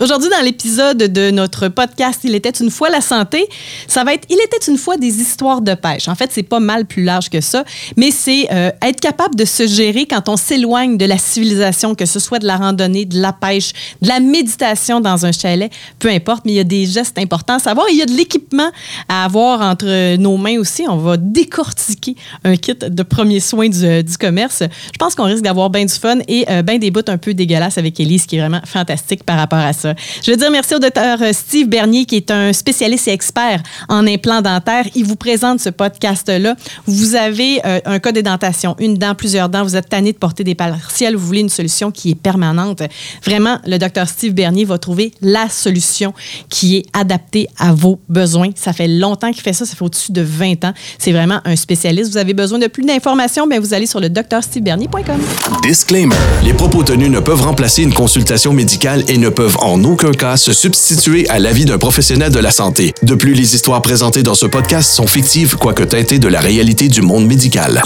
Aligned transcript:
Aujourd'hui, 0.00 0.30
dans 0.30 0.42
l'épisode 0.42 0.96
de 0.96 1.30
notre 1.30 1.68
podcast 1.68 2.20
Il 2.24 2.34
était 2.34 2.48
une 2.48 2.70
fois 2.70 2.88
la 2.88 3.02
santé, 3.02 3.46
ça 3.86 4.02
va 4.02 4.14
être 4.14 4.26
Il 4.30 4.38
était 4.42 4.70
une 4.70 4.78
fois 4.78 4.96
des 4.96 5.20
histoires 5.20 5.60
de 5.60 5.74
pêche. 5.74 6.08
En 6.08 6.14
fait, 6.14 6.30
c'est 6.32 6.42
pas 6.42 6.58
mal 6.58 6.86
plus 6.86 7.04
large 7.04 7.28
que 7.28 7.42
ça, 7.42 7.64
mais 7.98 8.10
c'est 8.10 8.48
euh, 8.50 8.70
être 8.80 8.98
capable 8.98 9.34
de 9.34 9.44
se 9.44 9.66
gérer 9.66 10.06
quand 10.06 10.30
on 10.30 10.38
s'éloigne 10.38 10.96
de 10.96 11.04
la 11.04 11.18
civilisation, 11.18 11.94
que 11.94 12.06
ce 12.06 12.18
soit 12.18 12.38
de 12.38 12.46
la 12.46 12.56
randonnée, 12.56 13.04
de 13.04 13.20
la 13.20 13.34
pêche, 13.34 13.72
de 14.00 14.08
la 14.08 14.20
méditation 14.20 15.00
dans 15.00 15.26
un 15.26 15.32
chalet, 15.32 15.70
peu 15.98 16.08
importe, 16.08 16.46
mais 16.46 16.52
il 16.52 16.56
y 16.56 16.60
a 16.60 16.64
des 16.64 16.86
gestes 16.86 17.18
importants 17.18 17.56
à 17.56 17.58
savoir. 17.58 17.84
Il 17.90 17.98
y 17.98 18.02
a 18.02 18.06
de 18.06 18.12
l'équipement 18.12 18.70
à 19.06 19.26
avoir 19.26 19.60
entre 19.60 20.16
nos 20.16 20.38
mains 20.38 20.58
aussi. 20.58 20.86
On 20.88 20.96
va 20.96 21.18
décortiquer 21.18 22.16
un 22.44 22.56
kit 22.56 22.74
de 22.74 23.02
premiers 23.02 23.40
soins 23.40 23.68
du, 23.68 24.16
commerce. 24.18 24.62
Je 24.62 24.98
pense 24.98 25.14
qu'on 25.14 25.24
risque 25.24 25.44
d'avoir 25.44 25.68
bien 25.68 25.84
du 25.84 25.92
fun 25.92 26.20
et 26.26 26.46
euh, 26.50 26.62
bien 26.62 26.78
des 26.78 26.90
bouts 26.90 27.00
un 27.08 27.18
peu 27.18 27.34
dégueulasses 27.34 27.76
avec 27.76 28.00
Elise, 28.00 28.24
qui 28.24 28.36
est 28.36 28.40
vraiment 28.40 28.62
fantastique 28.64 29.24
par 29.24 29.36
rapport 29.36 29.58
à 29.58 29.74
ça. 29.74 29.89
Je 30.22 30.30
veux 30.30 30.36
dire 30.36 30.50
merci 30.50 30.74
au 30.74 30.78
docteur 30.78 31.18
Steve 31.32 31.68
Bernier, 31.68 32.04
qui 32.04 32.16
est 32.16 32.30
un 32.30 32.52
spécialiste 32.52 33.08
et 33.08 33.12
expert 33.12 33.62
en 33.88 34.06
implants 34.06 34.42
dentaires. 34.42 34.86
Il 34.94 35.04
vous 35.04 35.16
présente 35.16 35.60
ce 35.60 35.70
podcast-là. 35.70 36.54
Vous 36.86 37.14
avez 37.14 37.60
euh, 37.64 37.80
un 37.84 37.98
cas 37.98 38.12
d'édentation, 38.12 38.76
une 38.78 38.94
dent, 38.94 39.14
plusieurs 39.14 39.48
dents. 39.48 39.62
Vous 39.62 39.76
êtes 39.76 39.88
tanné 39.88 40.12
de 40.12 40.18
porter 40.18 40.44
des 40.44 40.54
partiels. 40.54 41.16
Vous 41.16 41.26
voulez 41.26 41.40
une 41.40 41.48
solution 41.48 41.90
qui 41.90 42.10
est 42.10 42.14
permanente. 42.14 42.82
Vraiment, 43.24 43.58
le 43.66 43.78
docteur 43.78 44.08
Steve 44.08 44.32
Bernier 44.32 44.64
va 44.64 44.78
trouver 44.78 45.12
la 45.20 45.48
solution 45.48 46.14
qui 46.48 46.76
est 46.76 46.86
adaptée 46.92 47.48
à 47.58 47.72
vos 47.72 48.00
besoins. 48.08 48.50
Ça 48.54 48.72
fait 48.72 48.88
longtemps 48.88 49.32
qu'il 49.32 49.42
fait 49.42 49.52
ça. 49.52 49.64
Ça 49.64 49.76
fait 49.76 49.84
au-dessus 49.84 50.12
de 50.12 50.22
20 50.22 50.64
ans. 50.64 50.72
C'est 50.98 51.12
vraiment 51.12 51.40
un 51.44 51.56
spécialiste. 51.56 52.10
Vous 52.10 52.18
avez 52.18 52.34
besoin 52.34 52.58
de 52.58 52.66
plus 52.66 52.84
d'informations, 52.84 53.46
mais 53.46 53.58
vous 53.58 53.74
allez 53.74 53.86
sur 53.86 54.00
le 54.00 54.08
drstevebernier.com. 54.08 55.20
Disclaimer. 55.62 56.16
Les 56.44 56.54
propos 56.54 56.82
tenus 56.82 57.10
ne 57.10 57.20
peuvent 57.20 57.42
remplacer 57.42 57.82
une 57.82 57.94
consultation 57.94 58.52
médicale 58.52 59.04
et 59.08 59.18
ne 59.18 59.28
peuvent 59.28 59.56
en 59.60 59.79
aucun 59.84 60.12
cas 60.12 60.36
se 60.36 60.52
substituer 60.52 61.28
à 61.28 61.38
l'avis 61.38 61.64
d'un 61.64 61.78
professionnel 61.78 62.32
de 62.32 62.38
la 62.38 62.50
santé. 62.50 62.92
De 63.02 63.14
plus, 63.14 63.34
les 63.34 63.54
histoires 63.54 63.82
présentées 63.82 64.22
dans 64.22 64.34
ce 64.34 64.46
podcast 64.46 64.90
sont 64.90 65.06
fictives, 65.06 65.56
quoique 65.56 65.82
teintées 65.82 66.18
de 66.18 66.28
la 66.28 66.40
réalité 66.40 66.88
du 66.88 67.02
monde 67.02 67.26
médical. 67.26 67.82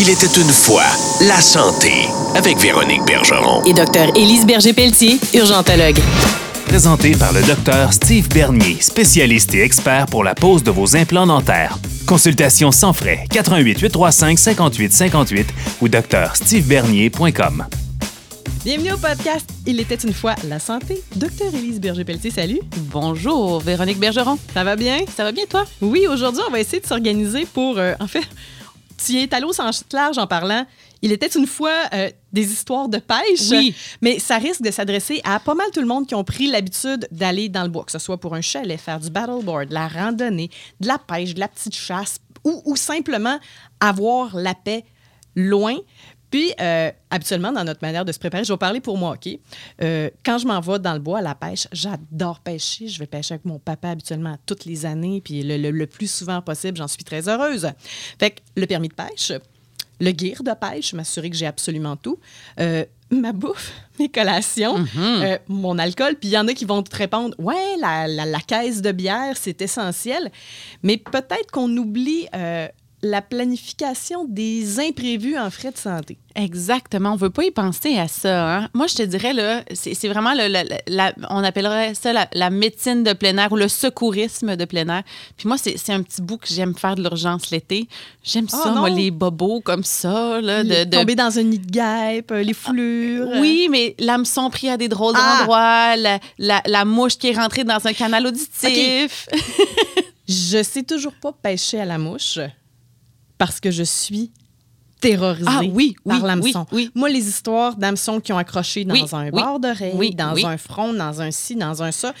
Il 0.00 0.08
était 0.08 0.40
une 0.40 0.48
fois 0.48 0.84
la 1.20 1.40
santé 1.40 1.92
avec 2.34 2.58
Véronique 2.58 3.04
Bergeron. 3.06 3.62
Et 3.64 3.72
docteur 3.72 4.08
Élise 4.16 4.46
Berger-Pelletier, 4.46 5.18
urgentologue. 5.34 6.00
Présenté 6.66 7.12
par 7.12 7.32
le 7.32 7.42
docteur 7.42 7.92
Steve 7.92 8.28
Bernier, 8.28 8.76
spécialiste 8.80 9.54
et 9.54 9.62
expert 9.62 10.06
pour 10.06 10.22
la 10.22 10.36
pose 10.36 10.62
de 10.62 10.70
vos 10.70 10.96
implants 10.96 11.26
dentaires. 11.26 11.78
Consultation 12.06 12.70
sans 12.70 12.92
frais, 12.92 13.24
88 13.30 13.80
835 13.80 14.38
58 14.38 14.92
58 14.92 15.46
ou 15.80 15.88
drstevebernier.com. 15.88 17.66
Bienvenue 18.64 18.92
au 18.92 18.98
podcast 18.98 19.48
Il 19.66 19.80
était 19.80 19.94
une 19.94 20.12
fois 20.12 20.34
la 20.46 20.58
santé. 20.58 21.02
Docteur 21.16 21.54
Élise 21.54 21.80
Berger-Pelletier, 21.80 22.30
salut. 22.30 22.60
Bonjour, 22.90 23.58
Véronique 23.60 23.98
Bergeron. 23.98 24.38
Ça 24.52 24.64
va 24.64 24.76
bien? 24.76 24.98
Ça 25.16 25.24
va 25.24 25.32
bien, 25.32 25.44
toi? 25.48 25.64
Oui, 25.80 26.06
aujourd'hui, 26.06 26.42
on 26.46 26.50
va 26.50 26.60
essayer 26.60 26.80
de 26.80 26.86
s'organiser 26.86 27.46
pour. 27.46 27.78
euh, 27.78 27.94
en 28.00 28.06
fait, 28.06 28.22
tu 29.06 29.16
es 29.18 29.32
allé 29.34 29.44
au 29.46 29.52
sens 29.54 29.82
large 29.92 30.18
en 30.18 30.26
parlant. 30.26 30.66
Il 31.00 31.10
était 31.12 31.28
une 31.28 31.46
fois 31.46 31.72
euh, 31.94 32.10
des 32.34 32.52
histoires 32.52 32.90
de 32.90 32.98
pêche. 32.98 33.48
Oui. 33.50 33.74
Mais 34.02 34.18
ça 34.18 34.36
risque 34.36 34.60
de 34.60 34.70
s'adresser 34.70 35.22
à 35.24 35.40
pas 35.40 35.54
mal 35.54 35.66
tout 35.72 35.80
le 35.80 35.86
monde 35.86 36.06
qui 36.06 36.14
ont 36.14 36.24
pris 36.24 36.46
l'habitude 36.46 37.08
d'aller 37.10 37.48
dans 37.48 37.62
le 37.62 37.70
bois, 37.70 37.84
que 37.84 37.92
ce 37.92 37.98
soit 37.98 38.18
pour 38.20 38.34
un 38.34 38.42
chalet, 38.42 38.78
faire 38.78 39.00
du 39.00 39.10
paddleboard, 39.10 39.68
de 39.70 39.74
la 39.74 39.88
randonnée, 39.88 40.50
de 40.80 40.86
la 40.88 40.98
pêche, 40.98 41.32
de 41.32 41.40
la 41.40 41.48
petite 41.48 41.74
chasse, 41.74 42.18
ou, 42.44 42.60
ou 42.66 42.76
simplement 42.76 43.38
avoir 43.80 44.36
la 44.36 44.54
paix 44.54 44.84
loin. 45.36 45.76
Puis, 46.30 46.52
euh, 46.60 46.90
habituellement, 47.10 47.52
dans 47.52 47.64
notre 47.64 47.80
manière 47.82 48.04
de 48.04 48.12
se 48.12 48.18
préparer, 48.18 48.44
je 48.44 48.52
vais 48.52 48.56
parler 48.58 48.80
pour 48.80 48.96
moi, 48.96 49.12
OK? 49.14 49.28
Euh, 49.82 50.10
quand 50.24 50.38
je 50.38 50.46
m'en 50.46 50.60
vais 50.60 50.78
dans 50.78 50.92
le 50.94 50.98
bois 51.00 51.18
à 51.18 51.22
la 51.22 51.34
pêche, 51.34 51.66
j'adore 51.72 52.40
pêcher. 52.40 52.88
Je 52.88 52.98
vais 52.98 53.06
pêcher 53.06 53.34
avec 53.34 53.44
mon 53.44 53.58
papa 53.58 53.90
habituellement 53.90 54.36
toutes 54.46 54.64
les 54.64 54.86
années, 54.86 55.20
puis 55.24 55.42
le, 55.42 55.56
le- 55.56 55.70
le 55.70 55.86
plus 55.86 56.10
souvent 56.10 56.40
possible, 56.40 56.76
j'en 56.78 56.88
suis 56.88 57.04
très 57.04 57.28
heureuse. 57.28 57.68
Fait 58.18 58.30
que 58.30 58.40
le 58.56 58.66
permis 58.66 58.88
de 58.88 58.94
pêche, 58.94 59.32
le 60.00 60.12
gear 60.16 60.42
de 60.42 60.52
pêche, 60.54 60.94
m'assurer 60.94 61.28
que 61.30 61.36
j'ai 61.36 61.46
absolument 61.46 61.96
tout. 61.96 62.18
Euh, 62.58 62.84
ma 63.10 63.32
bouffe, 63.32 63.72
mes 63.98 64.08
collations, 64.08 64.84
euh, 64.96 65.36
mon 65.48 65.78
alcool. 65.78 66.14
Puis 66.14 66.28
il 66.30 66.32
y 66.32 66.38
en 66.38 66.46
a 66.48 66.54
qui 66.54 66.64
vont 66.64 66.82
te 66.82 66.94
répondre 66.96 67.34
Ouais, 67.38 67.76
la, 67.80 68.06
la- 68.06 68.24
la 68.24 68.40
caisse 68.40 68.80
de 68.82 68.92
bière, 68.92 69.36
c'est 69.36 69.60
essentiel. 69.60 70.30
Mais 70.82 70.96
peut-être 70.96 71.50
qu'on 71.52 71.68
oublie 71.76 72.28
euh, 72.34 72.68
la 73.02 73.22
planification 73.22 74.26
des 74.28 74.78
imprévus 74.78 75.38
en 75.38 75.50
frais 75.50 75.70
de 75.70 75.78
santé. 75.78 76.18
Exactement. 76.36 77.12
On 77.14 77.16
veut 77.16 77.30
pas 77.30 77.44
y 77.44 77.50
penser 77.50 77.96
à 77.98 78.06
ça. 78.08 78.56
hein. 78.58 78.68
Moi, 78.74 78.86
je 78.88 78.94
te 78.96 79.02
dirais, 79.02 79.32
là, 79.32 79.62
c'est 79.72 80.06
vraiment, 80.08 80.32
le- 80.34 80.48
le- 80.48 80.76
la- 80.86 81.12
on 81.30 81.42
appellerait 81.42 81.94
ça 81.94 82.12
la, 82.12 82.28
la 82.34 82.50
médecine 82.50 83.02
de 83.02 83.12
plein 83.14 83.36
air 83.38 83.50
ou 83.52 83.56
le 83.56 83.68
secourisme 83.68 84.54
de 84.54 84.64
plein 84.64 84.86
air. 84.88 85.02
Puis 85.36 85.48
moi, 85.48 85.56
c'est 85.58 85.92
un 85.92 86.02
petit 86.02 86.20
bout 86.22 86.36
que 86.36 86.46
j'aime 86.48 86.74
faire 86.76 86.94
de 86.94 87.02
l'urgence 87.02 87.50
l'été. 87.50 87.88
J'aime 88.22 88.46
Oh 88.52 88.56
ça, 88.62 88.70
moi, 88.72 88.90
les 88.90 89.10
bobos 89.10 89.60
comme 89.60 89.82
ça. 89.84 90.40
Là, 90.40 90.62
de, 90.62 90.84
de- 90.84 90.96
Tomber 90.96 91.14
dans 91.16 91.38
un 91.38 91.42
nid 91.42 91.58
de 91.58 91.70
guêpe, 91.70 92.30
euh, 92.30 92.42
les 92.42 92.54
foulures. 92.54 93.28
Oui, 93.40 93.68
mais 93.70 93.96
l'hameçon 93.98 94.50
pris 94.50 94.68
à 94.68 94.76
des 94.76 94.88
drôles 94.88 95.14
Ah! 95.16 95.38
d'endroits, 95.38 95.96
la, 96.38 96.84
mouche 96.84 97.16
qui 97.16 97.28
est 97.28 97.36
rentrée 97.36 97.64
dans 97.64 97.84
un 97.86 97.92
canal 97.92 98.26
auditif. 98.26 99.28
Je 100.28 100.62
sais 100.62 100.82
toujours 100.84 101.14
pas 101.14 101.32
pêcher 101.32 101.80
à 101.80 101.84
la 101.84 101.98
mouche 101.98 102.38
parce 103.40 103.58
que 103.58 103.70
je 103.70 103.82
suis 103.82 104.30
terrorisée 105.00 105.46
Ah 105.48 105.62
oui, 105.72 105.96
par 106.06 106.20
oui, 106.20 106.26
l'hameçon. 106.28 106.66
oui. 106.72 106.90
Moi, 106.94 107.08
les 107.08 107.26
histoires 107.26 107.74
d'hameçons 107.74 108.20
qui 108.20 108.34
ont 108.34 108.38
accroché 108.38 108.84
dans 108.84 109.16
un 109.16 109.30
bord 109.30 109.58
d'oreille, 109.58 109.94
oui, 109.94 110.14
dans 110.14 110.36
un 110.46 110.58
front, 110.58 110.92
dans 110.92 111.22
un 111.22 111.30
ci, 111.30 111.56
dans 111.56 111.82
un 111.82 111.90
ça. 111.90 112.12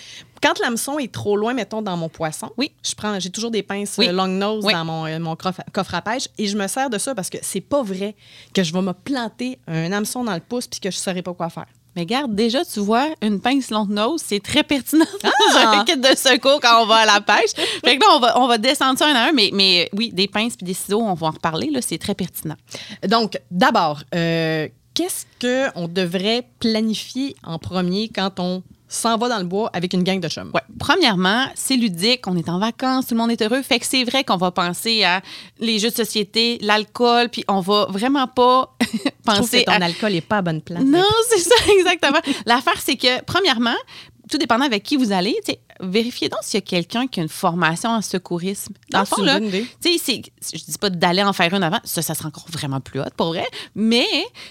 Quand 0.42 0.58
l'hameçon 0.60 0.98
est 0.98 1.12
trop 1.12 1.36
loin, 1.36 1.52
mettons, 1.52 1.82
dans 1.82 1.98
mon 1.98 2.08
poisson, 2.08 2.48
Oui. 2.56 2.72
je 2.82 2.94
prends, 2.94 3.20
j'ai 3.20 3.28
toujours 3.28 3.50
des 3.50 3.62
pinces 3.62 3.98
euh, 3.98 4.10
long 4.10 4.26
nose 4.28 4.64
dans 4.64 4.84
mon, 4.86 5.04
euh, 5.04 5.18
mon 5.18 5.36
coffre 5.36 5.94
à 5.94 6.00
pêche 6.00 6.28
et 6.38 6.46
je 6.46 6.56
me 6.56 6.66
sers 6.68 6.88
de 6.88 6.96
ça 6.96 7.14
parce 7.14 7.28
que 7.28 7.36
c'est 7.42 7.60
pas 7.60 7.82
vrai 7.82 8.16
que 8.54 8.62
je 8.62 8.72
vais 8.72 8.80
me 8.80 8.94
planter 8.94 9.58
un 9.68 9.92
hameçon 9.92 10.24
dans 10.24 10.32
le 10.32 10.40
pouce 10.40 10.66
puis 10.66 10.80
que 10.80 10.90
je 10.90 10.96
saurais 10.96 11.20
pas 11.20 11.34
quoi 11.34 11.50
faire. 11.50 11.66
Mais 11.96 12.06
garde, 12.06 12.34
déjà, 12.34 12.64
tu 12.64 12.80
vois, 12.80 13.08
une 13.22 13.40
pince 13.40 13.70
longue 13.70 13.90
nose, 13.90 14.22
c'est 14.24 14.40
très 14.42 14.62
pertinent 14.62 15.04
dans 15.22 15.30
Ah! 15.56 15.80
un 15.80 15.84
kit 15.84 15.96
de 15.96 16.14
secours 16.16 16.60
quand 16.60 16.82
on 16.82 16.86
va 16.86 16.96
à 16.96 17.06
la 17.06 17.20
pêche. 17.20 17.50
fait 17.84 17.96
que 17.96 18.00
là, 18.00 18.06
on 18.16 18.20
va, 18.20 18.40
on 18.40 18.46
va 18.46 18.58
descendre 18.58 18.98
ça 18.98 19.06
un 19.08 19.14
à 19.14 19.28
un, 19.28 19.32
mais, 19.32 19.50
mais 19.52 19.88
oui, 19.96 20.10
des 20.12 20.28
pinces 20.28 20.56
puis 20.56 20.64
des 20.66 20.74
ciseaux, 20.74 21.00
on 21.00 21.14
va 21.14 21.26
en 21.28 21.30
reparler, 21.30 21.70
là, 21.70 21.80
c'est 21.82 21.98
très 21.98 22.14
pertinent. 22.14 22.56
Donc, 23.08 23.40
d'abord, 23.50 24.02
euh, 24.14 24.68
qu'est-ce 24.94 25.24
qu'on 25.40 25.88
devrait 25.88 26.44
planifier 26.60 27.34
en 27.44 27.58
premier 27.58 28.08
quand 28.08 28.38
on 28.38 28.62
s'en 28.90 29.16
va 29.16 29.28
dans 29.28 29.38
le 29.38 29.44
bois 29.44 29.70
avec 29.72 29.94
une 29.94 30.02
gang 30.02 30.20
de 30.20 30.28
chums? 30.28 30.50
Ouais. 30.52 30.60
Premièrement, 30.78 31.46
c'est 31.54 31.76
ludique, 31.76 32.26
on 32.26 32.36
est 32.36 32.48
en 32.48 32.58
vacances, 32.58 33.06
tout 33.06 33.14
le 33.14 33.20
monde 33.20 33.30
est 33.30 33.40
heureux. 33.40 33.62
Fait 33.62 33.78
que 33.78 33.86
c'est 33.86 34.04
vrai 34.04 34.24
qu'on 34.24 34.36
va 34.36 34.50
penser 34.50 35.04
à 35.04 35.22
les 35.58 35.78
jeux 35.78 35.90
de 35.90 35.94
société, 35.94 36.58
l'alcool, 36.60 37.28
puis 37.30 37.44
on 37.48 37.60
va 37.60 37.86
vraiment 37.88 38.26
pas 38.26 38.76
Je 38.80 38.98
penser 39.24 39.64
que 39.64 39.70
ton 39.70 39.80
à 39.80 39.84
alcool 39.84 40.12
n'est 40.12 40.20
pas 40.20 40.38
à 40.38 40.42
bonne 40.42 40.60
place. 40.60 40.82
Non, 40.84 41.04
c'est 41.30 41.38
ça, 41.38 41.54
exactement. 41.78 42.18
L'affaire, 42.44 42.80
c'est 42.80 42.96
que, 42.96 43.22
premièrement, 43.24 43.76
tout 44.30 44.38
dépendant 44.38 44.64
avec 44.64 44.82
qui 44.82 44.96
vous 44.96 45.12
allez, 45.12 45.36
tu 45.44 45.52
sais, 45.52 45.60
vérifiez 45.80 46.28
donc 46.28 46.40
s'il 46.42 46.54
y 46.56 46.58
a 46.58 46.60
quelqu'un 46.66 47.06
qui 47.06 47.20
a 47.20 47.22
une 47.22 47.28
formation 47.28 47.90
en 47.90 48.02
secourisme. 48.02 48.74
Dans 48.90 48.98
Ah, 48.98 49.02
le 49.02 49.06
fond, 49.06 49.16
c'est 49.16 49.22
une 49.22 49.26
là, 49.26 49.40
tu 49.82 49.98
sais, 49.98 50.22
c'est- 50.40 50.56
je 50.58 50.64
dis 50.64 50.78
pas 50.78 50.90
d'aller 50.90 51.22
en 51.22 51.32
faire 51.32 51.52
une 51.54 51.62
avant, 51.62 51.80
ça, 51.84 52.02
ça 52.02 52.14
sera 52.14 52.28
encore 52.28 52.46
vraiment 52.50 52.80
plus 52.80 53.00
hot, 53.00 53.04
pour 53.16 53.28
vrai. 53.28 53.46
Mais 53.74 54.06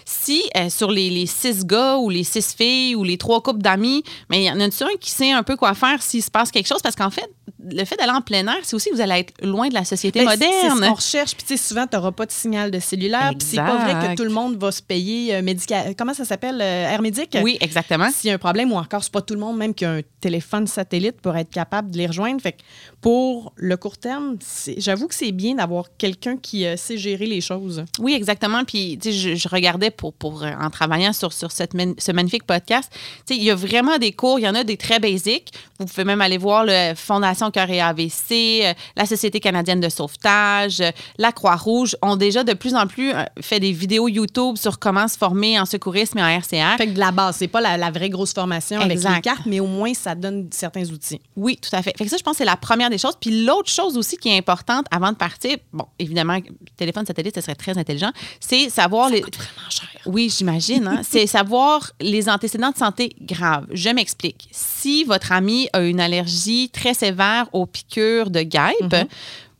si 0.05 0.43
euh, 0.57 0.69
sur 0.69 0.91
les, 0.91 1.09
les 1.09 1.25
six 1.25 1.65
gars 1.65 1.97
ou 1.97 2.09
les 2.09 2.23
six 2.23 2.53
filles 2.55 2.95
ou 2.95 3.03
les 3.03 3.17
trois 3.17 3.41
couples 3.41 3.61
d'amis, 3.61 4.03
mais 4.29 4.43
il 4.43 4.45
y 4.45 4.51
en 4.51 4.59
a 4.59 4.63
un 4.65 4.69
qui 4.99 5.11
sait 5.11 5.31
un 5.31 5.43
peu 5.43 5.55
quoi 5.55 5.73
faire 5.73 6.01
s'il 6.01 6.23
se 6.23 6.31
passe 6.31 6.51
quelque 6.51 6.67
chose, 6.67 6.81
parce 6.81 6.95
qu'en 6.95 7.09
fait, 7.09 7.29
le 7.71 7.83
fait 7.85 7.95
d'aller 7.97 8.11
en 8.13 8.21
plein 8.21 8.47
air, 8.47 8.57
c'est 8.63 8.75
aussi 8.75 8.89
que 8.89 8.95
vous 8.95 9.01
allez 9.01 9.19
être 9.19 9.33
loin 9.45 9.67
de 9.67 9.73
la 9.73 9.83
société 9.83 10.23
Ben, 10.23 10.29
C'est 10.31 10.45
moderne. 10.45 10.77
ce 10.83 10.87
qu'on 10.89 10.93
recherche. 10.93 11.35
Puis, 11.35 11.57
souvent, 11.57 11.85
tu 11.87 11.95
n'auras 11.97 12.11
pas 12.11 12.25
de 12.25 12.31
signal 12.31 12.71
de 12.71 12.79
cellulaire. 12.79 13.31
Puis, 13.37 13.47
c'est 13.51 13.57
pas 13.57 13.77
vrai 13.77 13.93
que 14.07 14.15
tout 14.15 14.23
le 14.23 14.29
monde 14.29 14.55
va 14.57 14.71
se 14.71 14.81
payer 14.81 15.35
euh, 15.35 15.41
médica- 15.41 15.93
Comment 15.97 16.13
ça 16.13 16.23
s'appelle? 16.25 16.59
euh, 16.61 16.89
Air 16.93 17.01
Médic? 17.01 17.37
Oui, 17.43 17.57
exactement. 17.59 18.09
S'il 18.11 18.29
y 18.29 18.31
a 18.31 18.35
un 18.35 18.39
problème, 18.39 18.71
ou 18.71 18.77
encore, 18.77 19.03
c'est 19.03 19.11
pas 19.11 19.21
tout 19.21 19.33
le 19.33 19.39
monde 19.39 19.57
même 19.57 19.73
qui 19.73 19.83
a 19.85 19.91
un 19.91 20.01
téléphone 20.21 20.67
satellite 20.67 21.18
pour 21.21 21.35
être 21.35 21.49
capable 21.49 21.91
de 21.91 21.97
les 21.97 22.07
rejoindre. 22.07 22.41
Fait 22.41 22.57
pour 23.01 23.53
le 23.55 23.77
court 23.77 23.97
terme, 23.97 24.37
j'avoue 24.77 25.07
que 25.07 25.15
c'est 25.15 25.31
bien 25.31 25.55
d'avoir 25.55 25.85
quelqu'un 25.97 26.35
qui 26.35 26.65
euh, 26.65 26.75
sait 26.75 26.97
gérer 26.97 27.27
les 27.27 27.39
choses. 27.39 27.85
Oui, 27.99 28.13
exactement. 28.13 28.65
Puis, 28.65 28.97
tu 29.01 29.11
sais, 29.11 29.17
je, 29.17 29.35
je 29.35 29.47
regardais 29.47 29.89
pour, 29.89 30.13
pour, 30.13 30.43
euh, 30.43 30.51
en 30.59 30.69
travaillant 30.69 31.13
sur, 31.13 31.31
sur 31.31 31.51
cette 31.51 31.71
ce 31.97 32.11
magnifique 32.11 32.43
podcast, 32.43 32.91
tu 32.91 33.33
sais, 33.33 33.35
il 33.37 33.43
y 33.43 33.51
a 33.51 33.55
vraiment 33.55 33.97
des 33.97 34.11
cours, 34.11 34.39
il 34.39 34.43
y 34.43 34.49
en 34.49 34.55
a 34.55 34.63
des 34.63 34.75
très 34.75 34.99
basiques. 34.99 35.53
Vous 35.79 35.85
pouvez 35.85 36.03
même 36.03 36.19
aller 36.19 36.37
voir 36.37 36.65
le 36.65 36.93
Fondation 36.93 37.51
Cœur 37.51 37.69
et 37.69 37.79
AVC, 37.79 38.31
euh, 38.31 38.73
la 38.97 39.05
Société 39.05 39.39
canadienne 39.39 39.79
de 39.79 39.87
sauvetage, 39.87 40.81
euh, 40.81 40.91
la 41.17 41.31
Croix-Rouge 41.31 41.95
ont 42.01 42.17
déjà 42.17 42.43
de 42.43 42.53
plus 42.53 42.75
en 42.75 42.85
plus 42.85 43.13
fait 43.41 43.61
des 43.61 43.71
vidéos 43.71 44.09
YouTube 44.09 44.57
sur 44.57 44.77
comment 44.77 45.07
se 45.07 45.17
former 45.17 45.57
en 45.57 45.65
secourisme 45.65 46.17
et 46.17 46.23
en 46.23 46.27
RCR. 46.27 46.77
Fait 46.77 46.87
que 46.87 46.93
de 46.93 46.99
la 46.99 47.11
base, 47.11 47.37
c'est 47.37 47.47
pas 47.47 47.61
la, 47.61 47.77
la 47.77 47.91
vraie 47.91 48.09
grosse 48.09 48.33
formation 48.33 48.81
avec 48.81 48.97
les 48.97 49.21
cartes, 49.21 49.45
mais 49.45 49.61
au 49.61 49.67
moins, 49.67 49.93
ça 49.93 50.15
donne 50.15 50.49
certains 50.51 50.89
outils. 50.89 51.21
Oui, 51.37 51.57
tout 51.57 51.73
à 51.73 51.81
fait. 51.81 51.97
Fait 51.97 52.03
que 52.03 52.09
ça, 52.09 52.17
je 52.17 52.23
pense 52.23 52.33
que 52.33 52.39
c'est 52.39 52.45
la 52.45 52.57
première 52.57 52.88
des 52.89 52.97
choses. 52.97 53.15
Puis 53.19 53.43
l'autre 53.43 53.69
chose 53.69 53.97
aussi 53.97 54.17
qui 54.17 54.29
est 54.29 54.37
importante 54.37 54.85
avant 54.91 55.11
de 55.11 55.17
partir, 55.17 55.57
bon, 55.73 55.85
évidemment, 55.97 56.39
téléphone 56.77 57.05
satellite, 57.05 57.35
ce 57.35 57.41
serait 57.41 57.55
très 57.55 57.77
intelligent, 57.77 58.11
c'est 58.39 58.69
savoir 58.69 59.09
les. 59.09 59.21
Vraiment 59.21 59.69
cher. 59.69 59.87
Oui, 60.05 60.33
j'imagine. 60.35 60.87
hein. 60.87 61.01
c'est 61.07 61.27
savoir 61.27 61.91
les 61.99 62.29
antécédents 62.29 62.71
de 62.71 62.77
santé 62.77 63.15
graves. 63.21 63.67
Je 63.71 63.89
m'explique. 63.89 64.47
Si 64.51 65.03
votre 65.03 65.31
ami 65.31 65.69
a 65.73 65.81
une 65.81 65.99
allergie 65.99 66.69
très 66.69 66.93
sévère 66.93 67.47
aux 67.53 67.65
piqûres 67.65 68.29
de 68.29 68.41
guêpe, 68.41 68.95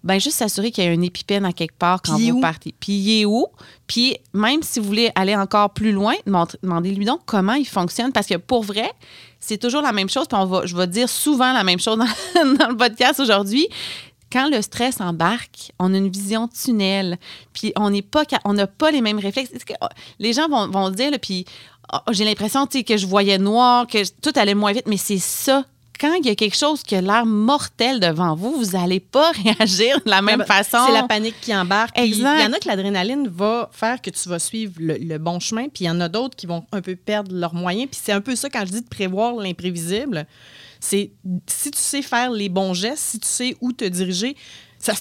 ben 0.04 0.20
juste 0.20 0.38
s'assurer 0.38 0.72
qu'il 0.72 0.84
y 0.84 0.88
a 0.88 0.92
un 0.92 1.02
épipène 1.02 1.46
à 1.46 1.52
quelque 1.52 1.78
part 1.78 2.02
quand 2.02 2.18
vous 2.18 2.38
où? 2.38 2.42
partez. 2.42 2.74
Puis 2.80 2.94
il 2.94 3.22
est 3.22 3.26
où? 3.26 3.48
Puis 3.88 4.18
même 4.34 4.64
si 4.64 4.80
vous 4.80 4.86
voulez 4.86 5.12
aller 5.16 5.36
encore 5.36 5.72
plus 5.72 5.92
loin, 5.92 6.14
demande- 6.26 6.56
demandez-lui 6.64 7.06
donc 7.06 7.22
comment 7.26 7.54
il 7.54 7.68
fonctionne. 7.68 8.12
Parce 8.12 8.28
que 8.28 8.36
pour 8.36 8.64
vrai, 8.64 8.92
c'est 9.40 9.58
toujours 9.58 9.82
la 9.82 9.92
même 9.92 10.10
chose. 10.10 10.28
Puis 10.28 10.38
on 10.40 10.46
va, 10.46 10.66
je 10.66 10.76
vais 10.76 10.88
dire 10.88 11.10
souvent 11.10 11.52
la 11.54 11.64
même 11.64 11.80
chose 11.80 11.98
dans, 11.98 12.56
dans 12.58 12.70
le 12.70 12.78
podcast 12.78 13.20
aujourd'hui. 13.20 13.68
Quand 14.32 14.48
le 14.50 14.62
stress 14.62 15.02
embarque, 15.02 15.72
on 15.80 15.92
a 15.94 15.98
une 15.98 16.10
vision 16.10 16.48
tunnel, 16.48 17.18
puis 17.52 17.74
on 17.76 17.90
n'est 17.90 18.04
pas, 18.04 18.24
on 18.46 18.54
n'a 18.54 18.68
pas 18.68 18.92
les 18.92 19.02
mêmes 19.02 19.18
réflexes. 19.18 19.50
Oh, 19.82 19.88
les 20.20 20.34
gens 20.34 20.48
vont, 20.48 20.68
vont 20.68 20.92
dire, 20.92 21.12
puis 21.20 21.46
oh, 21.92 21.98
j'ai 22.12 22.26
l'impression 22.26 22.68
que 22.68 22.96
je 22.96 23.08
voyais 23.08 23.40
noir, 23.40 23.88
que 23.88 23.98
tout 24.22 24.32
allait 24.36 24.54
moins 24.54 24.72
vite, 24.72 24.86
mais 24.88 24.98
c'est 24.98 25.18
ça. 25.18 25.66
Quand 26.00 26.14
il 26.14 26.26
y 26.26 26.30
a 26.30 26.36
quelque 26.36 26.56
chose 26.56 26.82
qui 26.84 26.96
a 26.96 27.02
l'air 27.02 27.26
mortel 27.26 28.00
devant 28.00 28.36
vous, 28.36 28.54
vous 28.54 28.72
n'allez 28.78 29.00
pas 29.00 29.32
réagir 29.44 30.00
de 30.06 30.10
la 30.10 30.22
même 30.22 30.42
Ah 30.42 30.46
ben, 30.48 30.64
façon. 30.64 30.86
C'est 30.88 30.94
la 30.94 31.04
panique 31.04 31.36
qui 31.42 31.54
embarque. 31.56 31.98
Exact. 31.98 32.40
Il 32.40 32.44
y 32.44 32.48
en 32.48 32.54
a 32.54 32.60
que 32.60 32.68
l'adrénaline 32.68 33.28
va 33.28 33.70
faire 33.74 34.02
que 34.02 34.10
tu 34.10 34.30
vas 34.30 34.40
suivre 34.40 34.74
le, 34.80 34.96
le 34.98 35.18
bon 35.18 35.40
chemin, 35.40 35.64
puis 35.68 35.84
il 35.84 35.88
y 35.88 35.90
en 35.90 36.00
a 36.00 36.08
d'autres 36.08 36.36
qui 36.36 36.46
vont 36.48 36.66
un 36.72 36.82
peu 36.82 36.96
perdre 36.96 37.36
leurs 37.36 37.54
moyens. 37.54 37.90
Puis 37.92 38.00
c'est 38.04 38.12
un 38.14 38.22
peu 38.22 38.36
ça 38.36 38.50
quand 38.50 38.62
je 38.66 38.72
dis 38.72 38.82
de 38.82 38.88
prévoir 38.88 39.36
l'imprévisible. 39.36 40.26
C'est 40.80 41.12
si 41.48 41.72
tu 41.72 41.80
sais 41.80 42.02
faire 42.02 42.32
les 42.32 42.48
bons 42.48 42.74
gestes, 42.74 43.04
si 43.04 43.20
tu 43.20 43.28
sais 43.28 43.58
où 43.60 43.74
te 43.74 43.84
diriger, 43.84 44.38
ça- 44.78 44.94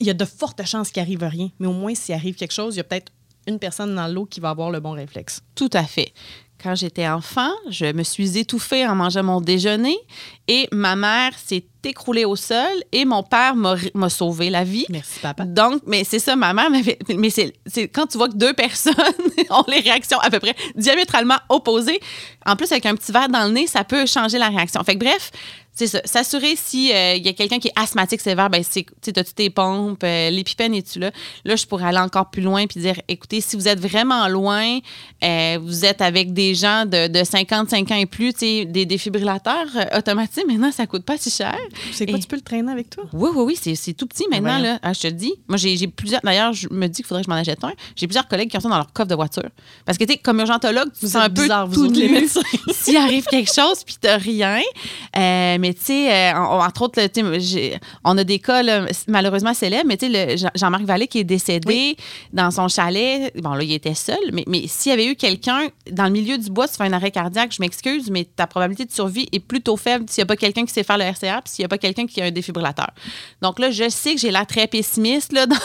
il 0.00 0.06
y 0.06 0.10
a 0.10 0.14
de 0.14 0.24
fortes 0.24 0.64
chances 0.64 0.90
qu'il 0.90 1.00
arrive 1.02 1.22
rien. 1.22 1.50
Mais 1.60 1.66
au 1.68 1.72
moins, 1.72 1.94
s'il 1.94 2.14
arrive 2.14 2.34
quelque 2.34 2.54
chose, 2.54 2.74
il 2.74 2.78
y 2.78 2.80
a 2.80 2.84
peut-être 2.84 3.12
une 3.46 3.58
personne 3.58 3.94
dans 3.94 4.08
l'eau 4.08 4.24
qui 4.26 4.40
va 4.40 4.50
avoir 4.50 4.70
le 4.70 4.80
bon 4.80 4.92
réflexe. 4.92 5.42
Tout 5.54 5.70
à 5.74 5.84
fait. 5.84 6.12
Quand 6.62 6.74
j'étais 6.74 7.08
enfant, 7.08 7.52
je 7.70 7.86
me 7.86 8.02
suis 8.02 8.36
étouffée 8.36 8.86
en 8.86 8.94
mangeant 8.94 9.22
mon 9.22 9.40
déjeuner 9.40 9.96
et 10.46 10.68
ma 10.72 10.94
mère 10.94 11.32
s'est 11.38 11.64
écroulée 11.84 12.26
au 12.26 12.36
sol 12.36 12.68
et 12.92 13.06
mon 13.06 13.22
père 13.22 13.54
m'a 13.56 14.08
sauvé 14.10 14.50
la 14.50 14.62
vie. 14.62 14.84
Merci, 14.90 15.20
papa. 15.20 15.44
Donc, 15.44 15.80
mais 15.86 16.04
c'est 16.04 16.18
ça, 16.18 16.36
ma 16.36 16.52
mère 16.52 16.70
m'avait. 16.70 16.98
Mais 17.16 17.30
c'est 17.30 17.54
c'est 17.64 17.88
quand 17.88 18.06
tu 18.06 18.18
vois 18.18 18.28
que 18.28 18.36
deux 18.36 18.52
personnes 18.52 18.94
ont 19.50 19.64
les 19.68 19.80
réactions 19.80 20.18
à 20.18 20.28
peu 20.28 20.38
près 20.38 20.54
diamétralement 20.76 21.38
opposées, 21.48 22.00
en 22.44 22.56
plus 22.56 22.70
avec 22.72 22.84
un 22.84 22.94
petit 22.94 23.12
verre 23.12 23.28
dans 23.28 23.46
le 23.46 23.52
nez, 23.52 23.66
ça 23.66 23.84
peut 23.84 24.04
changer 24.04 24.36
la 24.36 24.48
réaction. 24.48 24.82
Fait 24.84 24.94
que 24.94 25.04
bref, 25.04 25.30
c'est 25.74 25.86
ça. 25.86 26.00
S'assurer 26.04 26.56
s'il 26.56 26.86
y 26.88 26.92
a 27.28 27.32
quelqu'un 27.32 27.58
qui 27.58 27.68
est 27.68 27.72
asthmatique 27.76 28.20
sévère, 28.20 28.50
ben 28.50 28.62
c'est, 28.68 28.82
tu 28.84 28.92
sais, 29.02 29.12
t'as-tu 29.12 29.32
tes 29.32 29.50
pompes, 29.50 30.02
euh, 30.04 30.30
l'épipène 30.30 30.74
es-tu 30.74 30.98
là? 30.98 31.10
Là, 31.44 31.56
je 31.56 31.64
pourrais 31.66 31.86
aller 31.86 31.98
encore 31.98 32.30
plus 32.30 32.42
loin 32.42 32.66
puis 32.66 32.80
dire, 32.80 33.00
écoutez, 33.08 33.40
si 33.40 33.56
vous 33.56 33.66
êtes 33.68 33.80
vraiment 33.80 34.28
loin, 34.28 34.78
euh, 35.24 35.58
vous 35.62 35.84
êtes 35.84 36.02
avec 36.02 36.32
des 36.32 36.54
gens 36.54 36.84
de, 36.86 37.08
de 37.08 37.24
55 37.24 37.90
ans 37.90 37.94
et 37.96 38.06
plus, 38.06 38.32
tu 38.32 38.38
sais, 38.40 38.64
des 38.66 38.84
défibrillateurs 38.86 39.66
euh, 39.76 39.98
automatiques, 39.98 40.46
maintenant, 40.46 40.70
ça 40.72 40.86
coûte 40.86 41.04
pas 41.04 41.16
si 41.16 41.30
cher. 41.30 41.56
C'est 41.92 42.06
quoi, 42.06 42.18
Et- 42.18 42.20
tu 42.20 42.26
peux 42.28 42.36
le 42.36 42.42
traîner 42.42 42.70
avec 42.72 42.90
toi? 42.90 43.04
oui, 43.12 43.30
oui, 43.34 43.56
oui, 43.62 43.74
c'est, 43.76 43.92
tout 43.94 44.06
petit 44.06 44.24
maintenant. 44.30 44.58
Là. 44.58 44.78
Ah, 44.82 44.92
je 44.92 45.00
te 45.00 45.06
le 45.06 45.14
dis. 45.14 45.32
Moi, 45.48 45.56
j'ai, 45.56 45.86
plusieurs. 45.88 46.20
D'ailleurs, 46.22 46.52
je 46.52 46.68
me 46.70 46.86
dis 46.88 46.96
qu'il 46.96 47.06
faudrait 47.06 47.22
que 47.22 47.26
je 47.26 47.30
m'en 47.30 47.40
achète 47.40 47.62
un. 47.64 47.72
J'ai 47.96 48.06
plusieurs 48.06 48.28
collègues 48.28 48.50
qui 48.50 48.56
ont 48.56 48.60
ça 48.60 48.68
dans 48.68 48.76
leur 48.76 48.92
coffre 48.92 49.08
de 49.08 49.14
voiture. 49.14 49.48
Parce 49.86 49.96
que, 49.98 50.04
tu 50.04 50.12
sais, 50.12 50.18
comme 50.18 50.40
urgentologue, 50.40 50.90
tu 50.92 51.06
Vous 51.06 51.12
sens 51.12 51.22
un 51.22 51.30
peu 51.30 51.42
bizarres, 51.42 51.66
vous 51.66 51.86
tout 51.88 51.92
les 51.94 52.08
médecins. 52.20 52.40
S'il 52.72 52.96
arrive 52.96 53.24
quelque 53.26 53.52
chose, 53.52 53.82
puis 53.84 53.96
t'as 54.00 54.16
rien. 54.18 54.60
Mais, 55.60 55.74
tu 55.74 55.82
sais, 55.82 56.12
euh, 56.32 56.34
en- 56.36 56.64
entre 56.64 56.82
autres, 56.82 57.00
on 58.04 58.18
a 58.18 58.24
des 58.24 58.38
cas, 58.38 58.62
là, 58.62 58.86
malheureusement 59.06 59.54
célèbres, 59.54 59.86
mais, 59.86 59.96
tu 59.96 60.10
sais, 60.10 60.36
Jean-Marc 60.54 60.82
Vallée 60.84 61.06
qui 61.06 61.18
est 61.18 61.24
décédé 61.24 61.96
dans 62.32 62.50
son 62.50 62.68
chalet. 62.68 63.32
Bon, 63.40 63.50
là, 63.54 63.62
il 63.62 63.72
était 63.72 63.94
seul. 63.94 64.18
Mais, 64.32 64.44
mais 64.46 64.66
s'il 64.66 64.90
y 64.90 64.92
avait 64.92 65.06
eu 65.06 65.14
quelqu'un 65.16 65.68
dans 65.90 66.04
le 66.04 66.10
milieu 66.10 66.38
du 66.38 66.50
bois, 66.50 66.66
tu 66.68 66.74
fais 66.74 66.84
un 66.84 66.92
arrêt 66.92 67.10
cardiaque, 67.10 67.52
je 67.52 67.60
m'excuse, 67.62 68.10
mais 68.10 68.24
ta 68.24 68.46
probabilité 68.46 68.84
de 68.84 68.92
survie 68.92 69.28
est 69.32 69.40
plutôt 69.40 69.76
faible 69.76 70.06
s'il 70.08 70.22
n'y 70.22 70.24
a 70.24 70.26
pas 70.26 70.36
quelqu'un 70.36 70.64
qui 70.64 70.72
sait 70.72 70.82
faire 70.82 70.98
le 70.98 71.04
RCR, 71.04 71.42
puis 71.44 71.52
s'il 71.52 71.62
n'y 71.62 71.66
a 71.66 71.68
pas 71.68 71.78
quelqu'un 71.78 72.06
qui 72.06 72.20
a 72.20 72.24
un 72.24 72.30
défibrillateur. 72.30 72.90
Donc 73.42 73.58
là, 73.58 73.70
je 73.70 73.88
sais 73.88 74.14
que 74.14 74.20
j'ai 74.20 74.30
l'air 74.30 74.46
très 74.46 74.66
pessimiste 74.66 75.32
là, 75.32 75.46
dans 75.46 75.56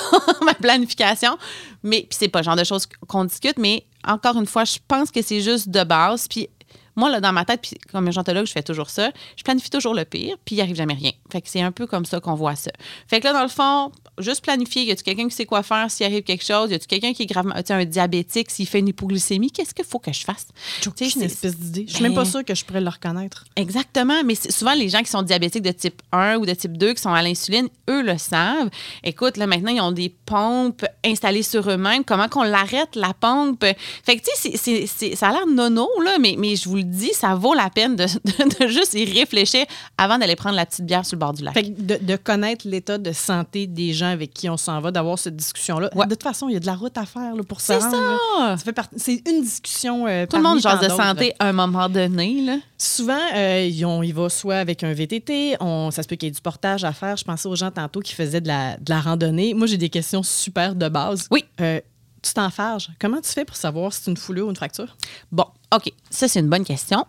ma 0.45 0.53
planification, 0.53 1.38
mais 1.83 2.01
puis 2.01 2.18
c'est 2.19 2.27
pas 2.27 2.39
le 2.39 2.45
genre 2.45 2.56
de 2.56 2.63
choses 2.63 2.88
qu'on 3.07 3.25
discute, 3.25 3.57
mais 3.57 3.86
encore 4.07 4.36
une 4.38 4.45
fois, 4.45 4.65
je 4.65 4.77
pense 4.88 5.09
que 5.09 5.21
c'est 5.21 5.42
juste 5.42 5.69
de 5.69 5.83
base. 5.83 6.27
Puis 6.27 6.47
moi, 6.95 7.09
là, 7.09 7.19
dans 7.21 7.33
ma 7.33 7.45
tête, 7.45 7.62
puis 7.62 7.71
comme 7.92 8.06
urgentologue, 8.07 8.45
je 8.45 8.51
fais 8.51 8.63
toujours 8.63 8.89
ça. 8.89 9.12
Je 9.36 9.44
planifie 9.44 9.69
toujours 9.69 9.94
le 9.94 10.06
pire, 10.06 10.36
puis 10.45 10.56
il 10.56 10.62
arrive 10.62 10.75
jamais 10.75 10.94
rien. 10.94 11.12
Fait 11.31 11.42
que 11.42 11.50
c'est 11.50 11.62
un 11.62 11.71
peu 11.71 11.88
comme 11.88 12.06
ça 12.06 12.19
qu'on 12.19 12.36
voit 12.36 12.56
ça. 12.56 12.71
Fait 13.07 13.19
que 13.19 13.25
là, 13.25 13.33
dans 13.33 13.44
le 13.44 13.50
fond, 13.50 13.92
juste 14.19 14.42
planifier. 14.42 14.83
Y 14.83 14.92
a-tu 14.92 15.03
quelqu'un 15.03 15.27
qui 15.27 15.36
sait 15.36 15.45
quoi 15.45 15.63
faire 15.63 15.89
s'il 15.92 16.06
arrive 16.06 16.24
quelque 16.24 16.45
chose? 16.45 16.71
Y 16.71 16.75
a-tu 16.75 16.88
quelqu'un 16.88 17.13
qui 17.13 17.24
est 17.24 17.25
gravement, 17.25 17.53
tu 17.65 17.74
un 17.74 17.86
diabétique, 17.86 18.50
s'il 18.51 18.68
fait 18.68 18.80
une 18.80 18.88
hypoglycémie? 18.89 19.51
Qu'est-ce 19.51 19.74
qu'il 19.74 19.86
faut 19.86 20.00
que 20.00 20.13
je 20.13 20.24
fasse? 20.24 20.47
J'ai 20.81 20.89
Tu 20.92 20.97
sais, 20.97 21.06
aucune 21.07 21.19
c'est- 21.21 21.25
espèce 21.25 21.57
d'idée. 21.57 21.86
Je 21.88 21.94
suis 21.95 22.03
même 22.03 22.13
Ben- 22.13 22.24
pas 22.24 22.30
sûre 22.30 22.45
que 22.45 22.56
je 22.56 22.63
pourrais 22.63 22.81
le 22.81 22.89
reconnaître. 22.89 23.44
Exactement, 23.56 24.24
mais 24.24 24.36
souvent 24.36 24.74
les 24.74 24.89
gens 24.89 25.00
qui 25.01 25.09
sont 25.09 25.21
diabétiques 25.21 25.63
de 25.63 25.71
type 25.71 26.01
1 26.12 26.38
ou 26.38 26.45
de 26.45 26.53
type 26.53 26.77
2 26.77 26.94
qui 26.94 27.01
sont 27.01 27.13
à 27.13 27.21
l'insuline, 27.21 27.68
eux 27.89 28.01
le 28.03 28.18
savent. 28.18 28.69
Écoute, 29.03 29.38
là 29.38 29.47
maintenant, 29.47 29.71
ils 29.71 29.81
ont 29.81 29.92
des 29.92 30.09
pompes 30.25 30.86
installées 31.03 31.44
sur 31.44 31.69
eux-mêmes. 31.69 32.03
Comment 32.06 32.27
qu'on 32.30 32.44
l'arrête, 32.44 32.95
la 32.95 33.13
pompe? 33.13 33.65
Fait 34.06 34.18
que, 34.18 34.21
tu 34.24 34.57
sais, 34.57 35.15
ça 35.15 35.30
a 35.30 35.31
l'air 35.33 35.47
nono, 35.47 35.89
là, 36.03 36.18
mais, 36.19 36.36
mais 36.38 36.56
je 36.56 36.69
vous 36.69 36.77
le 36.77 36.83
dis, 36.85 37.11
ça 37.13 37.35
vaut 37.35 37.53
la 37.53 37.69
peine 37.69 37.95
de, 37.95 38.05
de- 38.25 38.59
de 38.65 38.67
juste 38.67 38.93
y 38.93 39.05
réfléchir 39.05 39.65
avant 39.97 40.17
d'aller 40.17 40.35
prendre 40.35 40.55
la 40.55 40.65
petite 40.65 40.85
bière 40.85 41.05
sur 41.05 41.15
le 41.15 41.19
bord 41.19 41.33
du 41.33 41.43
lac. 41.43 41.53
Fait 41.53 41.63
que 41.63 41.81
de, 41.81 41.97
de 42.01 42.15
connaître 42.15 42.67
l'état 42.67 42.97
de 42.97 43.11
santé 43.11 43.67
des 43.67 43.93
gens 43.93 44.07
avec 44.11 44.33
qui 44.33 44.49
on 44.49 44.57
s'en 44.57 44.79
va, 44.81 44.91
d'avoir 44.91 45.17
cette 45.19 45.35
discussion-là. 45.35 45.89
Ouais. 45.95 46.05
De 46.05 46.11
toute 46.15 46.23
façon, 46.23 46.47
il 46.49 46.53
y 46.53 46.57
a 46.57 46.59
de 46.59 46.65
la 46.65 46.75
route 46.75 46.97
à 46.97 47.05
faire 47.05 47.35
là, 47.35 47.43
pour 47.43 47.59
se 47.61 47.67
C'est 47.73 47.79
ça! 47.81 48.17
Ça 48.39 48.57
fait 48.57 48.75
C'est 48.97 49.21
une 49.29 49.41
discussion. 49.41 50.07
euh, 50.07 50.25
Tout 50.25 50.37
le 50.37 50.43
monde 50.43 50.59
jase 50.61 50.79
de 50.81 50.89
santé 50.89 51.33
à 51.39 51.49
un 51.49 51.53
moment 51.53 51.89
donné, 51.89 52.41
là. 52.45 52.57
Souvent, 52.77 53.17
euh, 53.35 53.69
ont- 53.85 54.03
il 54.03 54.13
va 54.13 54.29
soit 54.29 54.55
avec 54.57 54.83
un 54.83 54.93
VTT, 54.93 55.55
on, 55.59 55.91
ça 55.91 56.03
se 56.03 56.07
peut 56.07 56.15
qu'il 56.15 56.27
y 56.27 56.29
ait 56.29 56.33
du 56.35 56.41
portage 56.41 56.83
à 56.83 56.91
faire. 56.93 57.15
Je 57.17 57.23
pensais 57.23 57.47
aux 57.47 57.55
gens 57.55 57.71
tantôt 57.71 57.99
qui 58.01 58.13
faisaient 58.13 58.41
de 58.41 58.47
la, 58.47 58.77
de 58.77 58.89
la 58.89 59.01
randonnée. 59.01 59.53
Moi, 59.53 59.67
j'ai 59.67 59.77
des 59.77 59.89
questions 59.89 60.23
super 60.23 60.75
de 60.75 60.87
base. 60.89 61.27
Oui. 61.31 61.45
Euh, 61.61 61.79
tu 62.21 62.33
t'enfarges. 62.33 62.89
Comment 62.99 63.21
tu 63.21 63.29
fais 63.29 63.45
pour 63.45 63.55
savoir 63.55 63.93
si 63.93 64.01
c'est 64.03 64.11
une 64.11 64.17
foulure 64.17 64.47
ou 64.47 64.49
une 64.49 64.55
fracture? 64.55 64.95
Bon, 65.31 65.45
OK, 65.75 65.92
ça, 66.10 66.27
c'est 66.27 66.39
une 66.39 66.50
bonne 66.50 66.63
question. 66.63 67.06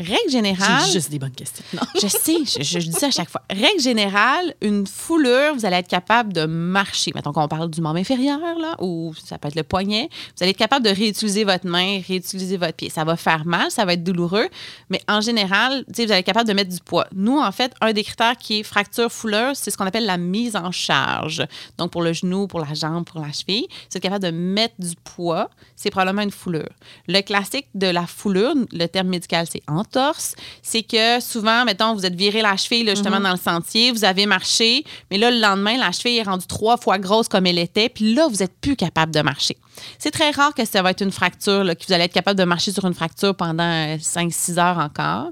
Règle 0.00 0.28
générale. 0.30 0.82
J'ai 0.86 0.92
juste 0.94 1.10
des 1.10 1.20
bonnes 1.20 1.30
questions. 1.30 1.64
Non. 1.72 1.82
Je 1.94 2.08
sais, 2.08 2.38
je, 2.44 2.62
je- 2.62 2.78
dis 2.80 2.92
ça 2.92 3.06
à 3.06 3.10
chaque 3.12 3.30
fois. 3.30 3.42
Règle 3.48 3.80
générale, 3.80 4.54
une 4.60 4.86
foulure, 4.88 5.54
vous 5.54 5.64
allez 5.64 5.76
être 5.76 5.88
capable 5.88 6.32
de 6.32 6.46
marcher. 6.46 7.12
Mettons 7.14 7.32
qu'on 7.32 7.46
parle 7.46 7.70
du 7.70 7.80
membre 7.80 7.98
inférieur, 8.00 8.40
là, 8.58 8.74
ou 8.80 9.14
ça 9.24 9.38
peut 9.38 9.48
être 9.48 9.54
le 9.54 9.62
poignet. 9.62 10.08
Vous 10.36 10.42
allez 10.42 10.50
être 10.50 10.56
capable 10.56 10.84
de 10.84 10.90
réutiliser 10.90 11.44
votre 11.44 11.66
main, 11.68 12.00
réutiliser 12.08 12.56
votre 12.56 12.74
pied. 12.74 12.90
Ça 12.90 13.04
va 13.04 13.16
faire 13.16 13.46
mal, 13.46 13.70
ça 13.70 13.84
va 13.84 13.92
être 13.92 14.02
douloureux, 14.02 14.48
mais 14.90 15.00
en 15.08 15.20
général, 15.20 15.84
vous 15.86 16.00
allez 16.02 16.12
être 16.12 16.26
capable 16.26 16.48
de 16.48 16.54
mettre 16.54 16.70
du 16.70 16.80
poids. 16.80 17.06
Nous, 17.14 17.38
en 17.38 17.52
fait, 17.52 17.72
un 17.80 17.92
des 17.92 18.02
critères 18.02 18.36
qui 18.36 18.60
est 18.60 18.62
fracture 18.64 19.12
fouleur, 19.12 19.54
c'est 19.54 19.70
ce 19.70 19.76
qu'on 19.76 19.86
appelle 19.86 20.06
la 20.06 20.16
mise 20.18 20.56
en 20.56 20.72
charge. 20.72 21.44
Donc, 21.78 21.92
pour 21.92 22.02
le 22.02 22.12
genou, 22.12 22.48
pour 22.48 22.58
la 22.60 22.74
jambe, 22.74 23.04
pour 23.04 23.20
la 23.20 23.30
cheville, 23.32 23.68
c'est 23.88 24.00
capable 24.00 24.24
de 24.24 24.30
mettre 24.32 24.74
du 24.80 24.94
poids, 25.04 25.50
c'est 25.76 25.90
probablement 25.90 26.22
une 26.22 26.32
foulure. 26.32 26.68
Le 27.06 27.20
classique 27.20 27.68
de 27.74 27.86
la 27.86 28.06
foulure, 28.08 28.54
le 28.72 28.86
terme 28.86 29.08
médical, 29.08 29.46
c'est 29.48 29.62
entorse. 29.84 30.34
C'est 30.62 30.82
que 30.82 31.20
souvent, 31.20 31.64
mettons, 31.64 31.94
vous 31.94 32.06
êtes 32.06 32.14
viré 32.14 32.42
la 32.42 32.56
cheville, 32.56 32.84
là, 32.84 32.94
justement, 32.94 33.20
dans 33.20 33.32
le 33.32 33.38
sentier, 33.38 33.92
vous 33.92 34.04
avez 34.04 34.26
marché, 34.26 34.84
mais 35.10 35.18
là, 35.18 35.30
le 35.30 35.38
lendemain, 35.38 35.76
la 35.76 35.92
cheville 35.92 36.18
est 36.18 36.22
rendue 36.22 36.46
trois 36.46 36.76
fois 36.76 36.98
grosse 36.98 37.28
comme 37.28 37.46
elle 37.46 37.58
était, 37.58 37.88
puis 37.88 38.14
là, 38.14 38.28
vous 38.28 38.36
n'êtes 38.36 38.58
plus 38.60 38.76
capable 38.76 39.12
de 39.12 39.20
marcher. 39.20 39.56
C'est 39.98 40.10
très 40.10 40.30
rare 40.30 40.54
que 40.54 40.64
ça 40.64 40.82
va 40.82 40.90
être 40.90 41.02
une 41.02 41.12
fracture, 41.12 41.64
là, 41.64 41.74
que 41.74 41.84
vous 41.86 41.92
allez 41.92 42.04
être 42.04 42.12
capable 42.12 42.38
de 42.38 42.44
marcher 42.44 42.72
sur 42.72 42.84
une 42.84 42.94
fracture 42.94 43.34
pendant 43.34 43.96
5-6 43.96 44.58
heures 44.58 44.78
encore. 44.78 45.30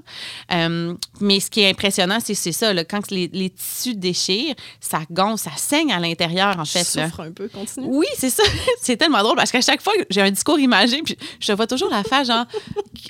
Euh, 0.51 0.93
mais 1.19 1.39
ce 1.39 1.49
qui 1.49 1.61
est 1.61 1.69
impressionnant, 1.69 2.17
c'est 2.23 2.33
c'est 2.33 2.51
ça, 2.51 2.73
là, 2.73 2.83
quand 2.83 3.09
les, 3.11 3.29
les 3.31 3.49
tissus 3.49 3.95
déchirent, 3.95 4.55
ça 4.79 4.99
gonfle, 5.09 5.37
ça 5.43 5.51
saigne 5.55 5.91
à 5.93 5.99
l'intérieur, 5.99 6.57
en 6.59 6.63
Je 6.65 6.71
fait. 6.71 6.95
là. 6.95 7.05
souffre 7.07 7.21
un 7.21 7.31
peu. 7.31 7.47
Continue. 7.47 7.87
Oui, 7.89 8.07
c'est 8.17 8.29
ça. 8.29 8.43
c'est 8.81 8.97
tellement 8.97 9.21
drôle 9.23 9.35
parce 9.35 9.51
qu'à 9.51 9.61
chaque 9.61 9.81
fois, 9.81 9.93
j'ai 10.09 10.21
un 10.21 10.31
discours 10.31 10.59
imagé, 10.59 11.01
puis 11.01 11.17
je 11.39 11.53
vois 11.53 11.67
toujours 11.67 11.89
la 11.89 12.03
face, 12.03 12.27
genre, 12.27 12.45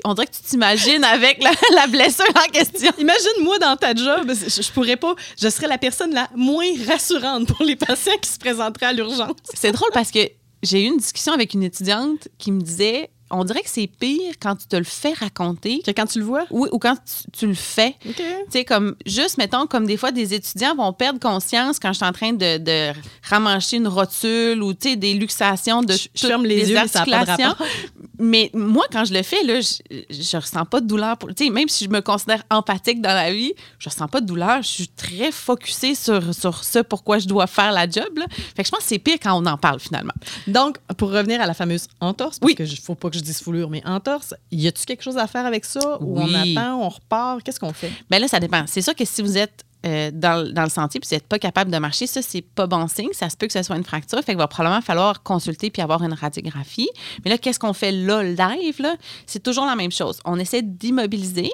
on 0.04 0.14
dirait 0.14 0.28
que 0.28 0.34
tu 0.36 0.42
t'imagines 0.44 1.04
avec 1.04 1.42
la, 1.44 1.52
la 1.76 1.88
blessure 1.88 2.26
en 2.36 2.52
question. 2.52 2.92
Imagine-moi 2.98 3.60
dans 3.60 3.76
ta 3.76 3.94
job, 3.96 4.30
je, 4.32 4.62
je 4.62 4.72
pourrais 4.72 4.98
pas, 4.98 5.16
je 5.42 5.50
serais 5.50 5.68
la 5.68 5.78
personne 5.78 6.14
la 6.14 6.30
moins 6.36 6.66
rassurante 6.88 7.48
pour 7.48 7.64
les 7.66 7.76
patients 7.76 8.18
qui 8.22 8.30
se 8.30 8.38
présenteraient 8.38 8.88
à 8.88 8.94
l'urgence. 8.94 9.36
C'est 9.54 9.72
drôle 9.72 9.90
parce 9.94 10.12
que 10.12 10.20
j'ai 10.64 10.82
eu 10.84 10.88
une 10.88 10.98
discussion 10.98 11.34
avec 11.34 11.54
une 11.54 11.64
étudiante 11.64 12.30
qui 12.38 12.52
me 12.52 12.62
disait 12.62 13.10
on 13.34 13.44
dirait 13.44 13.62
que 13.62 13.70
c'est 13.70 13.88
pire 13.88 14.34
quand 14.42 14.56
tu 14.56 14.68
te 14.68 14.76
le 14.76 14.84
fais 14.84 15.14
raconter. 15.14 15.82
Que 15.86 15.92
quand 15.92 16.06
tu 16.06 16.20
le 16.20 16.26
vois? 16.26 16.46
Oui, 16.52 16.70
ou 16.72 16.80
quand 16.80 16.96
tu, 16.96 17.32
tu 17.40 17.48
le 17.48 17.54
fais. 17.54 17.96
OK. 18.08 18.16
Tu 18.16 18.24
sais, 18.50 18.66
comme, 18.66 18.96
juste, 19.06 19.38
mettons, 19.38 19.68
comme 19.68 19.86
des 19.86 19.98
fois, 19.98 20.12
des 20.12 20.34
étudiants 20.34 20.76
vont 20.76 20.94
perdre 20.94 21.20
conscience 21.20 21.80
quand 21.80 21.90
je 21.94 21.98
suis 21.98 22.06
en 22.06 22.12
train 22.14 22.34
de, 22.34 22.58
de 22.58 22.94
ramancher 23.30 23.78
une 23.78 23.88
rotule 23.88 24.62
ou, 24.64 24.74
tu 24.74 24.90
sais, 24.92 24.96
des 24.96 25.14
luxations 25.14 25.82
de 25.82 25.94
Je- 25.94 26.08
je 26.14 26.28
ferme 26.28 26.46
les 26.46 26.70
yeux, 26.70 26.76
ça 26.88 27.00
articulations. 27.02 27.50
rapport. 27.50 27.68
Mais 28.20 28.52
moi, 28.54 28.86
quand 28.92 29.06
je 29.06 29.14
le 29.14 29.24
fais, 29.24 29.44
là, 29.44 29.60
je, 29.60 29.74
je 30.10 30.38
ressens 30.38 30.66
pas 30.66 30.80
de 30.82 30.86
douleur. 30.88 31.18
Pour, 31.18 31.34
tu 31.34 31.46
sais, 31.46 31.50
même 31.50 31.68
si 31.68 31.86
je 31.86 31.90
me 31.90 32.00
considère 32.02 32.44
empathique 32.50 33.02
dans 33.02 33.14
la 33.14 33.34
vie, 33.34 33.54
je 33.80 33.90
ressens 33.90 34.08
pas 34.08 34.22
de 34.22 34.26
douleur. 34.28 34.62
Je 34.62 34.68
suis 34.68 34.88
très 34.88 35.32
focusée 35.32 35.96
sur, 35.96 36.34
sur 36.34 36.64
ce 36.64 36.80
pourquoi 36.80 37.18
je 37.20 37.28
dois 37.28 37.48
faire 37.48 37.72
la 37.72 37.90
job. 37.90 38.18
Là. 38.18 38.26
Fait 38.56 38.62
que 38.62 38.66
je 38.68 38.72
pense 38.72 38.82
que 38.82 38.86
c'est 38.86 39.00
pire 39.00 39.18
quand 39.22 39.34
on 39.42 39.46
en 39.48 39.58
parle, 39.58 39.80
finalement. 39.80 40.14
Donc, 40.48 40.78
pour 40.98 41.12
revenir 41.12 41.42
à 41.42 41.48
la 41.48 41.54
fameuse 41.56 41.88
entorse, 42.00 42.38
parce 42.40 42.48
Oui. 42.50 42.56
que 42.56 42.66
je- 42.66 42.80
faut 42.80 42.96
pas 42.96 43.10
que 43.10 43.18
je 43.18 43.23
dise 43.24 43.42
foulure, 43.42 43.70
mais 43.70 43.82
entorse, 43.86 44.34
y 44.52 44.68
a-tu 44.68 44.86
quelque 44.86 45.04
chose 45.04 45.18
à 45.18 45.28
faire 45.28 45.46
avec 45.46 45.66
ça? 45.66 45.98
Ou 46.02 46.20
on 46.20 46.34
attend, 46.34 46.82
on 46.82 46.90
repart? 46.90 47.42
Qu'est-ce 47.44 47.60
qu'on 47.60 47.74
fait? 47.74 47.92
Ben 48.10 48.20
là, 48.20 48.28
ça 48.28 48.40
dépend. 48.40 48.64
C'est 48.68 48.82
sûr 48.82 48.96
que 48.96 49.06
si 49.06 49.22
vous 49.22 49.38
êtes 49.38 49.64
euh, 49.86 50.12
dans, 50.14 50.50
dans 50.54 50.64
le 50.64 50.70
sentier 50.70 51.02
puis 51.02 51.10
vous 51.10 51.16
n'êtes 51.16 51.28
pas 51.28 51.40
capable 51.40 51.70
de 51.70 51.78
marcher, 51.78 52.08
ça, 52.08 52.22
c'est 52.22 52.42
pas 52.42 52.68
bon 52.68 52.88
signe. 52.88 53.10
Ça 53.12 53.30
se 53.30 53.36
peut 53.36 53.48
que 53.48 53.54
ce 53.54 53.64
soit 53.64 53.76
une 53.76 53.84
fracture. 53.84 54.18
Fait 54.20 54.32
qu'il 54.32 54.38
va 54.38 54.48
probablement 54.48 54.82
falloir 54.82 55.24
consulter 55.24 55.72
puis 55.72 55.82
avoir 55.82 56.02
une 56.04 56.14
radiographie. 56.14 56.90
Mais 57.24 57.32
là, 57.32 57.38
qu'est-ce 57.38 57.60
qu'on 57.60 57.74
fait 57.74 57.92
là, 57.92 58.24
live? 58.24 58.80
Là? 58.80 58.96
C'est 59.26 59.44
toujours 59.44 59.66
la 59.66 59.76
même 59.76 59.92
chose. 59.92 60.22
On 60.24 60.40
essaie 60.40 60.62
d'immobiliser. 60.62 61.52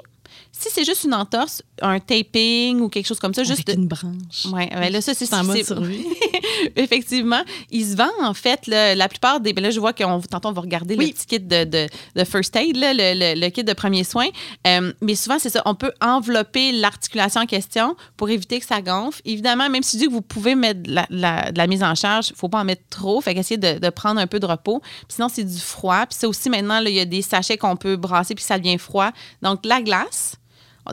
Si 0.52 0.68
c'est 0.70 0.84
juste 0.84 1.04
une 1.04 1.14
entorse, 1.14 1.62
un 1.80 2.00
taping 2.00 2.80
ou 2.80 2.88
quelque 2.88 3.06
chose 3.06 3.18
comme 3.18 3.32
ça, 3.32 3.44
juste 3.44 3.60
Avec 3.66 3.76
de- 3.76 3.82
une 3.82 3.88
branche. 3.88 4.46
Ouais, 4.52 4.68
ouais, 4.76 4.90
là, 4.90 5.00
ça, 5.00 5.14
c'est 5.14 5.24
survie. 5.64 6.04
Effectivement. 6.76 7.42
Il 7.70 7.84
se 7.86 7.96
vend, 7.96 8.10
en 8.22 8.34
fait, 8.34 8.66
le- 8.66 8.94
la 8.94 9.08
plupart 9.08 9.40
des. 9.40 9.52
ben 9.52 9.62
Là, 9.62 9.70
je 9.70 9.80
vois 9.80 9.92
qu'on 9.92 10.20
tantôt, 10.20 10.48
on 10.48 10.52
va 10.52 10.60
regarder 10.60 10.96
Oui. 10.96 11.06
le 11.08 11.12
petit 11.12 11.26
kit 11.26 11.40
de, 11.40 11.64
de, 11.64 11.86
de 12.16 12.24
first 12.24 12.54
aid, 12.56 12.76
là, 12.76 12.92
le, 12.92 13.14
le- 13.18 13.40
le 13.40 13.48
kit 13.50 13.64
de 13.64 13.72
premiers 13.72 14.04
soins. 14.04 14.28
Euh, 14.66 14.92
mais 15.00 15.14
souvent, 15.14 15.38
c'est 15.38 15.50
ça. 15.50 15.62
On 15.64 15.74
peut 15.74 15.92
envelopper 16.00 16.72
l'articulation 16.72 17.40
en 17.42 17.46
question 17.46 17.96
pour 18.16 18.28
éviter 18.30 18.60
que 18.60 18.66
ça 18.66 18.82
gonfle. 18.82 19.20
Évidemment, 19.24 19.68
même 19.70 19.82
si 19.82 19.96
je 19.96 20.02
dis 20.02 20.06
que 20.08 20.12
vous 20.12 20.22
pouvez 20.22 20.54
mettre 20.54 20.82
de 20.82 20.92
la, 20.94 21.06
la- 21.10 21.52
de 21.52 21.58
la 21.58 21.66
mise 21.66 21.82
en 21.82 21.94
charge, 21.94 22.28
il 22.28 22.32
ne 22.32 22.36
faut 22.38 22.48
pas 22.48 22.60
en 22.60 22.64
mettre 22.64 22.82
trop. 22.90 23.20
Fait 23.20 23.34
qu'essayer 23.34 23.58
de, 23.58 23.78
de 23.78 23.90
prendre 23.90 24.20
un 24.20 24.26
peu 24.26 24.40
de 24.40 24.46
repos. 24.46 24.80
Puis 24.80 25.14
sinon, 25.14 25.28
c'est 25.32 25.44
du 25.44 25.58
froid. 25.58 26.06
Puis 26.06 26.18
ça 26.18 26.28
aussi, 26.28 26.50
maintenant, 26.50 26.80
là, 26.80 26.90
il 26.90 26.96
y 26.96 27.00
a 27.00 27.04
des 27.04 27.22
sachets 27.22 27.56
qu'on 27.56 27.76
peut 27.76 27.96
brasser, 27.96 28.34
puis 28.34 28.44
ça 28.44 28.58
devient 28.58 28.78
froid. 28.78 29.10
Donc, 29.42 29.60
la 29.64 29.80
glace, 29.80 30.34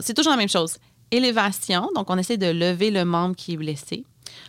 c'est 0.00 0.14
toujours 0.14 0.32
la 0.32 0.38
même 0.38 0.48
chose. 0.48 0.78
Élévation, 1.10 1.88
donc 1.94 2.10
on 2.10 2.18
essaie 2.18 2.36
de 2.36 2.46
lever 2.46 2.90
le 2.90 3.04
membre 3.04 3.34
qui 3.34 3.54
est 3.54 3.56
blessé. 3.56 4.04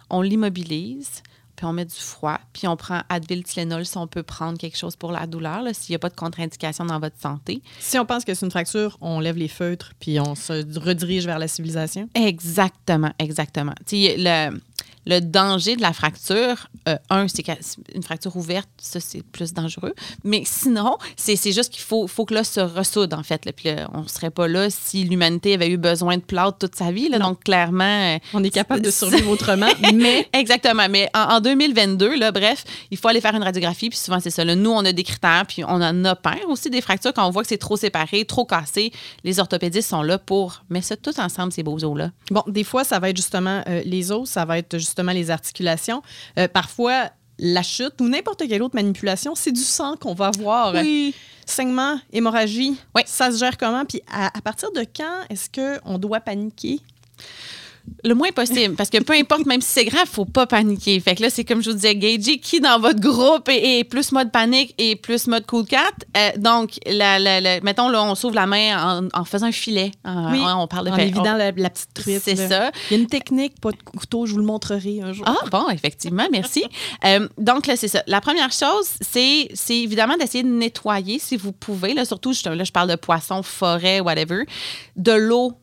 On 0.10 0.22
l'immobilise, 0.22 1.22
puis 1.60 1.65
on 1.65 1.74
met 1.74 1.84
du 1.84 1.96
froid, 1.96 2.39
puis 2.53 2.68
on 2.68 2.77
prend 2.77 3.01
Advil 3.10 3.44
Tylenol 3.44 3.86
si 3.86 3.98
on 3.98 4.08
peut 4.08 4.24
prendre 4.24 4.58
quelque 4.58 4.77
chose 4.77 4.96
pour 4.96 5.12
la 5.12 5.27
douleur, 5.27 5.63
s'il 5.74 5.91
n'y 5.91 5.96
a 5.98 6.00
pas 6.00 6.08
de 6.08 6.15
contre-indication 6.15 6.86
dans 6.86 7.00
votre 7.00 7.20
santé. 7.20 7.62
Si 7.79 8.00
on 8.00 8.06
pense 8.06 8.24
que 8.24 8.34
c'est 8.34 8.46
une 8.46 8.51
fracture, 8.51 8.98
on 9.01 9.20
lève 9.20 9.38
les 9.38 9.50
feutres 9.50 9.91
puis 10.00 10.22
on 10.22 10.36
se 10.36 10.53
redirige 10.79 11.25
vers 11.25 11.38
la 11.38 11.50
civilisation? 11.50 12.08
Exactement, 12.15 13.12
exactement. 13.20 13.74
Tu 13.86 14.06
sais, 14.06 14.15
le, 14.18 14.58
le 15.05 15.21
danger 15.21 15.75
de 15.75 15.81
la 15.81 15.91
fracture, 15.93 16.67
euh, 16.88 16.95
un, 17.09 17.27
c'est 17.27 17.41
qu'une 17.41 18.03
fracture 18.03 18.36
ouverte, 18.36 18.69
ça, 18.77 19.00
c'est 19.00 19.24
plus 19.24 19.53
dangereux. 19.53 19.93
Mais 20.24 20.43
sinon, 20.45 20.98
c'est 21.15 21.36
juste 21.51 21.69
qu'il 21.71 21.81
faut, 21.81 22.05
faut 22.07 22.25
que 22.25 22.33
l'os 22.36 22.48
se 22.48 22.59
ressoude, 22.59 23.13
en 23.13 23.24
fait. 23.24 23.43
là. 23.45 23.51
Puis 23.53 23.69
là, 23.69 23.89
on 23.93 24.01
ne 24.03 24.07
serait 24.07 24.29
pas 24.29 24.48
là 24.48 24.69
si 24.69 25.03
l'humanité 25.05 25.53
avait 25.55 25.69
eu 25.69 25.77
besoin 25.77 26.17
de 26.17 26.21
plâtre 26.21 26.59
toute 26.59 26.75
sa 26.75 26.91
vie. 26.91 27.09
Là. 27.09 27.17
Donc, 27.17 27.43
clairement. 27.43 27.83
euh, 28.15 28.19
On 28.33 28.43
est 28.43 28.50
capable 28.51 28.81
de 28.81 28.91
survivre 28.91 29.29
autrement, 29.31 29.69
mais 29.93 30.27
Exactement. 30.33 30.88
Mais 30.89 31.09
en, 31.15 31.36
en 31.38 31.39
2022, 31.41 32.15
là, 32.17 32.31
bref, 32.31 32.63
il 32.91 32.98
faut 32.98 33.07
aller 33.07 33.21
faire 33.21 33.33
une 33.36 33.43
radiographie. 33.43 33.89
Puis 33.89 33.98
souvent, 33.98 34.19
c'est 34.19 34.29
ça. 34.29 34.45
là. 34.45 34.55
Nous, 34.55 34.69
on 34.71 34.86
a 34.86 34.91
des 34.91 35.03
critères, 35.03 35.45
puis 35.48 35.63
on 35.63 35.81
en 35.81 36.05
opère 36.05 36.48
aussi 36.50 36.69
des 36.69 36.81
fractures 36.81 37.13
quand 37.13 37.25
on 37.25 37.31
voit 37.31 37.41
que 37.41 37.50
c'est 37.50 37.57
trop 37.57 37.77
séparé, 37.77 38.25
trop 38.25 38.45
cassé. 38.45 38.91
Les 39.24 39.39
orthopédistes 39.39 39.89
sont 39.89 40.03
là 40.03 40.19
pour 40.19 40.63
mettre 40.69 40.88
ça 40.88 40.98
tout 40.98 41.17
ensemble, 41.19 41.51
ces 41.51 41.63
beaux 41.63 41.83
os-là. 41.83 42.12
bon, 42.29 42.43
des 42.48 42.63
fois, 42.63 42.83
ça 42.83 43.00
va 43.00 43.09
être 43.09 43.17
justement 43.17 43.63
euh, 43.67 43.81
les 43.86 44.12
os, 44.12 44.29
ça 44.29 44.45
va 44.45 44.59
être 44.59 44.68
justement 44.77 45.11
les 45.11 45.31
articulations. 45.31 46.01
Euh, 46.38 46.47
parfois, 46.47 47.09
la 47.39 47.63
chute 47.63 47.99
ou 48.01 48.07
n'importe 48.09 48.47
quelle 48.47 48.61
autre 48.61 48.75
manipulation, 48.75 49.33
c'est 49.35 49.51
du 49.53 49.61
sang 49.61 49.95
qu'on 49.97 50.13
va 50.13 50.29
voir. 50.38 50.73
Saignement, 51.45 51.99
hémorragie, 52.13 52.75
Oui. 52.95 53.01
ça 53.05 53.31
se 53.31 53.38
gère 53.39 53.57
comment? 53.57 53.83
Puis 53.85 54.01
à, 54.11 54.27
à 54.38 54.41
partir 54.41 54.71
de 54.71 54.81
quand 54.95 55.23
est-ce 55.29 55.49
qu'on 55.49 55.97
doit 55.97 56.19
paniquer? 56.19 56.79
Le 58.03 58.13
moins 58.13 58.31
possible, 58.31 58.75
parce 58.75 58.89
que 58.89 58.98
peu 59.01 59.13
importe, 59.13 59.46
même 59.46 59.62
si 59.62 59.69
c'est 59.72 59.86
grave, 59.86 60.08
faut 60.12 60.25
pas 60.25 60.48
paniquer. 60.48 61.00
Fait 61.00 61.15
que 61.15 61.22
là, 61.22 61.29
c'est 61.29 61.43
comme 61.43 61.62
je 61.62 61.69
vous 61.69 61.75
disais, 61.75 61.96
gagez 61.96 62.39
qui 62.39 62.60
dans 62.60 62.79
votre 62.79 63.00
groupe 63.00 63.50
est, 63.50 63.79
est 63.79 63.84
plus 63.84 64.12
mode 64.12 64.31
panique 64.31 64.74
et 64.77 64.96
plus 64.96 65.27
mode 65.27 65.46
cool 65.46 65.65
cat? 65.65 65.79
Euh, 66.17 66.29
donc, 66.38 66.72
la, 66.86 67.19
la- 67.19 67.41
la- 67.41 67.60
mettons, 67.62 67.89
là, 67.89 68.03
on 68.03 68.15
s'ouvre 68.15 68.36
la 68.36 68.46
main 68.48 69.01
en, 69.13 69.19
en 69.19 69.25
faisant 69.25 69.48
un 69.48 69.51
filet. 69.51 69.91
En- 70.05 70.31
Oui, 70.31 70.39
on 70.43 70.67
parle 70.67 70.86
de 70.88 70.91
En 70.91 70.98
évidant 70.98 71.36
la, 71.36 71.51
la 71.51 71.69
petite 71.69 71.93
truite. 71.93 72.22
C'est 72.24 72.36
ça. 72.36 72.72
Il 72.89 72.98
y 72.98 73.00
a 73.00 73.01
une 73.03 73.08
technique, 73.08 73.60
pas 73.62 73.72
de 73.72 73.77
couteau, 73.84 74.25
je 74.25 74.34
vous 74.34 74.39
le 74.39 74.46
montrerai 74.46 75.01
un 75.01 75.13
jour. 75.13 75.25
Ah, 75.27 75.36
bon, 75.51 75.67
effectivement, 75.69 76.27
merci. 76.31 76.63
Euh, 77.05 77.27
donc, 77.38 77.65
là, 77.67 77.75
c'est 77.77 77.88
ça. 77.88 78.03
La 78.08 78.19
première 78.22 78.51
chose, 78.51 78.88
c'est 79.01 79.48
évidemment 79.69 80.17
d'essayer 80.17 80.43
de 80.43 80.50
nettoyer 80.50 81.17
si 81.19 81.38
vous 81.38 81.51
pouvez. 81.51 81.93
Là, 81.93 82.03
surtout, 82.05 82.34
je, 82.34 82.48
là, 82.50 82.63
je 82.63 82.72
parle 82.72 82.89
de 82.89 82.96
poissons, 82.96 83.41
forêt, 83.43 84.00
whatever. 84.01 84.46
De 84.98 85.13
l'eau, 85.13 85.53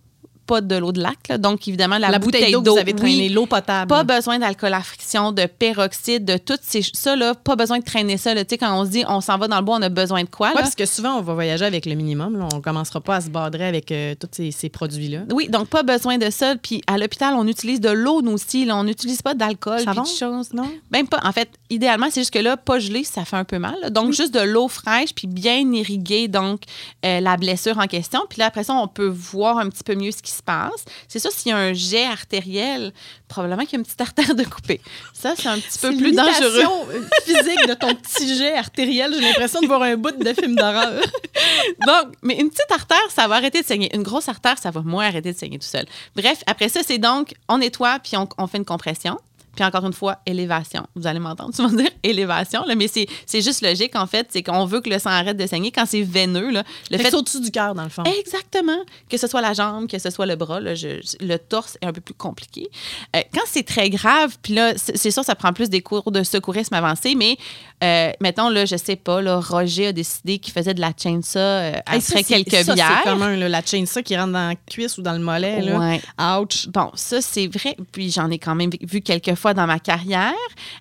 pas 0.47 0.61
de 0.61 0.77
l'eau 0.77 0.93
de 0.93 1.01
lac. 1.03 1.17
là. 1.29 1.39
Donc, 1.39 1.67
évidemment, 1.69 1.99
la, 1.99 2.11
la 2.11 2.19
bouteille 2.19 2.53
d'eau 2.53 2.63
vous 2.63 2.79
avez 2.79 2.93
oui. 2.93 2.99
traînée, 2.99 3.29
l'eau 3.29 3.47
potable. 3.47 3.89
Pas 3.89 4.05
besoin 4.05 4.39
d'alcool 4.39 4.73
à 4.75 4.81
friction, 4.81 5.33
de 5.33 5.47
peroxyde, 5.47 6.25
de 6.25 6.37
tout 6.37 6.59
ces, 6.63 6.83
ça, 6.95 7.17
là, 7.17 7.35
pas 7.35 7.57
besoin 7.57 7.79
de 7.79 7.85
traîner 7.85 8.17
ça. 8.17 8.35
là. 8.35 8.45
Tu 8.45 8.51
sais, 8.51 8.59
quand 8.59 8.79
on 8.81 8.85
se 8.85 8.91
dit 8.91 9.05
on 9.09 9.21
s'en 9.21 9.39
va 9.39 9.49
dans 9.49 9.59
le 9.59 9.65
bois, 9.65 9.77
on 9.79 9.83
a 9.83 9.89
besoin 9.89 10.23
de 10.23 10.29
quoi? 10.29 10.53
Parce 10.55 10.75
que 10.75 10.87
souvent, 10.87 11.17
on 11.19 11.23
va 11.23 11.35
voyager 11.35 11.65
avec 11.65 11.87
le 11.87 11.95
minimum. 11.95 12.39
là. 12.39 12.49
On 12.53 12.57
ne 12.57 12.63
commencera 12.63 13.01
pas 13.01 13.17
à 13.17 13.21
se 13.21 13.29
badrer 13.29 13.67
avec 13.67 13.91
euh, 13.93 14.15
tous 14.19 14.29
ces, 14.33 14.51
ces 14.51 14.69
produits-là. 14.69 15.21
Oui, 15.33 15.49
donc 15.49 15.69
pas 15.69 15.83
besoin 15.83 16.19
de 16.19 16.31
ça. 16.31 16.55
Puis 16.57 16.83
à 16.87 16.99
l'hôpital, 16.99 17.35
on 17.37 17.47
utilise 17.47 17.81
de 17.81 17.91
l'eau, 17.91 18.23
nous 18.23 18.33
aussi. 18.33 18.69
On 18.71 18.85
n'utilise 18.85 19.23
pas 19.23 19.35
d'alcool, 19.35 19.81
puis 19.87 20.01
de 20.01 20.07
choses. 20.07 20.53
Non? 20.53 20.71
Même 20.91 21.09
pas. 21.09 21.21
En 21.25 21.33
fait, 21.33 21.49
idéalement, 21.71 22.07
c'est 22.11 22.21
juste 22.21 22.33
que 22.33 22.39
là, 22.39 22.57
pas 22.57 22.79
gelé, 22.79 23.05
ça 23.05 23.25
fait 23.25 23.37
un 23.37 23.45
peu 23.45 23.59
mal. 23.59 23.75
là. 23.81 23.91
Donc, 23.91 24.13
juste 24.13 24.35
de 24.35 24.41
l'eau 24.41 24.69
fraîche, 24.69 25.15
puis 25.15 25.27
bien 25.27 25.59
irriguer 25.73 26.29
donc 26.29 26.63
euh, 27.05 27.21
la 27.21 27.37
blessure 27.37 27.79
en 27.79 27.87
question. 27.87 28.21
Puis 28.29 28.39
là, 28.39 28.47
après 28.47 28.65
ça, 28.65 28.75
on 28.75 28.89
peut 28.89 29.07
voir 29.07 29.59
un 29.59 29.69
petit 29.69 29.83
peu 29.85 29.95
mieux 29.95 30.11
ce 30.11 30.23
qui 30.23 30.33
se 30.37 30.43
passe. 30.43 30.85
C'est 31.09 31.19
sûr, 31.19 31.31
s'il 31.31 31.51
y 31.51 31.53
a 31.53 31.59
un 31.59 31.73
jet 31.73 32.05
artériel, 32.05 32.93
probablement 33.29 33.63
qu'il 33.63 33.73
y 33.73 33.77
a 33.77 33.79
une 33.79 33.85
petite 33.85 34.01
artère 34.01 34.35
de 34.35 34.45
couper. 34.45 34.81
Ça, 35.13 35.35
c'est 35.37 35.49
un 35.49 35.59
petit 35.59 35.79
peu 35.79 35.97
plus 35.97 36.13
dangereux. 36.13 36.65
physique 37.25 37.69
de 37.69 37.75
ton 37.75 37.95
petit 37.95 38.37
jet 38.37 38.55
artériel. 38.55 39.13
J'ai 39.15 39.21
l'impression 39.21 39.61
de 39.61 39.67
voir 39.67 39.83
un 39.83 39.97
bout 39.97 40.13
de 40.13 40.33
film 40.33 40.55
d'horreur. 40.55 41.03
Donc, 41.87 42.15
mais 42.23 42.37
une 42.37 42.51
petite 42.51 42.71
artère, 42.71 43.11
ça 43.15 43.27
va 43.29 43.37
arrêter 43.37 43.63
de 43.63 43.67
saigner. 43.67 43.95
Une 43.95 44.03
grosse 44.03 44.29
artère, 44.29 44.59
ça 44.59 44.71
va 44.71 44.83
moins 44.83 45.07
arrêter 45.07 45.33
de 45.33 45.39
saigner 45.39 45.59
tout 45.59 45.67
seul. 45.67 45.87
Bref, 46.15 46.43
après 46.47 46.69
ça, 46.69 46.81
c'est 46.87 46.99
donc, 46.99 47.35
on 47.49 47.59
nettoie, 47.59 47.99
puis 48.03 48.17
on, 48.17 48.29
on 48.39 48.47
fait 48.47 48.59
une 48.59 48.65
compression. 48.65 49.19
Puis 49.57 49.65
encore 49.65 49.85
une 49.87 49.93
fois, 49.93 50.19
élévation. 50.27 50.87
Vous 50.95 51.07
allez 51.07 51.19
m'entendre 51.19 51.55
souvent 51.55 51.71
dire 51.71 51.89
élévation, 52.03 52.65
là, 52.67 52.75
mais 52.77 52.87
c'est 52.89 53.07
c'est 53.27 53.41
juste 53.43 53.63
logique, 53.63 53.97
en 53.97 54.07
fait. 54.07 54.29
C'est 54.31 54.43
qu'on 54.43 54.65
veut 54.67 54.81
que 54.81 54.91
le 54.91 54.99
sang 54.99 55.11
arrête 55.11 55.37
de 55.37 55.47
saigner. 55.47 55.73
Quand 55.73 55.87
c'est 55.87 56.03
veineux, 56.03 56.51
là, 56.51 56.63
le 56.91 56.99
fait 56.99 57.05
fait 57.11 57.15
au-dessus 57.17 57.41
du 57.41 57.51
cœur, 57.51 57.75
dans 57.75 57.83
le 57.85 57.89
fond. 57.89 58.05
Exactement. 58.05 58.79
Que 59.09 59.17
ce 59.17 59.27
soit 59.27 59.41
la 59.41 59.55
jambe, 59.55 59.89
que 59.89 59.99
ce 59.99 60.11
soit 60.11 60.27
le 60.27 60.37
bras, 60.37 60.61
là, 60.61 60.75
je- 60.75 61.01
le 61.21 61.37
torse 61.39 61.79
est 61.81 61.87
un 61.87 61.93
peu 61.93 62.01
plus 62.01 62.15
compliqué. 62.15 62.69
Euh, 63.17 63.21
quand 63.35 63.43
c'est 63.47 63.65
très 63.67 63.91
grave, 63.91 64.37
puis 64.43 64.55
là, 64.55 64.75
c'est 64.77 64.97
c'est 64.97 65.11
sûr, 65.11 65.25
ça 65.25 65.35
prend 65.35 65.53
plus 65.53 65.71
des 65.71 65.81
cours 65.83 66.11
de 66.13 66.23
secourisme 66.23 66.75
avancé, 66.75 67.15
mais 67.15 67.37
euh, 67.85 68.11
mettons, 68.21 68.49
là, 68.49 68.65
je 68.65 68.77
sais 68.77 68.97
pas, 68.97 69.21
là, 69.21 69.39
Roger 69.39 69.89
a 69.89 69.93
décidé 69.93 70.39
qu'il 70.39 70.53
faisait 70.53 70.73
de 70.73 70.81
la 70.81 70.93
chainsaw 70.97 71.39
euh, 71.39 71.73
après 71.85 72.01
ça, 72.01 72.23
quelques 72.23 72.65
ça, 72.65 72.75
bières. 72.75 73.01
C'est 73.05 73.11
commun, 73.11 73.37
là, 73.37 73.49
la 73.49 73.63
chainsaw 73.63 74.03
qui 74.03 74.17
rentre 74.17 74.33
dans 74.33 74.49
la 74.49 74.55
cuisse 74.55 74.97
ou 74.97 75.03
dans 75.03 75.13
le 75.13 75.19
mollet. 75.19 75.61
Là. 75.61 75.79
Ouais. 75.79 76.01
Ouch. 76.19 76.69
Bon, 76.69 76.91
ça, 76.95 77.21
c'est 77.21 77.49
vrai. 77.49 77.77
Puis 77.93 78.11
j'en 78.11 78.31
ai 78.31 78.39
quand 78.39 78.55
même 78.55 78.71
vu 78.81 79.03
quelques 79.03 79.35
fois 79.35 79.53
dans 79.53 79.67
ma 79.67 79.79
carrière. 79.79 80.33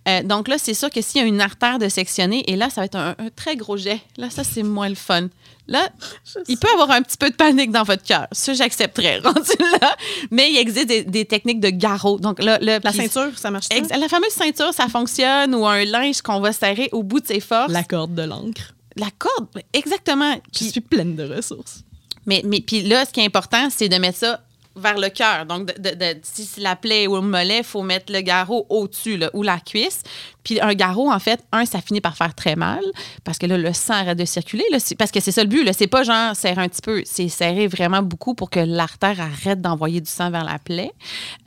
Euh, 0.07 0.23
donc 0.23 0.47
là, 0.47 0.57
c'est 0.57 0.73
sûr 0.73 0.89
que 0.89 1.01
s'il 1.01 1.21
y 1.21 1.23
a 1.23 1.27
une 1.27 1.41
artère 1.41 1.79
de 1.79 1.89
sectionner, 1.89 2.49
et 2.49 2.55
là, 2.55 2.69
ça 2.69 2.81
va 2.81 2.85
être 2.85 2.95
un, 2.95 3.09
un 3.09 3.29
très 3.35 3.57
gros 3.57 3.75
jet. 3.75 3.99
Là, 4.17 4.29
ça, 4.29 4.43
c'est 4.43 4.63
moins 4.63 4.89
le 4.89 4.95
fun. 4.95 5.27
Là, 5.67 5.89
il 6.47 6.57
peut 6.57 6.67
y 6.69 6.73
avoir 6.73 6.91
un 6.91 7.01
petit 7.01 7.17
peu 7.17 7.29
de 7.29 7.35
panique 7.35 7.71
dans 7.71 7.83
votre 7.83 8.03
cœur. 8.03 8.27
Ça, 8.31 8.53
j'accepterais, 8.53 9.19
rendu 9.23 9.49
là. 9.81 9.95
Mais 10.29 10.51
il 10.51 10.57
existe 10.57 10.87
des, 10.87 11.03
des 11.03 11.25
techniques 11.25 11.59
de 11.59 11.69
garrot. 11.69 12.19
Donc 12.19 12.41
là, 12.43 12.59
là, 12.61 12.79
La 12.83 12.93
ceinture, 12.93 13.37
ça 13.37 13.49
marche 13.51 13.67
La 13.71 14.07
fameuse 14.07 14.29
ceinture, 14.31 14.73
ça 14.73 14.87
fonctionne, 14.87 15.55
ou 15.55 15.65
un 15.65 15.83
linge 15.85 16.21
qu'on 16.21 16.39
va 16.39 16.53
serrer 16.53 16.89
au 16.91 17.01
bout 17.03 17.19
de 17.19 17.27
ses 17.27 17.39
forces. 17.39 17.71
La 17.71 17.83
corde 17.83 18.13
de 18.13 18.21
l'encre. 18.23 18.73
La 18.95 19.07
corde, 19.17 19.47
exactement. 19.73 20.35
Je 20.53 20.65
suis 20.65 20.81
pleine 20.81 21.15
de 21.15 21.23
ressources. 21.35 21.79
mais, 22.25 22.41
mais 22.45 22.61
puis 22.61 22.83
là, 22.83 23.03
ce 23.05 23.11
qui 23.11 23.19
est 23.21 23.25
important, 23.25 23.67
c'est 23.69 23.89
de 23.89 23.97
mettre 23.97 24.19
ça 24.19 24.41
vers 24.77 24.97
le 24.97 25.09
cœur. 25.09 25.45
Donc, 25.45 25.67
de- 25.79 25.89
de- 25.89 25.95
de- 25.95 26.19
si 26.23 26.43
c'est 26.45 26.61
la 26.61 26.75
plaie 26.75 27.07
ou 27.07 27.15
le 27.15 27.21
mollet, 27.21 27.59
il 27.59 27.63
faut 27.63 27.81
mettre 27.81 28.11
le 28.11 28.21
garrot 28.21 28.65
au-dessus 28.69 29.21
ou 29.33 29.41
la 29.41 29.59
cuisse. 29.59 30.01
Puis 30.45 30.61
un 30.61 30.73
garrot, 30.73 31.11
en 31.11 31.19
fait, 31.19 31.43
un, 31.51 31.65
ça 31.65 31.81
finit 31.81 31.99
par 31.99 32.15
faire 32.15 32.33
très 32.33 32.55
mal 32.55 32.81
parce 33.25 33.37
que 33.37 33.45
là, 33.47 33.57
le 33.57 33.73
sang 33.73 33.95
arrête 33.95 34.17
de 34.17 34.23
circuler. 34.25 34.63
Parce 34.97 35.11
que 35.11 35.19
c'est 35.19 35.31
ça 35.33 35.43
le 35.43 35.49
but. 35.49 35.67
C'est 35.77 35.87
pas 35.87 36.03
genre 36.03 36.33
serrer 36.35 36.61
un 36.61 36.69
petit 36.69 36.81
peu, 36.81 37.01
c'est 37.05 37.27
serrer 37.27 37.67
vraiment 37.67 38.01
beaucoup 38.01 38.33
pour 38.35 38.49
que 38.49 38.59
l'artère 38.61 39.19
arrête 39.19 39.59
d'envoyer 39.59 39.99
du 39.99 40.09
sang 40.09 40.29
vers 40.31 40.45
la 40.45 40.59
plaie. 40.59 40.91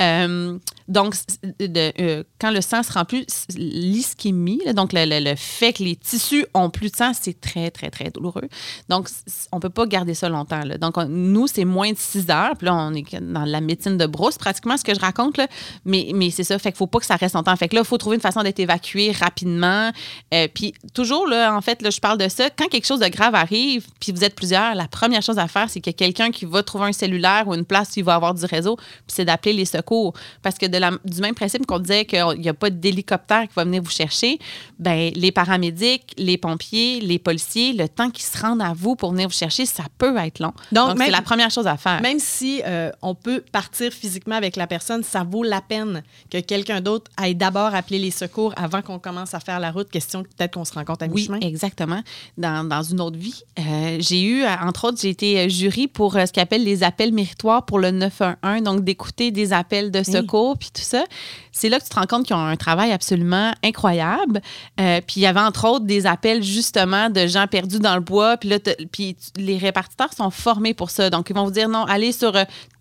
Euh, 0.03 0.59
donc, 0.89 1.15
euh, 1.63 2.25
quand 2.41 2.51
le 2.51 2.61
sang 2.61 2.83
se 2.83 2.93
remplit, 2.93 3.25
l'ischémie, 3.57 4.61
donc 4.75 4.91
le, 4.93 5.35
fait 5.37 5.73
que 5.75 5.83
les 5.83 5.97
tissus 5.97 6.45
ont 6.55 6.71
plus 6.71 6.91
de 6.91 6.97
sang, 6.97 7.13
c'est 7.19 7.41
très, 7.41 7.71
très, 7.71 7.91
très 7.91 8.11
douloureux. 8.11 8.49
Donc, 8.89 9.09
on 9.53 9.61
peut 9.61 9.71
pas 9.71 9.87
garder 9.87 10.15
ça 10.15 10.29
longtemps. 10.29 10.65
là. 10.65 10.79
Donc, 10.79 10.97
on- 10.97 11.05
nous, 11.09 11.47
c'est 11.47 11.65
moins 11.65 11.93
de 11.93 11.99
6 11.99 12.31
heures. 12.31 12.57
Puis 12.57 12.67
là, 12.67 12.75
on 12.75 12.95
est 12.95 13.21
dans 13.21 13.45
la 13.45 13.61
médecine 13.61 13.97
de 13.97 14.07
brousse, 14.07 14.39
pratiquement, 14.39 14.77
ce 14.77 14.85
que 14.85 14.95
je 14.95 15.01
raconte. 15.01 15.39
Mais 15.85 16.31
c'est 16.31 16.45
ça. 16.45 16.59
Fait 16.59 16.71
qu'il 16.73 16.79
faut 16.79 16.87
pas 16.87 16.99
que 17.01 17.07
ça 17.07 17.17
reste 17.17 17.35
longtemps. 17.35 17.55
Fait 17.57 17.69
que 17.69 17.75
là, 17.77 17.83
il 17.83 17.87
faut 17.87 17.99
trouver 17.99 18.17
une 18.17 18.23
façon 18.23 18.43
d'être 18.43 18.59
évacué 18.59 18.88
rapidement. 19.19 19.91
Euh, 20.35 20.49
puis 20.53 20.75
toujours, 20.95 21.27
là, 21.27 21.55
en 21.55 21.61
fait, 21.61 21.83
là, 21.83 21.91
je 21.91 22.01
parle 22.01 22.19
de 22.19 22.29
ça. 22.29 22.51
Quand 22.51 22.67
quelque 22.69 22.87
chose 22.87 23.01
de 23.01 23.09
grave 23.09 23.35
arrive, 23.35 23.87
puis 24.01 24.13
vous 24.13 24.25
êtes 24.25 24.35
plusieurs, 24.35 24.75
la 24.75 24.89
première 24.89 25.23
chose 25.23 25.39
à 25.39 25.49
faire, 25.49 25.69
c'est 25.71 25.81
qu'il 25.81 25.93
y 25.93 25.95
a 25.95 25.99
quelqu'un 25.99 26.31
qui 26.31 26.45
va 26.45 26.63
trouver 26.63 26.87
un 26.87 26.93
cellulaire 26.93 27.47
ou 27.49 27.55
une 27.55 27.65
place 27.65 27.89
où 27.91 28.01
il 28.01 28.05
va 28.05 28.15
avoir 28.15 28.35
du 28.35 28.45
réseau, 28.45 28.77
puis 28.77 28.87
c'est 29.09 29.25
d'appeler 29.25 29.53
les 29.53 29.65
secours. 29.65 30.15
Parce 30.43 30.57
que 30.57 30.67
de 30.67 30.79
la- 30.79 30.93
du 31.05 31.21
même 31.21 31.35
principe 31.35 31.67
qu'on 31.67 31.79
disait 31.79 32.05
qu'il 32.05 32.25
n'y 32.39 32.49
a 32.49 32.55
pas 32.55 32.71
d'hélicoptère 32.71 33.43
qui 33.43 33.55
va 33.55 33.65
venir 33.65 33.83
vous 33.83 33.91
chercher, 33.91 34.39
ben 34.79 35.11
les 35.15 35.33
paramédics, 35.33 36.15
les 36.17 36.39
pompiers, 36.39 37.01
les 37.01 37.19
policiers, 37.19 37.73
le 37.73 37.89
temps 37.89 38.11
qu'ils 38.11 38.25
se 38.25 38.39
rendent 38.39 38.63
à 38.63 38.73
vous 38.75 38.97
pour 38.97 39.13
venir 39.13 39.29
vous 39.29 39.35
chercher, 39.35 39.67
ça 39.67 39.85
peut 39.99 40.17
être 40.19 40.39
long. 40.41 40.53
Donc, 40.73 40.91
c'est 41.07 41.11
la 41.11 41.23
première 41.23 41.51
chose 41.51 41.67
à 41.67 41.77
faire. 41.77 42.01
Même 42.03 42.19
si 42.19 42.63
euh, 42.67 42.91
on 43.03 43.15
peut 43.15 43.43
partir 43.53 43.93
physiquement 43.93 44.35
avec 44.37 44.57
la 44.57 44.67
personne, 44.67 45.03
ça 45.03 45.25
vaut 45.25 45.43
la 45.43 45.61
peine 45.61 46.03
que 46.31 46.39
quelqu'un 46.39 46.81
d'autre 46.81 47.11
aille 47.17 47.35
d'abord 47.35 47.75
appeler 47.75 47.99
les 47.99 48.11
secours 48.11 48.53
avant 48.57 48.78
qu'on 48.83 48.99
commence 48.99 49.35
à 49.35 49.41
faire 49.41 49.61
la 49.61 49.71
route. 49.71 49.89
Question 49.91 50.23
que 50.23 50.29
peut-être 50.29 50.55
qu'on 50.55 50.65
se 50.65 50.73
rencontre 50.73 51.05
à 51.05 51.09
Oui, 51.09 51.23
mi-chemin. 51.23 51.41
exactement. 51.41 52.03
Dans, 52.37 52.67
dans 52.69 52.83
une 52.83 53.01
autre 53.01 53.17
vie, 53.19 53.43
euh, 53.59 53.97
j'ai 54.01 54.23
eu, 54.23 54.43
euh, 54.45 54.49
entre 54.63 54.89
autres, 54.89 54.99
j'ai 55.01 55.11
été 55.11 55.41
euh, 55.41 55.49
jury 55.49 55.89
pour 55.89 56.17
euh, 56.17 56.27
ce 56.27 56.33
qu'on 56.33 56.43
appelle 56.43 56.65
les 56.65 56.83
appels 56.83 57.13
méritoires 57.13 57.65
pour 57.65 57.79
le 57.79 57.91
911, 57.91 58.63
donc 58.63 58.85
d'écouter 58.85 59.31
des 59.31 59.53
appels 59.53 59.91
de 59.91 60.03
secours, 60.03 60.57
puis 60.59 60.71
tout 60.73 60.83
ça. 60.83 61.05
C'est 61.53 61.69
là 61.69 61.79
que 61.79 61.85
tu 61.85 61.91
te 61.91 61.97
rends 61.97 62.07
compte 62.07 62.27
qu'ils 62.27 62.37
ont 62.37 62.45
un 62.45 62.57
travail 62.57 62.93
absolument 62.93 63.53
incroyable. 63.65 64.41
Euh, 64.81 65.01
puis 65.07 65.17
il 65.17 65.23
y 65.23 65.27
avait, 65.27 65.41
entre 65.41 65.67
autres, 65.69 65.85
des 65.87 66.07
appels 66.07 66.43
justement 66.43 67.11
de 67.11 67.27
gens 67.27 67.47
perdus 67.49 67.79
dans 67.81 67.95
le 67.95 68.01
bois, 68.01 68.37
puis 68.37 68.49
là, 68.49 68.59
puis 68.93 69.17
les 69.37 69.59
répartiteurs 69.59 70.13
sont 70.13 70.31
formés 70.31 70.75
pour 70.75 70.91
ça. 70.91 71.11
Donc, 71.11 71.31
ils 71.31 71.35
vont 71.37 71.45
vous 71.45 71.51
dire, 71.51 71.69
non, 71.69 71.85
allez 71.85 72.13
sur 72.13 72.33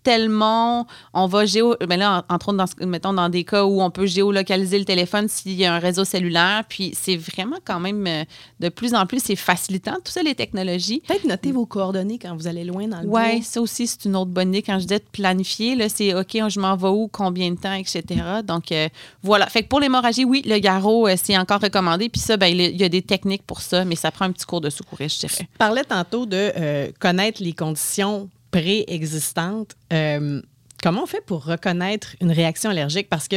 tel 0.04 0.28
mont, 0.28 0.86
on 1.12 1.26
va 1.26 1.44
géo... 1.44 1.74
Mais 1.88 1.96
là, 1.96 2.24
en- 2.28 2.34
entre 2.34 2.48
autres, 2.50 2.58
dans, 2.78 2.86
mettons, 2.86 3.12
dans 3.12 3.28
des 3.28 3.44
cas 3.44 3.64
où 3.64 3.82
on 3.82 3.90
peut 3.90 4.06
géolocaliser 4.06 4.78
le 4.78 4.84
téléphone 4.84 5.28
s'il 5.28 5.52
y 5.54 5.64
a 5.66 5.74
un 5.74 5.78
réseau 5.88 6.04
cellulaire, 6.04 6.62
puis 6.68 6.92
c'est 6.94 7.16
vraiment 7.16 7.56
quand 7.64 7.80
même, 7.80 8.06
euh, 8.06 8.24
de 8.60 8.68
plus 8.68 8.94
en 8.94 9.06
plus, 9.06 9.20
c'est 9.22 9.36
facilitant, 9.36 9.94
tout 10.04 10.12
ça, 10.12 10.22
les 10.22 10.34
technologies. 10.34 11.00
Peut-être 11.06 11.24
noter 11.24 11.52
vos 11.52 11.66
coordonnées 11.66 12.18
quand 12.18 12.34
vous 12.36 12.46
allez 12.46 12.64
loin 12.64 12.86
dans 12.88 13.00
le 13.00 13.08
Oui, 13.08 13.42
ça 13.42 13.60
aussi, 13.60 13.86
c'est 13.86 14.04
une 14.04 14.16
autre 14.16 14.30
bonne 14.30 14.48
idée. 14.50 14.62
Quand 14.62 14.78
je 14.78 14.86
dis 14.86 14.94
de 14.94 15.02
planifier, 15.12 15.74
là, 15.76 15.88
c'est 15.88 16.14
OK, 16.14 16.32
je 16.48 16.60
m'en 16.60 16.76
vais 16.76 16.88
où, 16.88 17.08
combien 17.08 17.50
de 17.50 17.58
temps, 17.58 17.72
etc. 17.74 18.02
Donc, 18.44 18.70
euh, 18.72 18.88
voilà. 19.22 19.46
Fait 19.46 19.62
que 19.62 19.68
pour 19.68 19.80
l'hémorragie, 19.80 20.24
oui, 20.24 20.42
le 20.46 20.58
garrot, 20.58 21.08
euh, 21.08 21.16
c'est 21.22 21.36
encore 21.38 21.60
recommandé. 21.60 22.08
Puis 22.08 22.20
ça, 22.20 22.36
ben, 22.36 22.46
il 22.48 22.76
y 22.80 22.84
a- 22.84 22.88
des 22.88 23.02
techniques 23.02 23.42
pour 23.44 23.60
ça, 23.60 23.84
mais 23.84 23.96
ça 23.96 24.10
prend 24.10 24.24
un 24.26 24.32
petit 24.32 24.46
cours 24.46 24.60
de 24.60 24.70
secouriste, 24.70 25.22
je 25.22 25.26
dirais. 25.26 25.44
Tu 25.50 25.58
parlais 25.58 25.84
tantôt 25.84 26.26
de 26.26 26.52
euh, 26.56 26.88
connaître 26.98 27.42
les 27.42 27.52
conditions 27.52 28.28
préexistantes. 28.50 29.74
Comment 30.82 31.02
on 31.02 31.06
fait 31.06 31.24
pour 31.26 31.44
reconnaître 31.44 32.14
une 32.20 32.30
réaction 32.30 32.70
allergique? 32.70 33.08
Parce 33.08 33.26
que 33.28 33.36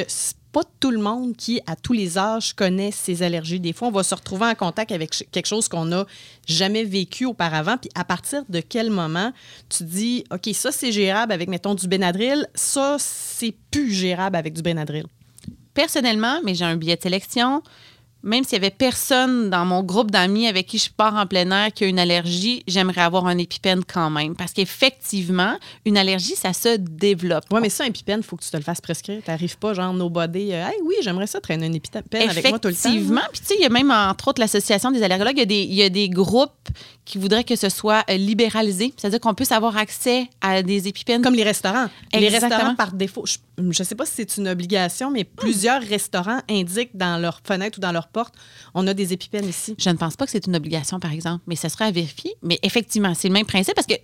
pas 0.52 0.64
tout 0.80 0.92
le 0.92 1.00
monde 1.00 1.36
qui, 1.36 1.62
à 1.66 1.76
tous 1.76 1.94
les 1.94 2.18
âges, 2.18 2.54
connaît 2.54 2.92
ses 2.92 3.24
allergies. 3.24 3.60
Des 3.60 3.74
fois, 3.74 3.88
on 3.88 3.92
va 3.92 4.04
se 4.04 4.14
retrouver 4.14 4.46
en 4.46 4.56
contact 4.56 4.92
avec 4.92 5.28
quelque 5.32 5.46
chose 5.46 5.68
qu'on 5.68 5.86
n'a 5.86 6.06
jamais 6.48 6.84
vécu 6.84 7.26
auparavant. 7.26 7.78
Puis 7.78 7.90
à 7.96 8.04
partir 8.04 8.44
de 8.50 8.60
quel 8.60 8.90
moment 8.90 9.32
tu 9.70 9.84
dis, 9.84 10.24
OK, 10.32 10.50
ça, 10.54 10.72
c'est 10.72 10.92
gérable 10.92 11.32
avec, 11.32 11.50
mettons, 11.50 11.76
du 11.76 11.88
Benadryl. 11.88 12.48
Ça, 12.56 12.98
c'est 13.00 13.54
plus 13.72 13.92
gérable 13.92 14.36
avec 14.36 14.54
du 14.54 14.62
Benadryl. 14.62 15.06
personnellement, 15.74 16.42
mais 16.44 16.54
j'ai 16.56 16.66
un 16.66 16.76
billet 16.76 16.98
de 16.98 17.02
sélection. 17.02 17.64
Même 18.24 18.44
s'il 18.44 18.54
y 18.54 18.56
avait 18.58 18.70
personne 18.70 19.50
dans 19.50 19.66
mon 19.66 19.82
groupe 19.84 20.12
d'amis 20.12 20.48
avec 20.48 20.68
qui 20.68 20.78
je 20.78 20.90
pars 20.90 21.16
en 21.16 21.26
plein 21.26 21.50
air 21.52 21.74
qui 21.74 21.84
a 21.84 21.88
une 21.88 22.00
allergie, 22.00 22.64
j'aimerais 22.68 23.02
avoir 23.02 23.26
un 23.28 23.38
épipène 23.38 23.82
quand 23.84 24.10
même. 24.10 24.36
Parce 24.36 24.54
qu'effectivement, 24.54 25.58
une 25.86 25.98
allergie, 25.98 26.36
ça 26.36 26.54
se 26.54 26.78
développe. 26.78 27.46
Oui, 27.52 27.60
mais 27.62 27.70
ça, 27.70 27.84
un 27.84 27.88
épipène, 27.88 28.20
il 28.20 28.24
faut 28.24 28.36
que 28.36 28.44
tu 28.44 28.52
te 28.52 28.58
le 28.58 28.64
fasses 28.64 28.82
prescrire. 28.82 29.22
Tu 29.24 29.30
n'arrives 29.32 29.58
pas, 29.58 29.74
genre, 29.74 29.94
no 29.94 30.10
body. 30.10 30.54
euh, 30.54 30.68
hey, 30.68 30.76
oui, 30.86 30.96
j'aimerais 31.02 31.28
ça 31.28 31.42
traîner 31.42 31.68
un 31.68 31.74
épipène 31.74 32.04
avec 32.12 32.50
moi 32.50 32.60
tout 32.60 32.68
le 32.68 32.74
temps. 32.76 32.90
Effectivement. 32.90 33.22
Puis, 33.32 33.42
tu 33.42 33.48
sais, 33.48 33.56
il 33.58 33.62
y 33.62 33.66
a 33.66 33.70
même, 33.70 33.92
entre 33.92 34.28
autres, 34.28 34.40
l'Association 34.40 34.92
des 34.92 35.02
allergologues, 35.04 35.38
il 35.38 35.40
y, 35.40 35.44
a 35.44 35.46
des, 35.46 35.62
il 35.64 35.74
y 35.74 35.84
a 35.84 35.90
des 35.90 36.10
groupes 36.10 36.52
qui 37.06 37.18
voudraient 37.18 37.44
que 37.44 37.56
ce 37.56 37.70
soit 37.70 38.04
euh, 38.10 38.18
libéralisé. 38.18 38.94
C'est-à-dire 38.98 39.20
qu'on 39.20 39.34
puisse 39.34 39.52
avoir 39.52 39.78
accès 39.78 40.28
à 40.42 40.62
des 40.62 40.88
épipènes. 40.88 41.22
Comme 41.22 41.36
les 41.36 41.44
restaurants. 41.44 41.88
Les 42.14 42.26
Exactement. 42.26 42.56
restaurants, 42.56 42.76
par 42.76 42.92
défaut, 42.94 43.26
je 43.26 43.38
ne 43.68 43.74
sais 43.84 43.96
pas 43.96 44.06
si 44.06 44.14
c'est 44.18 44.38
une 44.38 44.48
obligation, 44.48 45.12
mais 45.12 45.24
plusieurs 45.24 45.82
restaurants 45.82 46.42
indiquent 46.50 46.96
dans 46.96 47.22
leur 47.22 47.42
fenêtre 47.44 47.78
ou 47.78 47.82
dans 47.82 47.92
leur 47.92 48.08
porte, 48.08 48.34
on 48.74 48.88
a 48.88 48.94
des 48.94 49.14
épipènes 49.14 49.48
ici. 49.48 49.76
Je 49.78 49.90
ne 49.90 49.96
pense 49.96 50.16
pas 50.16 50.26
que 50.26 50.32
c'est 50.32 50.48
une 50.48 50.56
obligation, 50.56 51.00
par 51.00 51.12
exemple, 51.12 51.44
mais 51.48 51.56
ce 51.56 51.70
serait 51.70 51.86
à 51.86 51.92
vérifier. 51.92 52.36
Mais 52.42 52.60
effectivement, 52.64 53.14
c'est 53.14 53.28
le 53.28 53.34
même 53.34 53.46
principe 53.46 53.76
parce 53.76 53.88
que 53.88 53.96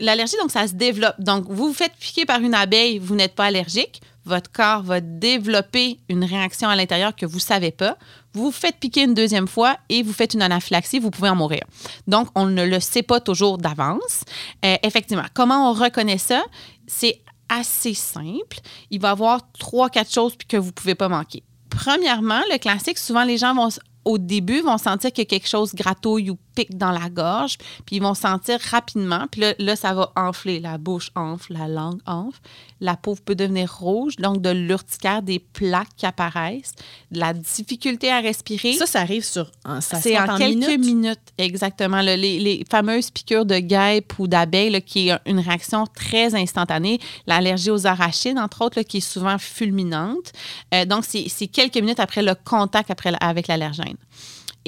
l'allergie, 0.00 0.36
donc, 0.40 0.50
ça 0.50 0.66
se 0.66 0.74
développe. 0.74 1.16
Donc, 1.18 1.46
vous 1.48 1.68
vous 1.68 1.74
faites 1.74 1.94
piquer 1.98 2.26
par 2.26 2.40
une 2.40 2.54
abeille, 2.54 2.98
vous 2.98 3.14
n'êtes 3.14 3.34
pas 3.34 3.46
allergique. 3.46 4.00
Votre 4.24 4.50
corps 4.50 4.82
va 4.82 5.00
développer 5.00 5.98
une 6.08 6.24
réaction 6.24 6.68
à 6.68 6.74
l'intérieur 6.74 7.14
que 7.14 7.24
vous 7.26 7.36
ne 7.36 7.42
savez 7.42 7.70
pas. 7.70 7.96
Vous 8.32 8.46
vous 8.46 8.50
faites 8.50 8.76
piquer 8.76 9.04
une 9.04 9.14
deuxième 9.14 9.46
fois 9.46 9.76
et 9.88 10.02
vous 10.02 10.12
faites 10.12 10.34
une 10.34 10.42
anaphylaxie, 10.42 10.98
vous 10.98 11.12
pouvez 11.12 11.28
en 11.28 11.36
mourir. 11.36 11.62
Donc, 12.08 12.28
on 12.34 12.46
ne 12.46 12.64
le 12.64 12.80
sait 12.80 13.04
pas 13.04 13.20
toujours 13.20 13.56
d'avance. 13.56 14.24
Euh, 14.64 14.76
effectivement, 14.82 15.26
comment 15.32 15.70
on 15.70 15.74
reconnaît 15.74 16.18
ça? 16.18 16.44
C'est 16.88 17.20
assez 17.48 17.94
simple. 17.94 18.58
Il 18.90 19.00
va 19.00 19.08
y 19.08 19.12
avoir 19.12 19.40
trois, 19.58 19.90
quatre 19.90 20.12
choses 20.12 20.34
que 20.48 20.56
vous 20.56 20.68
ne 20.68 20.72
pouvez 20.72 20.94
pas 20.94 21.08
manquer. 21.08 21.42
Premièrement, 21.70 22.40
le 22.50 22.58
classique, 22.58 22.98
souvent 22.98 23.24
les 23.24 23.38
gens 23.38 23.54
vont 23.54 23.68
au 24.06 24.18
début 24.18 24.60
vont 24.60 24.78
sentir 24.78 25.12
que 25.12 25.22
quelque 25.22 25.48
chose 25.48 25.74
gratouille 25.74 26.30
ou 26.30 26.38
pique 26.56 26.76
dans 26.76 26.90
la 26.90 27.08
gorge, 27.08 27.58
puis 27.84 27.96
ils 27.96 28.02
vont 28.02 28.14
sentir 28.14 28.58
rapidement, 28.70 29.26
puis 29.30 29.42
là, 29.42 29.54
là, 29.58 29.76
ça 29.76 29.94
va 29.94 30.12
enfler, 30.16 30.58
la 30.58 30.78
bouche 30.78 31.10
enfle, 31.14 31.52
la 31.52 31.68
langue 31.68 32.00
enfle, 32.06 32.40
la 32.80 32.96
peau 32.96 33.14
peut 33.14 33.34
devenir 33.34 33.72
rouge, 33.72 34.16
donc 34.16 34.40
de 34.40 34.50
l'urticaire, 34.50 35.22
des 35.22 35.38
plaques 35.38 35.94
qui 35.96 36.06
apparaissent, 36.06 36.74
de 37.10 37.20
la 37.20 37.32
difficulté 37.32 38.10
à 38.10 38.20
respirer. 38.20 38.72
Ça, 38.74 38.86
ça 38.86 39.00
arrive 39.00 39.24
sur. 39.24 39.50
C'est 39.80 40.18
en, 40.18 40.36
quelques 40.36 40.56
minutes? 40.56 40.80
minutes, 40.80 41.32
exactement. 41.38 42.00
là. 42.02 42.16
les, 42.16 42.38
les 42.38 42.64
fameuses 42.70 43.10
piqûres 43.10 43.46
de 43.46 43.58
guêpes 43.58 44.18
ou 44.18 44.26
d'abeilles, 44.26 44.70
là, 44.70 44.80
qui 44.80 45.08
est 45.08 45.18
une 45.26 45.40
réaction 45.40 45.86
très 45.86 46.34
instantanée. 46.34 46.98
L'allergie 47.26 47.70
aux 47.70 47.86
arachides, 47.86 48.38
entre 48.38 48.62
autres, 48.62 48.78
là, 48.78 48.84
qui 48.84 48.98
est 48.98 49.00
souvent 49.00 49.38
fulminante. 49.38 50.32
Euh, 50.74 50.84
donc, 50.84 51.04
c'est 51.04 51.46
quelques 51.46 51.76
minutes 51.76 52.00
après 52.00 52.22
le 52.22 52.34
contact 52.34 52.90
après, 52.90 53.12
avec 53.20 53.48
l'allergène. 53.48 53.96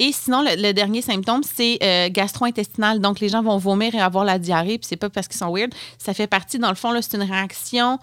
Et 0.01 0.11
sinon, 0.13 0.41
le, 0.41 0.59
le 0.59 0.71
dernier 0.71 1.01
symptôme, 1.01 1.41
c'est 1.43 1.77
euh, 1.83 2.09
gastro-intestinal. 2.09 3.01
Donc, 3.01 3.19
les 3.19 3.27
gens 3.27 3.43
vont 3.43 3.57
vomir 3.57 3.93
et 3.93 3.99
avoir 3.99 4.23
la 4.23 4.39
diarrhée, 4.39 4.77
puis 4.77 4.87
c'est 4.87 4.95
pas 4.95 5.09
parce 5.09 5.27
qu'ils 5.27 5.37
sont 5.37 5.53
weird. 5.53 5.71
Ça 5.97 6.13
fait 6.13 6.25
partie, 6.25 6.57
dans 6.57 6.69
le 6.69 6.75
fond, 6.75 6.97
c'est 7.01 7.17
une 7.17 7.29
réaction. 7.29 7.99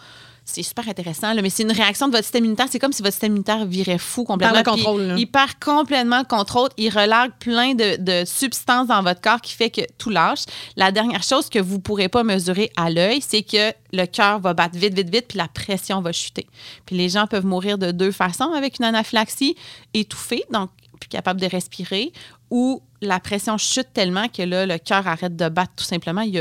C'est 0.48 0.62
super 0.62 0.88
intéressant, 0.88 1.32
là, 1.32 1.42
mais 1.42 1.50
c'est 1.50 1.64
une 1.64 1.72
réaction 1.72 2.06
de 2.06 2.12
votre 2.12 2.22
système 2.22 2.44
immunitaire. 2.44 2.66
C'est 2.70 2.78
comme 2.78 2.92
si 2.92 3.02
votre 3.02 3.14
système 3.14 3.32
immunitaire 3.32 3.64
virait 3.64 3.98
fou 3.98 4.22
complètement. 4.22 4.62
Par 4.62 4.76
le 4.76 4.82
contrôle, 4.82 5.02
là. 5.02 5.14
Il 5.16 5.26
perd 5.26 5.54
complètement 5.58 6.18
le 6.18 6.24
contrôle. 6.24 6.68
Il 6.76 6.90
relâche 6.90 7.30
plein 7.40 7.74
de, 7.74 7.96
de 7.96 8.24
substances 8.24 8.86
dans 8.86 9.02
votre 9.02 9.20
corps 9.20 9.40
qui 9.40 9.54
fait 9.54 9.70
que 9.70 9.80
tout 9.98 10.10
lâche. 10.10 10.44
La 10.76 10.92
dernière 10.92 11.24
chose 11.24 11.48
que 11.48 11.58
vous 11.58 11.78
ne 11.78 11.80
pourrez 11.80 12.08
pas 12.08 12.22
mesurer 12.22 12.70
à 12.76 12.90
l'œil, 12.90 13.20
c'est 13.26 13.42
que 13.42 13.72
le 13.92 14.06
cœur 14.06 14.38
va 14.38 14.54
battre 14.54 14.76
vite, 14.78 14.94
vite, 14.94 15.10
vite, 15.10 15.26
puis 15.26 15.38
la 15.38 15.48
pression 15.48 16.00
va 16.00 16.12
chuter. 16.12 16.46
Puis 16.84 16.94
les 16.94 17.08
gens 17.08 17.26
peuvent 17.26 17.46
mourir 17.46 17.76
de 17.76 17.90
deux 17.90 18.12
façons 18.12 18.52
avec 18.52 18.78
une 18.78 18.84
anaphylaxie, 18.84 19.56
étouffée, 19.94 20.44
donc 20.52 20.70
plus 20.96 21.08
capable 21.08 21.40
de 21.40 21.46
respirer, 21.46 22.12
ou 22.50 22.82
la 23.00 23.20
pression 23.20 23.58
chute 23.58 23.88
tellement 23.92 24.28
que 24.28 24.42
là, 24.42 24.66
le 24.66 24.78
cœur 24.78 25.06
arrête 25.06 25.36
de 25.36 25.48
battre 25.48 25.72
tout 25.76 25.84
simplement. 25.84 26.22
Il 26.22 26.34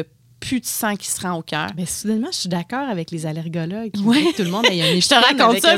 plus 0.47 0.60
de 0.60 0.65
sang 0.65 0.95
qui 0.95 1.08
se 1.08 1.19
rend 1.21 1.34
au 1.39 1.41
cœur. 1.41 1.69
Mais 1.75 1.86
soudainement, 1.88 2.27
je 2.31 2.38
suis 2.38 2.49
d'accord 2.49 2.88
avec 2.88 3.10
les 3.10 3.25
allergologues. 3.25 3.91
qui 3.91 4.01
Ouais. 4.03 4.21
disent 4.21 4.31
que 4.34 4.38
tout 4.38 4.43
le 4.43 4.51
monde 4.51 4.65
ait 4.67 4.81
un 4.81 4.99
Je 4.99 5.08
te 5.08 5.15
raconte 5.15 5.60
ça, 5.60 5.75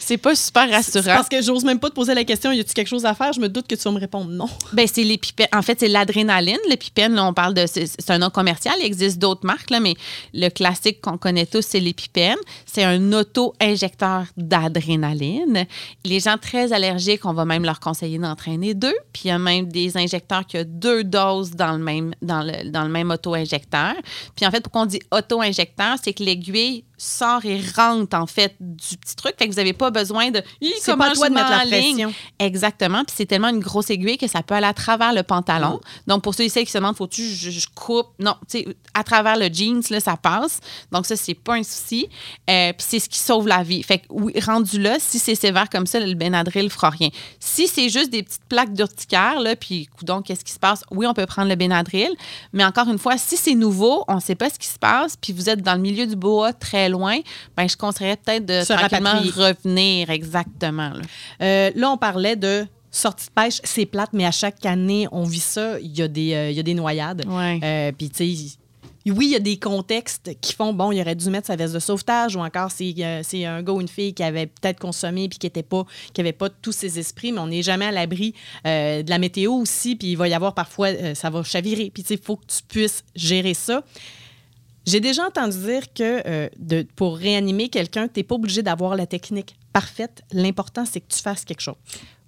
c'est 0.00 0.16
pas 0.16 0.34
super 0.34 0.68
rassurant. 0.70 1.04
parce 1.16 1.28
que 1.28 1.40
j'ose 1.40 1.64
même 1.64 1.78
pas 1.78 1.88
te 1.90 1.94
poser 1.94 2.14
la 2.14 2.24
question, 2.24 2.50
y 2.50 2.58
a-tu 2.58 2.72
quelque 2.74 2.88
chose 2.88 3.04
à 3.06 3.14
faire? 3.14 3.32
Je 3.32 3.40
me 3.40 3.48
doute 3.48 3.68
que 3.68 3.74
tu 3.76 3.82
vas 3.82 3.92
me 3.92 4.00
répondre 4.00 4.30
non. 4.30 4.48
Ben, 4.72 4.86
c'est 4.92 5.04
l'épipène. 5.04 5.46
En 5.54 5.62
fait, 5.62 5.78
c'est 5.80 5.88
l'adrénaline. 5.88 6.58
L'épipène, 6.68 7.14
là, 7.14 7.24
on 7.26 7.32
parle 7.32 7.54
de. 7.54 7.64
C'est 7.66 7.86
c'est 7.86 8.10
un 8.10 8.18
nom 8.18 8.30
commercial. 8.30 8.74
Il 8.80 8.86
existe 8.86 9.18
d'autres 9.18 9.46
marques, 9.46 9.70
là, 9.70 9.78
mais 9.80 9.94
le 10.34 10.48
classique 10.48 11.00
qu'on 11.00 11.16
connaît 11.18 11.46
tous, 11.46 11.62
c'est 11.66 11.80
l'épipène. 11.80 12.36
C'est 12.66 12.84
un 12.84 13.12
auto-injecteur 13.12 14.24
d'adrénaline. 14.36 15.66
Les 16.04 16.20
gens 16.20 16.36
très 16.40 16.72
allergiques, 16.72 17.24
on 17.24 17.32
va 17.32 17.44
même 17.44 17.64
leur 17.64 17.80
conseiller 17.80 18.18
d'entraîner 18.18 18.74
deux. 18.74 18.94
Puis 19.12 19.22
il 19.24 19.28
y 19.28 19.30
a 19.30 19.38
même 19.38 19.68
des 19.68 19.96
injecteurs 19.96 20.46
qui 20.46 20.58
ont 20.58 20.64
deux 20.66 21.04
doses 21.04 21.52
dans 21.52 21.72
le 21.72 21.78
même, 21.78 22.14
dans 22.22 22.42
le, 22.42 22.70
dans 22.70 22.82
le 22.82 22.90
même 22.90 23.10
auto-injecteur. 23.10 23.94
Puis 24.36 24.46
en 24.46 24.50
fait, 24.50 24.60
pourquoi 24.60 24.82
on 24.82 24.86
dit 24.86 25.00
auto-injecteur, 25.10 25.96
c'est 26.02 26.12
que 26.12 26.22
l'aiguille 26.22 26.84
sort 26.98 27.44
et 27.44 27.60
rentre, 27.74 28.16
en 28.16 28.26
fait, 28.26 28.56
du 28.60 28.96
petit 28.96 29.16
truc. 29.16 29.34
Fait 29.38 29.46
que 29.46 29.52
vous 29.52 29.56
n'avez 29.56 29.72
pas 29.72 29.90
besoin 29.90 30.30
de. 30.30 30.42
C'est 30.80 30.96
pas 30.96 31.12
toi 31.12 31.28
de 31.28 31.34
mettre 31.34 31.50
la 31.50 31.60
pression. 31.60 32.12
Exactement. 32.38 33.04
Puis 33.04 33.14
c'est 33.16 33.26
tellement 33.26 33.48
une 33.48 33.60
grosse 33.60 33.88
aiguille 33.90 34.18
que 34.18 34.26
ça 34.26 34.42
peut 34.42 34.54
aller 34.54 34.66
à 34.66 34.74
travers 34.74 35.12
le 35.12 35.22
pantalon. 35.22 35.80
Donc, 36.06 36.22
pour 36.22 36.34
ceux 36.34 36.44
et 36.44 36.48
celles 36.48 36.64
qui 36.64 36.72
se 36.72 36.78
demandent, 36.78 36.96
faut-tu 36.96 37.22
je, 37.22 37.50
je 37.50 37.66
coupe? 37.74 38.08
Non, 38.18 38.34
tu 38.50 38.58
sais, 38.58 38.76
à 38.94 39.04
travers 39.04 39.36
le 39.36 39.48
jeans, 39.52 39.82
là, 39.90 40.00
ça 40.00 40.16
passe. 40.16 40.60
Donc, 40.92 41.06
ça, 41.06 41.16
c'est 41.16 41.34
pas 41.34 41.54
un 41.54 41.62
souci. 41.62 42.08
Euh, 42.50 42.72
puis 42.72 42.86
c'est 42.88 42.98
ce 42.98 43.08
qui 43.08 43.18
sauve 43.18 43.46
la 43.46 43.62
vie. 43.62 43.82
Fait 43.82 44.00
que, 44.00 44.06
oui, 44.10 44.32
rendu 44.40 44.80
là, 44.80 44.96
si 44.98 45.18
c'est 45.18 45.34
sévère 45.34 45.70
comme 45.70 45.86
ça, 45.86 46.00
le 46.00 46.14
Benadryl 46.14 46.68
fera 46.70 46.90
rien. 46.90 47.08
Si 47.38 47.68
c'est 47.68 47.88
juste 47.88 48.10
des 48.10 48.22
petites 48.22 48.44
plaques 48.48 48.72
d'urticaire, 48.72 49.40
là, 49.40 49.54
puis, 49.54 49.88
donc 50.02 50.26
qu'est-ce 50.26 50.44
qui 50.44 50.52
se 50.52 50.58
passe? 50.58 50.84
Oui, 50.90 51.06
on 51.06 51.14
peut 51.14 51.26
prendre 51.26 51.48
le 51.48 51.56
Benadryl. 51.56 52.10
Mais 52.52 52.64
encore 52.64 52.88
une 52.88 52.98
fois, 52.98 53.16
si 53.18 53.36
c'est 53.36 53.54
nouveau, 53.54 54.04
on 54.08 54.16
ne 54.16 54.20
sait 54.20 54.34
pas 54.34 54.50
ce 54.50 54.58
qui 54.58 54.66
se 54.66 54.78
passe, 54.78 55.16
puis 55.16 55.32
vous 55.32 55.48
êtes 55.48 55.62
dans 55.62 55.74
le 55.74 55.80
milieu 55.80 56.06
du 56.06 56.16
bois, 56.16 56.52
très 56.52 56.87
loin, 56.88 57.18
ben 57.56 57.68
je 57.68 57.76
conseillerais 57.76 58.16
peut-être 58.16 58.46
de 58.46 58.62
Se 58.62 58.72
tranquillement 58.72 59.10
rapatrier. 59.10 59.32
revenir. 59.32 60.10
Exactement. 60.10 60.90
là. 60.90 61.00
Euh, 61.42 61.70
là, 61.74 61.90
on 61.90 61.96
parlait 61.96 62.36
de 62.36 62.66
sortie 62.90 63.26
de 63.26 63.32
pêche. 63.32 63.60
C'est 63.64 63.86
plate, 63.86 64.10
mais 64.12 64.24
à 64.26 64.30
chaque 64.30 64.64
année, 64.64 65.06
on 65.12 65.24
vit 65.24 65.40
ça. 65.40 65.78
Il 65.80 65.96
y 65.96 66.02
a 66.02 66.08
des, 66.08 66.34
euh, 66.34 66.50
il 66.50 66.56
y 66.56 66.60
a 66.60 66.62
des 66.62 66.74
noyades. 66.74 67.24
Ouais. 67.26 67.60
Euh, 67.62 67.92
Puis, 67.96 68.10
tu 68.10 68.34
sais, 68.34 68.56
oui, 69.10 69.26
il 69.26 69.32
y 69.32 69.36
a 69.36 69.40
des 69.40 69.58
contextes 69.58 70.32
qui 70.40 70.52
font, 70.54 70.72
bon, 70.72 70.92
il 70.92 71.00
aurait 71.00 71.14
dû 71.14 71.30
mettre 71.30 71.46
sa 71.46 71.56
veste 71.56 71.74
de 71.74 71.78
sauvetage 71.78 72.36
ou 72.36 72.40
encore 72.40 72.70
c'est 72.70 72.94
euh, 72.98 73.22
un 73.46 73.62
gars 73.62 73.72
ou 73.72 73.80
une 73.80 73.88
fille 73.88 74.12
qui 74.12 74.22
avait 74.22 74.46
peut-être 74.46 74.78
consommé 74.78 75.28
puis 75.28 75.38
qui 75.38 75.46
était 75.46 75.62
pas, 75.62 75.84
qui 76.12 76.20
avait 76.20 76.32
pas 76.32 76.48
tous 76.50 76.72
ses 76.72 76.98
esprits, 76.98 77.32
mais 77.32 77.40
on 77.40 77.46
n'est 77.46 77.62
jamais 77.62 77.86
à 77.86 77.92
l'abri 77.92 78.34
euh, 78.66 79.02
de 79.02 79.10
la 79.10 79.18
météo 79.18 79.52
aussi. 79.52 79.96
Puis 79.96 80.08
il 80.08 80.16
va 80.16 80.28
y 80.28 80.34
avoir 80.34 80.54
parfois, 80.54 80.88
euh, 80.88 81.14
ça 81.14 81.30
va 81.30 81.42
chavirer. 81.42 81.90
Puis, 81.92 82.02
tu 82.02 82.08
sais, 82.08 82.14
il 82.14 82.24
faut 82.24 82.36
que 82.36 82.46
tu 82.46 82.58
puisses 82.68 83.04
gérer 83.14 83.54
ça. 83.54 83.82
J'ai 84.88 85.00
déjà 85.00 85.26
entendu 85.26 85.58
dire 85.58 85.92
que 85.92 86.22
euh, 86.26 86.48
de, 86.58 86.86
pour 86.96 87.18
réanimer 87.18 87.68
quelqu'un, 87.68 88.08
tu 88.08 88.20
n'es 88.20 88.24
pas 88.24 88.36
obligé 88.36 88.62
d'avoir 88.62 88.96
la 88.96 89.06
technique 89.06 89.54
parfaite. 89.70 90.22
L'important, 90.32 90.86
c'est 90.86 91.00
que 91.00 91.12
tu 91.14 91.20
fasses 91.20 91.44
quelque 91.44 91.60
chose. 91.60 91.76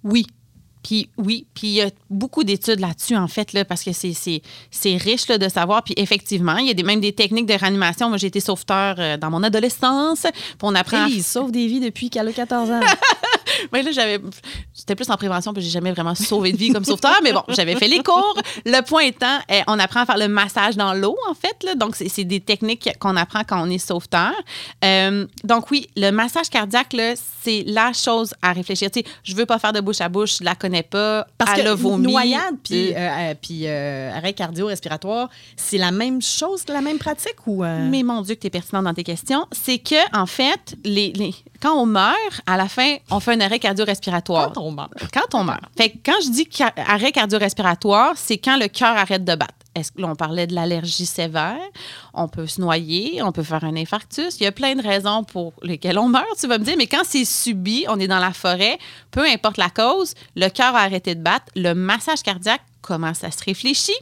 Oui. 0.03 0.27
Puis 0.83 1.09
oui, 1.17 1.47
puis 1.55 1.67
il 1.67 1.73
y 1.73 1.81
a 1.81 1.89
beaucoup 2.11 2.43
d'études 2.43 2.79
là-dessus, 2.79 3.15
en 3.15 3.27
fait, 3.27 3.53
là, 3.53 3.65
parce 3.65 3.83
que 3.83 3.91
c'est, 3.93 4.41
riche 4.97 5.27
là, 5.27 5.39
de 5.39 5.49
savoir. 5.49 5.83
Puis 5.83 5.95
effectivement, 5.97 6.57
il 6.57 6.67
y 6.67 6.69
a 6.69 6.75
des, 6.75 6.83
même 6.83 6.99
des 6.99 7.13
techniques 7.13 7.47
de 7.47 7.55
réanimation. 7.55 8.09
Moi, 8.09 8.17
j'ai 8.17 8.27
été 8.27 8.39
sauveteur 8.39 8.95
euh, 8.99 9.17
dans 9.17 9.31
mon 9.31 9.41
adolescence. 9.41 10.21
Puis 10.21 10.57
on 10.61 10.75
apprend 10.75 11.05
à 11.05 11.07
Élise 11.07 11.25
sauve 11.25 11.51
des 11.51 11.65
vies 11.65 11.79
depuis 11.79 12.11
qu'elle 12.11 12.27
a 12.27 12.33
14 12.33 12.69
ans. 12.69 12.79
Oui, 13.73 13.83
là, 13.83 13.91
j'avais. 13.91 14.19
J'étais 14.75 14.95
plus 14.95 15.09
en 15.09 15.17
prévention, 15.17 15.53
puis 15.53 15.61
j'ai 15.63 15.69
jamais 15.69 15.91
vraiment 15.91 16.15
sauvé 16.15 16.51
de 16.51 16.57
vie 16.57 16.71
comme 16.71 16.85
sauveteur, 16.85 17.19
mais 17.23 17.33
bon, 17.33 17.43
j'avais 17.49 17.75
fait 17.75 17.87
les 17.87 18.01
cours. 18.03 18.35
Le 18.65 18.81
point 18.81 19.01
étant, 19.03 19.39
eh, 19.49 19.61
on 19.67 19.77
apprend 19.79 20.01
à 20.01 20.05
faire 20.05 20.17
le 20.17 20.27
massage 20.27 20.75
dans 20.77 20.93
l'eau, 20.93 21.17
en 21.29 21.33
fait. 21.33 21.63
Là. 21.63 21.75
Donc, 21.75 21.95
c'est 21.95 22.23
des 22.23 22.39
techniques 22.39 22.89
qu'on 22.99 23.15
apprend 23.15 23.43
quand 23.43 23.61
on 23.65 23.69
est 23.69 23.77
sauveteur. 23.77 24.31
Euh, 24.83 25.25
donc, 25.43 25.71
oui, 25.71 25.87
le 25.95 26.11
massage 26.11 26.49
cardiaque, 26.49 26.95
c'est 27.43 27.63
la 27.67 27.93
chose 27.93 28.33
à 28.41 28.53
réfléchir. 28.53 28.89
Tu 28.91 28.99
sais, 28.99 29.05
je 29.23 29.35
veux 29.35 29.45
pas 29.45 29.59
faire 29.59 29.73
de 29.73 29.79
bouche 29.81 30.01
à 30.01 30.09
bouche, 30.09 30.39
je 30.39 30.43
la 30.43 30.55
connais 30.55 30.83
pas. 30.83 31.25
Parce 31.37 31.57
elle 31.59 31.67
a 31.67 31.71
que 31.71 31.75
vomi. 31.77 32.11
noyade 32.11 32.55
puis 32.63 32.93
Euh, 32.93 32.97
euh, 32.97 33.33
euh, 33.33 33.65
euh, 33.65 34.17
arrêt 34.17 34.33
cardio-respiratoire, 34.33 35.29
c'est 35.55 35.77
la 35.77 35.91
même 35.91 36.21
chose, 36.21 36.63
la 36.67 36.81
même 36.81 36.97
pratique 36.97 37.35
ou 37.47 37.63
Mais 37.63 38.03
mon 38.03 38.21
Dieu, 38.21 38.35
que 38.35 38.41
tu 38.41 38.47
es 38.47 38.49
pertinent 38.49 38.81
dans 38.83 38.93
tes 38.93 39.03
questions. 39.03 39.45
C'est 39.51 39.77
que, 39.79 39.95
en 40.17 40.25
fait, 40.25 40.75
les, 40.83 41.11
les- 41.13 41.35
quand 41.61 41.75
on 41.75 41.85
meurt, 41.85 42.41
à 42.45 42.57
la 42.57 42.67
fin, 42.67 42.97
on 43.09 43.19
fait 43.19 43.33
un 43.33 43.41
arrêt 43.41 43.59
cardio-respiratoire. 43.59 44.51
quand 44.53 44.61
on 44.61 44.71
meurt? 44.71 44.91
Quand 45.13 45.35
on 45.37 45.43
meurt. 45.43 45.61
Fait 45.77 45.89
que 45.91 45.97
quand 46.05 46.19
je 46.23 46.29
dis 46.31 46.47
ca- 46.51 46.73
arrêt 46.75 47.11
cardio-respiratoire, 47.11 48.13
c'est 48.15 48.37
quand 48.37 48.57
le 48.57 48.67
cœur 48.67 48.95
arrête 48.97 49.23
de 49.23 49.35
battre. 49.35 49.53
Est-ce 49.73 49.93
que 49.93 50.01
là, 50.01 50.07
on 50.09 50.15
parlait 50.15 50.47
de 50.47 50.53
l'allergie 50.53 51.05
sévère? 51.05 51.55
On 52.13 52.27
peut 52.27 52.45
se 52.45 52.59
noyer, 52.59 53.21
on 53.23 53.31
peut 53.31 53.43
faire 53.43 53.63
un 53.63 53.75
infarctus. 53.77 54.35
Il 54.39 54.43
y 54.43 54.45
a 54.45 54.51
plein 54.51 54.75
de 54.75 54.81
raisons 54.81 55.23
pour 55.23 55.53
lesquelles 55.61 55.97
on 55.97 56.09
meurt, 56.09 56.25
tu 56.37 56.45
vas 56.47 56.57
me 56.57 56.65
dire. 56.65 56.75
Mais 56.77 56.87
quand 56.87 57.03
c'est 57.05 57.23
subi, 57.23 57.85
on 57.87 57.97
est 57.97 58.07
dans 58.07 58.19
la 58.19 58.33
forêt, 58.33 58.77
peu 59.11 59.23
importe 59.25 59.55
la 59.57 59.69
cause, 59.69 60.13
le 60.35 60.49
cœur 60.49 60.75
a 60.75 60.79
arrêté 60.81 61.15
de 61.15 61.21
battre, 61.21 61.45
le 61.55 61.73
massage 61.73 62.21
cardiaque, 62.21 62.61
comment 62.81 63.13
ça 63.13 63.31
se 63.31 63.41
réfléchit? 63.45 63.95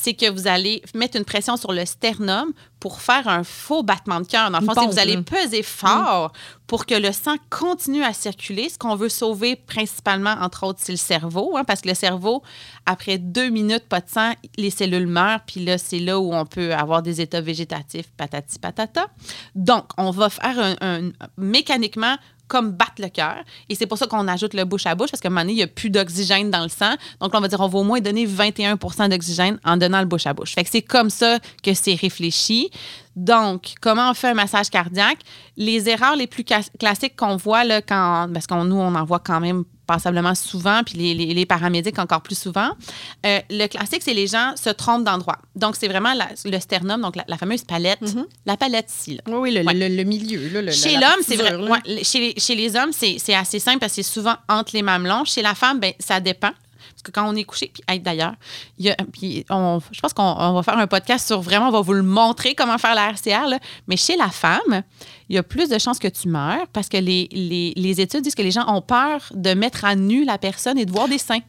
C'est 0.00 0.14
que 0.14 0.30
vous 0.30 0.46
allez 0.46 0.80
mettre 0.94 1.16
une 1.16 1.24
pression 1.24 1.56
sur 1.56 1.72
le 1.72 1.84
sternum 1.84 2.52
pour 2.78 3.00
faire 3.00 3.26
un 3.26 3.42
faux 3.42 3.82
battement 3.82 4.20
de 4.20 4.26
cœur. 4.26 4.48
Dans 4.52 4.58
le 4.60 4.64
Une 4.64 4.68
fond, 4.68 4.74
c'est 4.74 4.80
que 4.80 4.84
pompe, 4.86 4.92
vous 4.94 5.00
allez 5.00 5.22
peser 5.22 5.62
fort 5.64 6.32
pour 6.68 6.86
que 6.86 6.94
le 6.94 7.10
sang 7.10 7.34
continue 7.50 8.04
à 8.04 8.12
circuler. 8.12 8.68
Ce 8.68 8.78
qu'on 8.78 8.94
veut 8.94 9.08
sauver 9.08 9.56
principalement, 9.56 10.34
entre 10.40 10.64
autres, 10.64 10.78
c'est 10.80 10.92
le 10.92 10.98
cerveau, 10.98 11.56
hein, 11.56 11.64
parce 11.64 11.80
que 11.80 11.88
le 11.88 11.94
cerveau, 11.94 12.44
après 12.86 13.18
deux 13.18 13.48
minutes, 13.48 13.88
pas 13.88 14.00
de 14.00 14.08
sang, 14.08 14.32
les 14.56 14.70
cellules 14.70 15.08
meurent, 15.08 15.40
puis 15.44 15.64
là, 15.64 15.78
c'est 15.78 15.98
là 15.98 16.20
où 16.20 16.32
on 16.32 16.46
peut 16.46 16.72
avoir 16.72 17.02
des 17.02 17.20
états 17.20 17.40
végétatifs, 17.40 18.06
patati 18.16 18.60
patata. 18.60 19.06
Donc, 19.56 19.86
on 19.98 20.12
va 20.12 20.30
faire 20.30 20.60
un, 20.60 20.76
un- 20.80 21.10
mécaniquement 21.36 22.16
comme 22.48 22.72
battre 22.72 22.94
le 22.98 23.08
cœur. 23.08 23.36
Et 23.68 23.74
c'est 23.74 23.86
pour 23.86 23.98
ça 23.98 24.06
qu'on 24.06 24.26
ajoute 24.26 24.54
le 24.54 24.64
bouche 24.64 24.86
à 24.86 24.94
bouche, 24.94 25.10
parce 25.10 25.20
qu'à 25.20 25.28
un 25.28 25.30
moment 25.30 25.42
donné, 25.42 25.52
il 25.52 25.56
n'y 25.56 25.62
a 25.62 25.68
plus 25.68 25.90
d'oxygène 25.90 26.50
dans 26.50 26.62
le 26.62 26.68
sang. 26.68 26.94
Donc, 27.20 27.32
on 27.34 27.40
va 27.40 27.48
dire, 27.48 27.60
on 27.60 27.68
va 27.68 27.78
au 27.78 27.84
moins 27.84 28.00
donner 28.00 28.26
21% 28.26 29.08
d'oxygène 29.08 29.60
en 29.64 29.76
donnant 29.76 30.00
le 30.00 30.06
bouche 30.06 30.26
à 30.26 30.32
bouche. 30.32 30.54
Fait 30.54 30.64
que 30.64 30.70
c'est 30.70 30.82
comme 30.82 31.10
ça 31.10 31.38
que 31.62 31.74
c'est 31.74 31.94
réfléchi. 31.94 32.70
Donc, 33.14 33.74
comment 33.80 34.10
on 34.10 34.14
fait 34.14 34.28
un 34.28 34.34
massage 34.34 34.70
cardiaque? 34.70 35.18
Les 35.56 35.88
erreurs 35.88 36.16
les 36.16 36.26
plus 36.26 36.44
classiques 36.44 37.16
qu'on 37.16 37.36
voit, 37.36 37.64
là, 37.64 37.82
quand, 37.82 38.28
parce 38.32 38.46
qu'on 38.46 38.64
nous, 38.64 38.76
on 38.76 38.94
en 38.94 39.04
voit 39.04 39.20
quand 39.20 39.40
même 39.40 39.64
passablement 39.88 40.34
souvent, 40.36 40.82
puis 40.84 40.94
les, 40.96 41.14
les- 41.14 41.34
les 41.34 41.46
paramédics 41.46 41.98
encore 41.98 42.20
plus 42.20 42.38
souvent. 42.38 42.70
Euh, 43.26 43.40
le 43.50 43.66
classique, 43.66 44.02
c'est 44.04 44.14
les 44.14 44.28
gens 44.28 44.52
se 44.62 44.70
trompent 44.70 45.02
d'endroit. 45.04 45.38
Donc, 45.56 45.74
c'est 45.74 45.88
vraiment 45.88 46.14
la- 46.14 46.28
le 46.44 46.60
sternum, 46.60 47.00
donc 47.00 47.16
la, 47.16 47.24
la 47.26 47.36
fameuse 47.38 47.64
palette, 47.64 47.98
la 48.46 48.56
palette 48.56 48.88
ici. 48.96 49.16
là. 49.16 49.22
Oui, 49.26 49.34
oui, 49.40 49.50
le, 49.54 49.64
Ouais. 49.64 49.74
le- 49.74 49.96
le 49.96 50.04
milieu. 50.04 50.48
Là, 50.50 50.62
le- 50.62 50.70
Chez 50.72 50.92
l'homme, 50.94 51.22
c'est 51.26 51.36
vrai. 51.36 51.56
ouais, 51.56 52.04
chez, 52.04 52.20
les, 52.20 52.34
chez 52.38 52.54
les 52.54 52.76
hommes, 52.76 52.92
c'est 52.92 53.16
c'est 53.18 53.34
assez 53.34 53.58
simple 53.58 53.78
parce 53.80 53.92
que 53.96 54.02
c'est 54.02 54.12
souvent 54.12 54.36
entre 54.48 54.70
les 54.74 54.82
mamelons. 54.82 55.24
Chez 55.24 55.42
la 55.42 55.54
femme, 55.56 55.80
ben, 55.80 55.92
ça 55.98 56.20
dépend. 56.20 56.52
Quand 57.12 57.28
on 57.28 57.36
est 57.36 57.44
couché, 57.44 57.70
puis 57.72 57.82
hey, 57.88 58.00
d'ailleurs, 58.00 58.34
je 58.78 60.00
pense 60.00 60.12
qu'on 60.12 60.22
on 60.22 60.52
va 60.54 60.62
faire 60.62 60.78
un 60.78 60.86
podcast 60.86 61.26
sur 61.26 61.40
vraiment, 61.40 61.68
on 61.68 61.72
va 61.72 61.80
vous 61.80 61.92
le 61.92 62.02
montrer 62.02 62.54
comment 62.54 62.78
faire 62.78 62.94
la 62.94 63.10
RCR. 63.10 63.58
Mais 63.86 63.96
chez 63.96 64.16
la 64.16 64.28
femme, 64.28 64.82
il 65.28 65.36
y 65.36 65.38
a 65.38 65.42
plus 65.42 65.68
de 65.68 65.78
chances 65.78 65.98
que 65.98 66.08
tu 66.08 66.28
meurs 66.28 66.66
parce 66.72 66.88
que 66.88 66.96
les, 66.96 67.28
les, 67.32 67.72
les 67.76 68.00
études 68.00 68.22
disent 68.22 68.34
que 68.34 68.42
les 68.42 68.50
gens 68.50 68.66
ont 68.68 68.82
peur 68.82 69.20
de 69.34 69.54
mettre 69.54 69.84
à 69.84 69.94
nu 69.94 70.24
la 70.24 70.38
personne 70.38 70.78
et 70.78 70.84
de 70.84 70.90
voir 70.90 71.08
des 71.08 71.18
seins. 71.18 71.40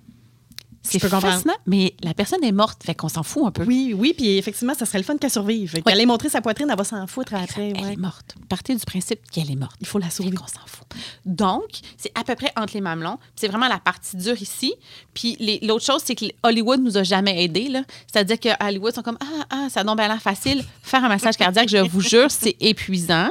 C'est 0.91 0.99
fascinant, 0.99 1.53
mais 1.65 1.95
la 2.03 2.13
personne 2.13 2.43
est 2.43 2.51
morte, 2.51 2.83
fait 2.83 2.95
qu'on 2.95 3.09
s'en 3.09 3.23
fout 3.23 3.43
un 3.45 3.51
peu. 3.51 3.63
Oui, 3.63 3.93
oui, 3.97 4.13
puis 4.15 4.37
effectivement, 4.37 4.73
ça 4.73 4.85
serait 4.85 4.97
le 4.99 5.03
fun 5.03 5.17
qu'elle 5.17 5.29
survive. 5.31 5.69
Fait 5.69 5.77
Ouais. 5.77 5.83
qu'elle 5.91 6.01
ait 6.01 6.05
montré 6.05 6.29
sa 6.29 6.41
poitrine, 6.41 6.67
elle 6.69 6.77
va 6.77 6.83
s'en 6.83 7.05
foutre 7.07 7.33
après. 7.35 7.69
Elle 7.75 7.85
ouais. 7.85 7.93
est 7.93 7.97
morte. 7.97 8.35
Partez 8.49 8.73
du 8.75 8.85
principe 8.85 9.19
qu'elle 9.31 9.51
est 9.51 9.55
morte. 9.55 9.75
Il 9.81 9.87
faut 9.87 9.99
la 9.99 10.09
sauver. 10.09 10.31
Qu'on 10.31 10.47
s'en 10.47 10.65
fout. 10.65 10.87
Donc, 11.25 11.65
c'est 11.97 12.11
à 12.19 12.23
peu 12.23 12.35
près 12.35 12.51
entre 12.57 12.73
les 12.73 12.81
mamelons. 12.81 13.17
C'est 13.35 13.47
vraiment 13.47 13.67
la 13.67 13.79
partie 13.79 14.17
dure 14.17 14.41
ici. 14.41 14.73
Puis 15.13 15.37
l'autre 15.61 15.85
chose, 15.85 16.01
c'est 16.03 16.15
que 16.15 16.25
Hollywood 16.43 16.79
nous 16.81 16.97
a 16.97 17.03
jamais 17.03 17.43
aidés. 17.43 17.71
C'est-à-dire 18.11 18.39
que 18.39 18.49
Hollywood 18.65 18.93
sont 18.95 19.01
comme 19.03 19.17
Ah, 19.21 19.45
ah, 19.49 19.67
ça 19.69 19.83
donne 19.83 19.95
bien 19.97 20.07
l'air 20.07 20.21
facile. 20.21 20.63
Faire 20.81 21.03
un 21.03 21.09
massage 21.09 21.37
cardiaque, 21.37 21.69
je 21.69 21.77
vous 21.77 22.01
jure, 22.01 22.29
c'est 22.31 22.55
épuisant. 22.59 23.29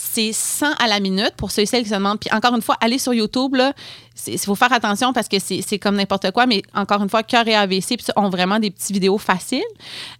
C'est 0.00 0.32
100 0.32 0.74
à 0.78 0.86
la 0.86 1.00
minute 1.00 1.32
pour 1.36 1.50
ceux 1.50 1.62
et 1.62 1.66
celles 1.66 1.82
qui 1.82 1.88
se 1.88 1.94
demandent. 1.94 2.20
Puis 2.20 2.30
encore 2.32 2.54
une 2.54 2.62
fois, 2.62 2.76
allez 2.80 2.98
sur 2.98 3.12
YouTube. 3.12 3.54
là. 3.56 3.72
C'est- 4.20 4.32
Il 4.32 4.38
faut 4.38 4.54
faire 4.54 4.72
attention 4.72 5.12
parce 5.12 5.28
que 5.28 5.38
c'est 5.38 5.62
c'est 5.66 5.78
comme 5.78 5.96
n'importe 5.96 6.30
quoi. 6.32 6.46
Mais 6.46 6.62
encore 6.74 7.02
une 7.02 7.08
fois, 7.08 7.22
cœur 7.22 7.46
et 7.46 7.54
AVC 7.54 7.96
puis 7.96 8.06
ont 8.16 8.28
vraiment 8.30 8.58
des 8.58 8.70
petites 8.70 8.90
vidéos 8.90 9.16
faciles. 9.18 9.62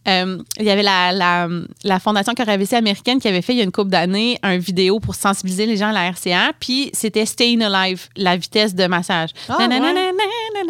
Euh, 0.06 0.38
il 0.58 0.64
y 0.64 0.70
avait 0.70 0.82
la, 0.82 1.12
la, 1.12 1.48
la 1.84 1.98
Fondation 2.00 2.32
Cœur 2.34 2.48
et 2.48 2.52
AVC 2.52 2.74
américaine 2.74 3.20
qui 3.20 3.28
avait 3.28 3.42
fait 3.42 3.52
il 3.54 3.58
y 3.58 3.60
a 3.60 3.64
une 3.64 3.72
couple 3.72 3.90
d'années 3.90 4.38
un 4.42 4.56
vidéo 4.58 5.00
pour 5.00 5.14
sensibiliser 5.14 5.66
les 5.66 5.76
gens 5.76 5.88
à 5.88 5.92
la 5.92 6.10
RCA. 6.10 6.52
Puis 6.60 6.90
c'était 6.92 7.26
Staying 7.26 7.62
Alive, 7.62 8.08
la 8.16 8.36
vitesse 8.36 8.74
de 8.74 8.86
massage. 8.86 9.30
Ah, 9.48 9.56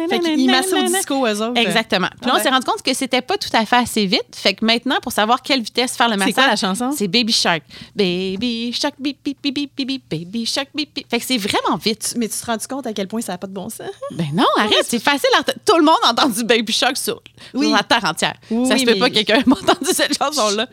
Fait 0.09 0.19
qu'ils 0.19 0.49
massaient 0.49 0.79
au 0.79 0.83
disco, 0.85 1.25
eux 1.27 1.41
autres. 1.41 1.59
Exactement. 1.59 2.07
Puis 2.21 2.29
là, 2.29 2.37
on 2.37 2.41
s'est 2.43 2.49
rendu 2.49 2.65
compte 2.65 2.81
que 2.81 2.93
c'était 2.93 3.21
pas 3.21 3.37
tout 3.37 3.49
à 3.53 3.65
fait 3.65 3.75
assez 3.77 4.05
vite. 4.05 4.23
Fait 4.35 4.53
que 4.53 4.65
maintenant, 4.65 4.97
pour 5.01 5.11
savoir 5.11 5.41
quelle 5.41 5.61
vitesse 5.61 5.95
faire 5.95 6.07
le 6.07 6.13
C'est 6.13 6.19
massage. 6.19 6.33
quoi 6.33 6.47
la 6.47 6.55
chanson? 6.55 6.91
C'est 6.95 7.07
Baby 7.07 7.33
Shark. 7.33 7.61
Baby 7.95 8.73
Shark, 8.73 8.95
bip, 8.99 9.17
bip, 9.23 9.37
bip, 9.41 9.53
bip, 9.53 9.71
bip, 9.77 10.03
Baby 10.09 10.45
Shark, 10.45 10.69
bip, 10.73 10.89
bip. 10.93 11.05
Fait 11.09 11.19
que 11.19 11.25
c'est 11.25 11.37
vraiment 11.37 11.77
vite. 11.77 12.13
Mais 12.17 12.27
tu 12.27 12.37
te 12.37 12.45
rends 12.45 12.57
compte 12.69 12.87
à 12.87 12.93
quel 12.93 13.07
point 13.07 13.18
ça 13.21 13.33
n'a 13.33 13.37
pas 13.37 13.47
de 13.47 13.53
bon 13.53 13.69
sens? 13.69 13.89
Ben 14.11 14.27
non, 14.33 14.45
arrête, 14.57 14.85
c'est 14.87 14.99
facile. 15.01 15.29
à 15.39 15.43
Tout 15.43 15.77
le 15.77 15.83
monde 15.83 15.97
a 16.03 16.11
entendu 16.11 16.43
Baby 16.43 16.71
Shark 16.73 16.97
sur, 16.97 17.21
Oui. 17.53 17.67
sur 17.67 17.75
la 17.75 17.83
terre 17.83 18.03
entière. 18.05 18.35
Oui, 18.51 18.67
ça 18.67 18.77
se 18.77 18.85
peut 18.85 18.95
pas 18.97 19.09
que 19.09 19.15
quelqu'un 19.15 19.35
ait 19.39 19.49
entendu 19.49 19.91
cette 19.93 20.17
chanson-là. 20.17 20.67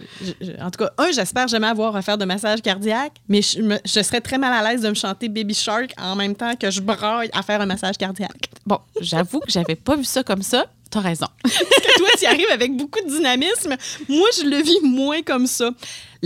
En 0.61 0.71
tout 0.71 0.85
cas, 0.85 0.91
un, 0.99 1.11
j'espère 1.13 1.49
jamais 1.49 1.67
avoir 1.69 1.95
à 1.97 2.03
faire 2.03 2.19
de 2.19 2.25
massage 2.25 2.63
cardiaque, 2.63 3.13
mais 3.29 3.43
je, 3.43 3.61
me- 3.61 3.81
je 3.85 4.03
serais 4.03 4.21
très 4.21 4.39
mal 4.39 4.53
à 4.53 4.71
l'aise 4.71 4.83
de 4.83 4.89
me 4.89 4.95
chanter 4.95 5.29
Baby 5.29 5.55
Shark 5.55 5.93
en 6.01 6.17
même 6.17 6.35
temps 6.35 6.55
que 6.57 6.71
je 6.71 6.81
braille 6.81 7.31
à 7.33 7.43
faire 7.43 7.61
un 7.61 7.67
massage 7.67 7.97
cardiaque. 7.99 8.51
Bon, 8.65 8.79
j'avoue 9.01 9.41
que 9.41 9.51
j'avais 9.51 9.75
pas 9.77 9.97
vu 9.97 10.05
ça 10.05 10.23
comme 10.23 10.43
ça. 10.43 10.67
T'as 10.89 11.01
raison. 11.01 11.27
que 11.45 11.99
toi, 11.99 12.09
tu 12.17 12.27
arrives 12.27 12.51
avec 12.53 12.77
beaucoup 12.77 13.01
de 13.05 13.11
dynamisme. 13.11 13.75
Moi, 14.09 14.29
je 14.39 14.45
le 14.47 14.63
vis 14.63 14.79
moins 14.83 15.21
comme 15.23 15.47
ça. 15.49 15.71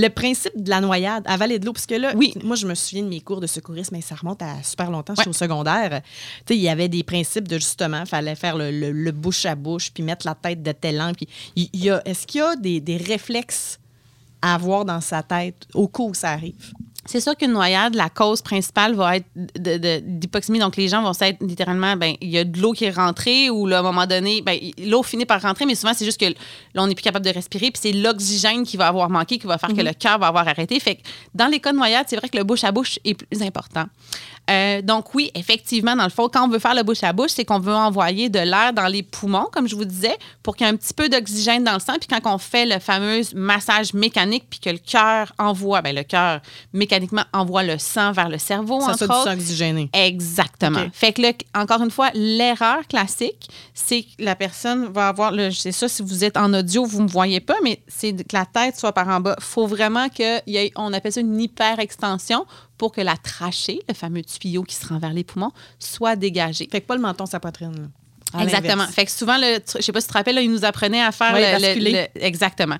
Le 0.00 0.08
principe 0.08 0.52
de 0.56 0.70
la 0.70 0.80
noyade, 0.80 1.24
avaler 1.26 1.58
de 1.58 1.66
l'eau, 1.66 1.72
parce 1.72 1.86
que 1.86 1.94
là, 1.94 2.12
Oui. 2.16 2.32
moi, 2.42 2.56
je 2.56 2.66
me 2.66 2.74
souviens 2.74 3.02
de 3.02 3.08
mes 3.08 3.20
cours 3.20 3.40
de 3.40 3.46
secourisme, 3.46 3.94
mais 3.96 4.00
ça 4.02 4.14
remonte 4.14 4.40
à 4.42 4.62
super 4.62 4.90
longtemps, 4.90 5.14
j'étais 5.14 5.28
Ouais. 5.28 5.34
au 5.34 5.38
secondaire. 5.38 6.00
Tu 6.46 6.54
sais, 6.54 6.56
il 6.56 6.62
y 6.62 6.68
avait 6.68 6.88
des 6.88 7.02
principes 7.02 7.46
de 7.48 7.56
justement, 7.58 8.00
il 8.00 8.06
fallait 8.08 8.34
faire 8.34 8.56
le, 8.56 8.70
le- 8.70 8.92
le 8.92 9.12
bouche 9.12 9.44
à 9.46 9.54
bouche, 9.54 9.90
puis 9.92 10.02
mettre 10.02 10.26
la 10.26 10.34
tête 10.34 10.62
de 10.62 10.72
tel 10.72 11.00
angle. 11.00 11.16
Puis, 11.16 11.28
il 11.56 11.84
y 11.84 11.90
a, 11.90 12.00
est-ce 12.04 12.26
qu'il 12.26 12.40
y 12.40 12.44
a 12.44 12.56
des, 12.56 12.80
des 12.80 12.96
réflexes 12.96 13.78
à 14.42 14.54
avoir 14.54 14.84
dans 14.86 15.00
sa 15.02 15.22
tête 15.22 15.66
au 15.74 15.86
cas 15.86 16.02
où 16.02 16.14
ça 16.14 16.30
arrive? 16.30 16.72
C'est 17.06 17.20
sûr 17.20 17.34
qu'une 17.34 17.52
noyade, 17.52 17.94
la 17.94 18.10
cause 18.10 18.42
principale 18.42 18.94
va 18.94 19.16
être 19.16 19.26
d'hypoxémie. 19.34 20.58
Donc, 20.58 20.76
les 20.76 20.88
gens 20.88 21.02
vont 21.02 21.14
s'être 21.14 21.38
littéralement, 21.42 21.96
ben, 21.96 22.14
il 22.20 22.28
y 22.28 22.36
a 22.36 22.44
de 22.44 22.60
l'eau 22.60 22.72
qui 22.72 22.84
est 22.84 22.90
rentrée 22.90 23.48
ou 23.48 23.66
là, 23.66 23.78
à 23.78 23.80
un 23.80 23.82
moment 23.82 24.06
donné, 24.06 24.42
ben, 24.42 24.58
l'eau 24.78 25.02
finit 25.02 25.24
par 25.24 25.40
rentrer, 25.40 25.64
mais 25.64 25.74
souvent, 25.74 25.94
c'est 25.94 26.04
juste 26.04 26.20
que 26.20 26.26
là, 26.26 26.82
on 26.82 26.86
n'est 26.86 26.94
plus 26.94 27.02
capable 27.02 27.24
de 27.24 27.32
respirer. 27.32 27.70
Puis 27.70 27.80
c'est 27.82 27.92
l'oxygène 27.92 28.64
qui 28.64 28.76
va 28.76 28.88
avoir 28.88 29.08
manqué, 29.08 29.38
qui 29.38 29.46
va 29.46 29.56
faire 29.56 29.70
que 29.70 29.80
le 29.80 29.94
cœur 29.94 30.18
va 30.18 30.26
avoir 30.26 30.46
arrêté. 30.46 30.78
Fait 30.78 30.96
que 30.96 31.00
dans 31.34 31.46
les 31.46 31.58
cas 31.58 31.72
de 31.72 31.78
noyade, 31.78 32.06
c'est 32.08 32.16
vrai 32.16 32.28
que 32.28 32.36
le 32.36 32.44
bouche 32.44 32.64
à 32.64 32.72
bouche 32.72 32.98
est 33.04 33.14
plus 33.14 33.42
important. 33.42 33.86
Euh, 34.50 34.82
donc, 34.82 35.14
oui, 35.14 35.30
effectivement, 35.34 35.94
dans 35.94 36.04
le 36.04 36.10
fond, 36.10 36.28
quand 36.28 36.44
on 36.44 36.48
veut 36.48 36.58
faire 36.58 36.74
le 36.74 36.82
bouche 36.82 37.04
à 37.04 37.12
bouche, 37.12 37.30
c'est 37.30 37.44
qu'on 37.44 37.60
veut 37.60 37.74
envoyer 37.74 38.28
de 38.28 38.40
l'air 38.40 38.72
dans 38.72 38.86
les 38.88 39.02
poumons, 39.02 39.46
comme 39.52 39.68
je 39.68 39.76
vous 39.76 39.84
disais, 39.84 40.16
pour 40.42 40.56
qu'il 40.56 40.66
y 40.66 40.70
ait 40.70 40.72
un 40.72 40.76
petit 40.76 40.92
peu 40.92 41.08
d'oxygène 41.08 41.62
dans 41.62 41.74
le 41.74 41.78
sang. 41.80 41.94
Puis 42.00 42.08
quand 42.08 42.34
on 42.34 42.38
fait 42.38 42.66
le 42.66 42.80
fameux 42.80 43.20
massage 43.34 43.94
mécanique, 43.94 44.44
puis 44.50 44.58
que 44.58 44.70
le 44.70 44.78
cœur 44.78 45.32
envoie, 45.38 45.82
ben, 45.82 45.94
le 45.94 46.02
cœur 46.02 46.40
mécaniquement 46.72 47.22
envoie 47.32 47.62
le 47.62 47.78
sang 47.78 48.10
vers 48.12 48.28
le 48.28 48.38
cerveau, 48.38 48.80
Ça 48.80 48.92
entre 48.92 48.98
du 48.98 49.04
autres. 49.04 49.24
sang 49.24 49.34
oxygéné. 49.34 49.88
Exactement. 49.92 50.84
Fait 50.92 51.12
que 51.12 51.22
là, 51.22 51.32
encore 51.54 51.82
une 51.82 51.90
fois, 51.90 52.10
l'erreur 52.14 52.86
classique, 52.88 53.48
c'est 53.72 54.02
que 54.02 54.08
la 54.18 54.34
personne 54.34 54.86
va 54.86 55.08
avoir, 55.08 55.30
là, 55.30 55.50
c'est 55.52 55.72
ça, 55.72 55.88
si 55.88 56.02
vous 56.02 56.24
êtes 56.24 56.36
en 56.36 56.52
audio, 56.54 56.84
vous 56.84 56.98
ne 56.98 57.04
me 57.04 57.08
voyez 57.08 57.40
pas, 57.40 57.56
mais 57.62 57.80
c'est 57.86 58.12
que 58.12 58.36
la 58.36 58.46
tête 58.46 58.76
soit 58.76 58.92
par 58.92 59.08
en 59.08 59.20
bas. 59.20 59.36
Il 59.38 59.44
faut 59.44 59.66
vraiment 59.66 60.08
qu'on 60.08 60.92
appelle 60.92 61.12
ça 61.12 61.20
une 61.20 61.40
hyperextension 61.40 62.46
pour 62.80 62.92
que 62.92 63.02
la 63.02 63.18
trachée, 63.18 63.80
le 63.90 63.92
fameux 63.94 64.22
tuyau 64.22 64.62
qui 64.62 64.74
se 64.74 64.86
rend 64.88 64.98
vers 64.98 65.12
les 65.12 65.22
poumons, 65.22 65.52
soit 65.78 66.16
dégagée. 66.16 66.66
Fait 66.72 66.80
que 66.80 66.86
pas 66.86 66.94
le 66.94 67.02
menton, 67.02 67.26
sa 67.26 67.38
poitrine. 67.38 67.74
là. 68.34 68.42
Exactement. 68.42 68.86
Fait 68.86 69.04
que 69.04 69.10
souvent, 69.10 69.36
le, 69.36 69.58
je 69.76 69.82
sais 69.82 69.92
pas 69.92 70.00
si 70.00 70.06
tu 70.06 70.12
te 70.14 70.16
rappelles, 70.18 70.36
là, 70.36 70.40
il 70.40 70.50
nous 70.50 70.64
apprenait 70.64 71.02
à 71.02 71.12
faire 71.12 71.34
Oui, 71.34 71.40
le- 71.42 71.46
le- 71.56 71.60
basculer. 71.60 72.08
le- 72.14 72.22
Exactement. 72.24 72.76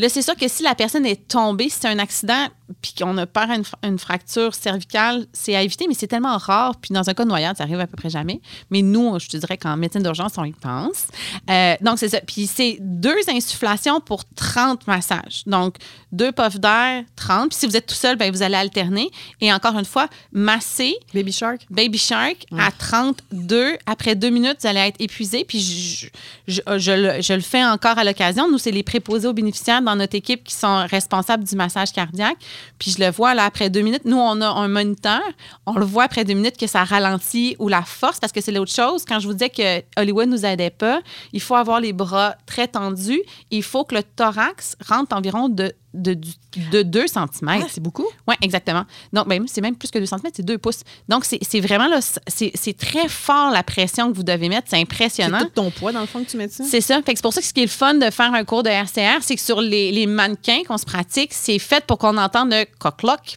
Là, 0.00 0.08
c'est 0.08 0.22
sûr 0.22 0.34
que 0.34 0.48
si 0.48 0.62
la 0.62 0.74
personne 0.74 1.06
est 1.06 1.28
tombée, 1.28 1.68
si 1.68 1.78
c'est 1.80 1.88
un 1.88 1.98
accident, 1.98 2.46
puis 2.82 2.94
qu'on 2.96 3.16
a 3.18 3.26
peur 3.26 3.50
à 3.50 3.56
une, 3.56 3.64
fra- 3.64 3.78
une 3.82 3.98
fracture 3.98 4.54
cervicale, 4.54 5.26
c'est 5.32 5.54
à 5.56 5.62
éviter, 5.62 5.86
mais 5.88 5.94
c'est 5.94 6.06
tellement 6.06 6.36
rare. 6.38 6.76
Puis 6.80 6.94
dans 6.94 7.08
un 7.10 7.14
cas 7.14 7.24
de 7.24 7.28
noyade, 7.28 7.56
ça 7.56 7.64
arrive 7.64 7.80
à 7.80 7.86
peu 7.86 7.96
près 7.96 8.10
jamais. 8.10 8.40
Mais 8.70 8.80
nous, 8.82 9.18
je 9.18 9.28
te 9.28 9.36
dirais 9.36 9.56
qu'en 9.58 9.76
médecine 9.76 10.02
d'urgence, 10.02 10.32
on 10.38 10.44
y 10.44 10.52
pense. 10.52 11.06
Euh, 11.50 11.74
donc, 11.80 11.98
c'est 11.98 12.08
ça. 12.08 12.20
Puis 12.20 12.46
c'est 12.46 12.78
deux 12.80 13.16
insufflations 13.28 14.00
pour 14.00 14.24
30 14.36 14.86
massages. 14.86 15.42
Donc, 15.46 15.76
deux 16.12 16.30
puffs 16.32 16.58
d'air, 16.60 17.02
30. 17.16 17.50
Puis 17.50 17.58
si 17.58 17.66
vous 17.66 17.76
êtes 17.76 17.86
tout 17.86 17.94
seul, 17.94 18.16
ben, 18.16 18.32
vous 18.32 18.42
allez 18.42 18.54
alterner. 18.56 19.10
Et 19.40 19.52
encore 19.52 19.76
une 19.76 19.84
fois, 19.84 20.08
masser 20.32 20.94
Baby 21.12 21.32
Shark? 21.32 21.66
Baby 21.70 21.98
Shark 21.98 22.46
à 22.56 22.70
32. 22.70 23.76
Après 23.86 24.14
deux 24.14 24.30
minutes, 24.30 24.58
vous 24.62 24.68
allez 24.68 24.80
être 24.80 24.96
épuisé. 25.00 25.44
Puis 25.44 25.60
je, 25.60 26.06
je, 26.46 26.78
je 26.78 26.92
le, 26.92 27.20
je 27.20 27.32
le 27.32 27.40
fais 27.40 27.64
encore 27.64 27.98
à 27.98 28.04
l'occasion. 28.04 28.48
Nous, 28.50 28.58
c'est 28.58 28.70
les 28.70 28.82
préposés 28.84 29.26
aux 29.28 29.32
bénéficiaires 29.32 29.82
dans 29.90 29.96
notre 29.96 30.14
équipe 30.14 30.44
qui 30.44 30.54
sont 30.54 30.86
responsables 30.88 31.44
du 31.44 31.56
massage 31.56 31.92
cardiaque. 31.92 32.38
Puis 32.78 32.92
je 32.92 33.02
le 33.02 33.10
vois 33.10 33.34
là 33.34 33.44
après 33.44 33.70
deux 33.70 33.82
minutes. 33.82 34.04
Nous, 34.04 34.16
on 34.16 34.40
a 34.40 34.48
un 34.48 34.68
moniteur. 34.68 35.22
On 35.66 35.74
le 35.74 35.84
voit 35.84 36.04
après 36.04 36.24
deux 36.24 36.34
minutes 36.34 36.56
que 36.56 36.66
ça 36.66 36.84
ralentit 36.84 37.56
ou 37.58 37.68
la 37.68 37.82
force 37.82 38.20
parce 38.20 38.32
que 38.32 38.40
c'est 38.40 38.52
l'autre 38.52 38.72
chose. 38.72 39.04
Quand 39.06 39.18
je 39.18 39.26
vous 39.26 39.34
disais 39.34 39.50
que 39.50 39.82
Hollywood 40.00 40.28
nous 40.28 40.46
aidait 40.46 40.70
pas, 40.70 41.00
il 41.32 41.40
faut 41.40 41.56
avoir 41.56 41.80
les 41.80 41.92
bras 41.92 42.36
très 42.46 42.68
tendus. 42.68 43.22
Il 43.50 43.62
faut 43.62 43.84
que 43.84 43.94
le 43.94 44.02
thorax 44.02 44.76
rentre 44.86 45.16
environ 45.16 45.48
de, 45.48 45.72
de, 45.94 46.14
du- 46.14 46.34
de 46.70 46.82
2 46.82 47.06
cm. 47.06 47.26
Ah, 47.48 47.58
c'est 47.68 47.82
beaucoup? 47.82 48.06
Oui, 48.28 48.34
exactement. 48.42 48.84
Donc, 49.12 49.28
ben, 49.28 49.44
c'est 49.48 49.60
même 49.60 49.76
plus 49.76 49.90
que 49.90 49.98
2 49.98 50.06
cm, 50.06 50.20
c'est 50.34 50.44
2 50.44 50.58
pouces. 50.58 50.82
Donc, 51.08 51.24
c'est 51.24 51.38
c'est 51.42 51.60
vraiment 51.60 51.88
là, 51.88 51.98
c'est 52.00 52.52
c'est 52.54 52.76
très 52.76 53.08
fort 53.08 53.50
la 53.50 53.62
pression 53.62 54.10
que 54.10 54.16
vous 54.16 54.22
devez 54.22 54.48
mettre. 54.48 54.68
C'est 54.68 54.76
C'est 54.76 54.82
impressionnant. 54.82 55.40
tout 55.40 55.50
ton 55.54 55.70
poids, 55.70 55.92
dans 55.92 56.00
le 56.00 56.06
fond, 56.06 56.22
que 56.24 56.30
tu 56.30 56.36
mets 56.36 56.46
dessus? 56.46 56.64
C'est 56.68 56.80
ça. 56.80 57.00
C'est 57.06 57.22
pour 57.22 57.32
ça 57.32 57.40
que 57.40 57.46
ce 57.46 57.52
qui 57.52 57.60
est 57.60 57.64
le 57.64 57.68
fun 57.68 57.94
de 57.94 58.10
faire 58.10 58.32
un 58.32 58.44
cours 58.44 58.62
de 58.62 58.68
RCR, 58.70 59.22
c'est 59.22 59.34
que 59.34 59.40
sur 59.40 59.60
les, 59.60 59.90
les 59.92 60.06
mannequins 60.06 60.62
qu'on 60.66 60.78
se 60.78 60.84
pratique, 60.84 61.32
c'est 61.34 61.58
fait 61.58 61.84
pour 61.86 61.98
qu'on 61.98 62.16
entende 62.18 62.50
le 62.52 62.64
coq 62.78 62.94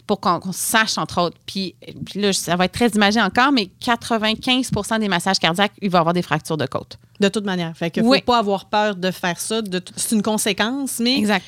pour 0.08 0.20
qu'on 0.20 0.52
sache, 0.52 0.98
entre 0.98 1.22
autres. 1.22 1.38
Puis, 1.46 1.76
puis 2.06 2.22
là, 2.22 2.34
ça 2.34 2.56
va 2.56 2.66
être 2.66 2.72
très 2.74 2.89
imagé 2.89 3.22
encore, 3.22 3.52
mais 3.52 3.70
95% 3.82 5.00
des 5.00 5.08
massages 5.08 5.39
cardiaques, 5.39 5.74
il 5.82 5.89
va 5.89 6.00
y 6.00 6.02
avoir 6.02 6.13
des 6.13 6.22
fractures 6.22 6.58
de 6.58 6.66
côte. 6.66 6.98
De 7.20 7.30
toute 7.30 7.46
manière. 7.46 7.76
Fait 7.78 7.89
que 7.92 8.02
Oui. 8.02 8.20
faut 8.20 8.26
pas 8.26 8.39
avoir 8.39 8.66
peur 8.66 8.96
de 8.96 9.12
faire 9.12 9.39
ça. 9.39 9.62
C'est 9.96 10.16
une 10.16 10.22
conséquence, 10.22 11.00
mais 11.00 11.18
Exact. 11.18 11.46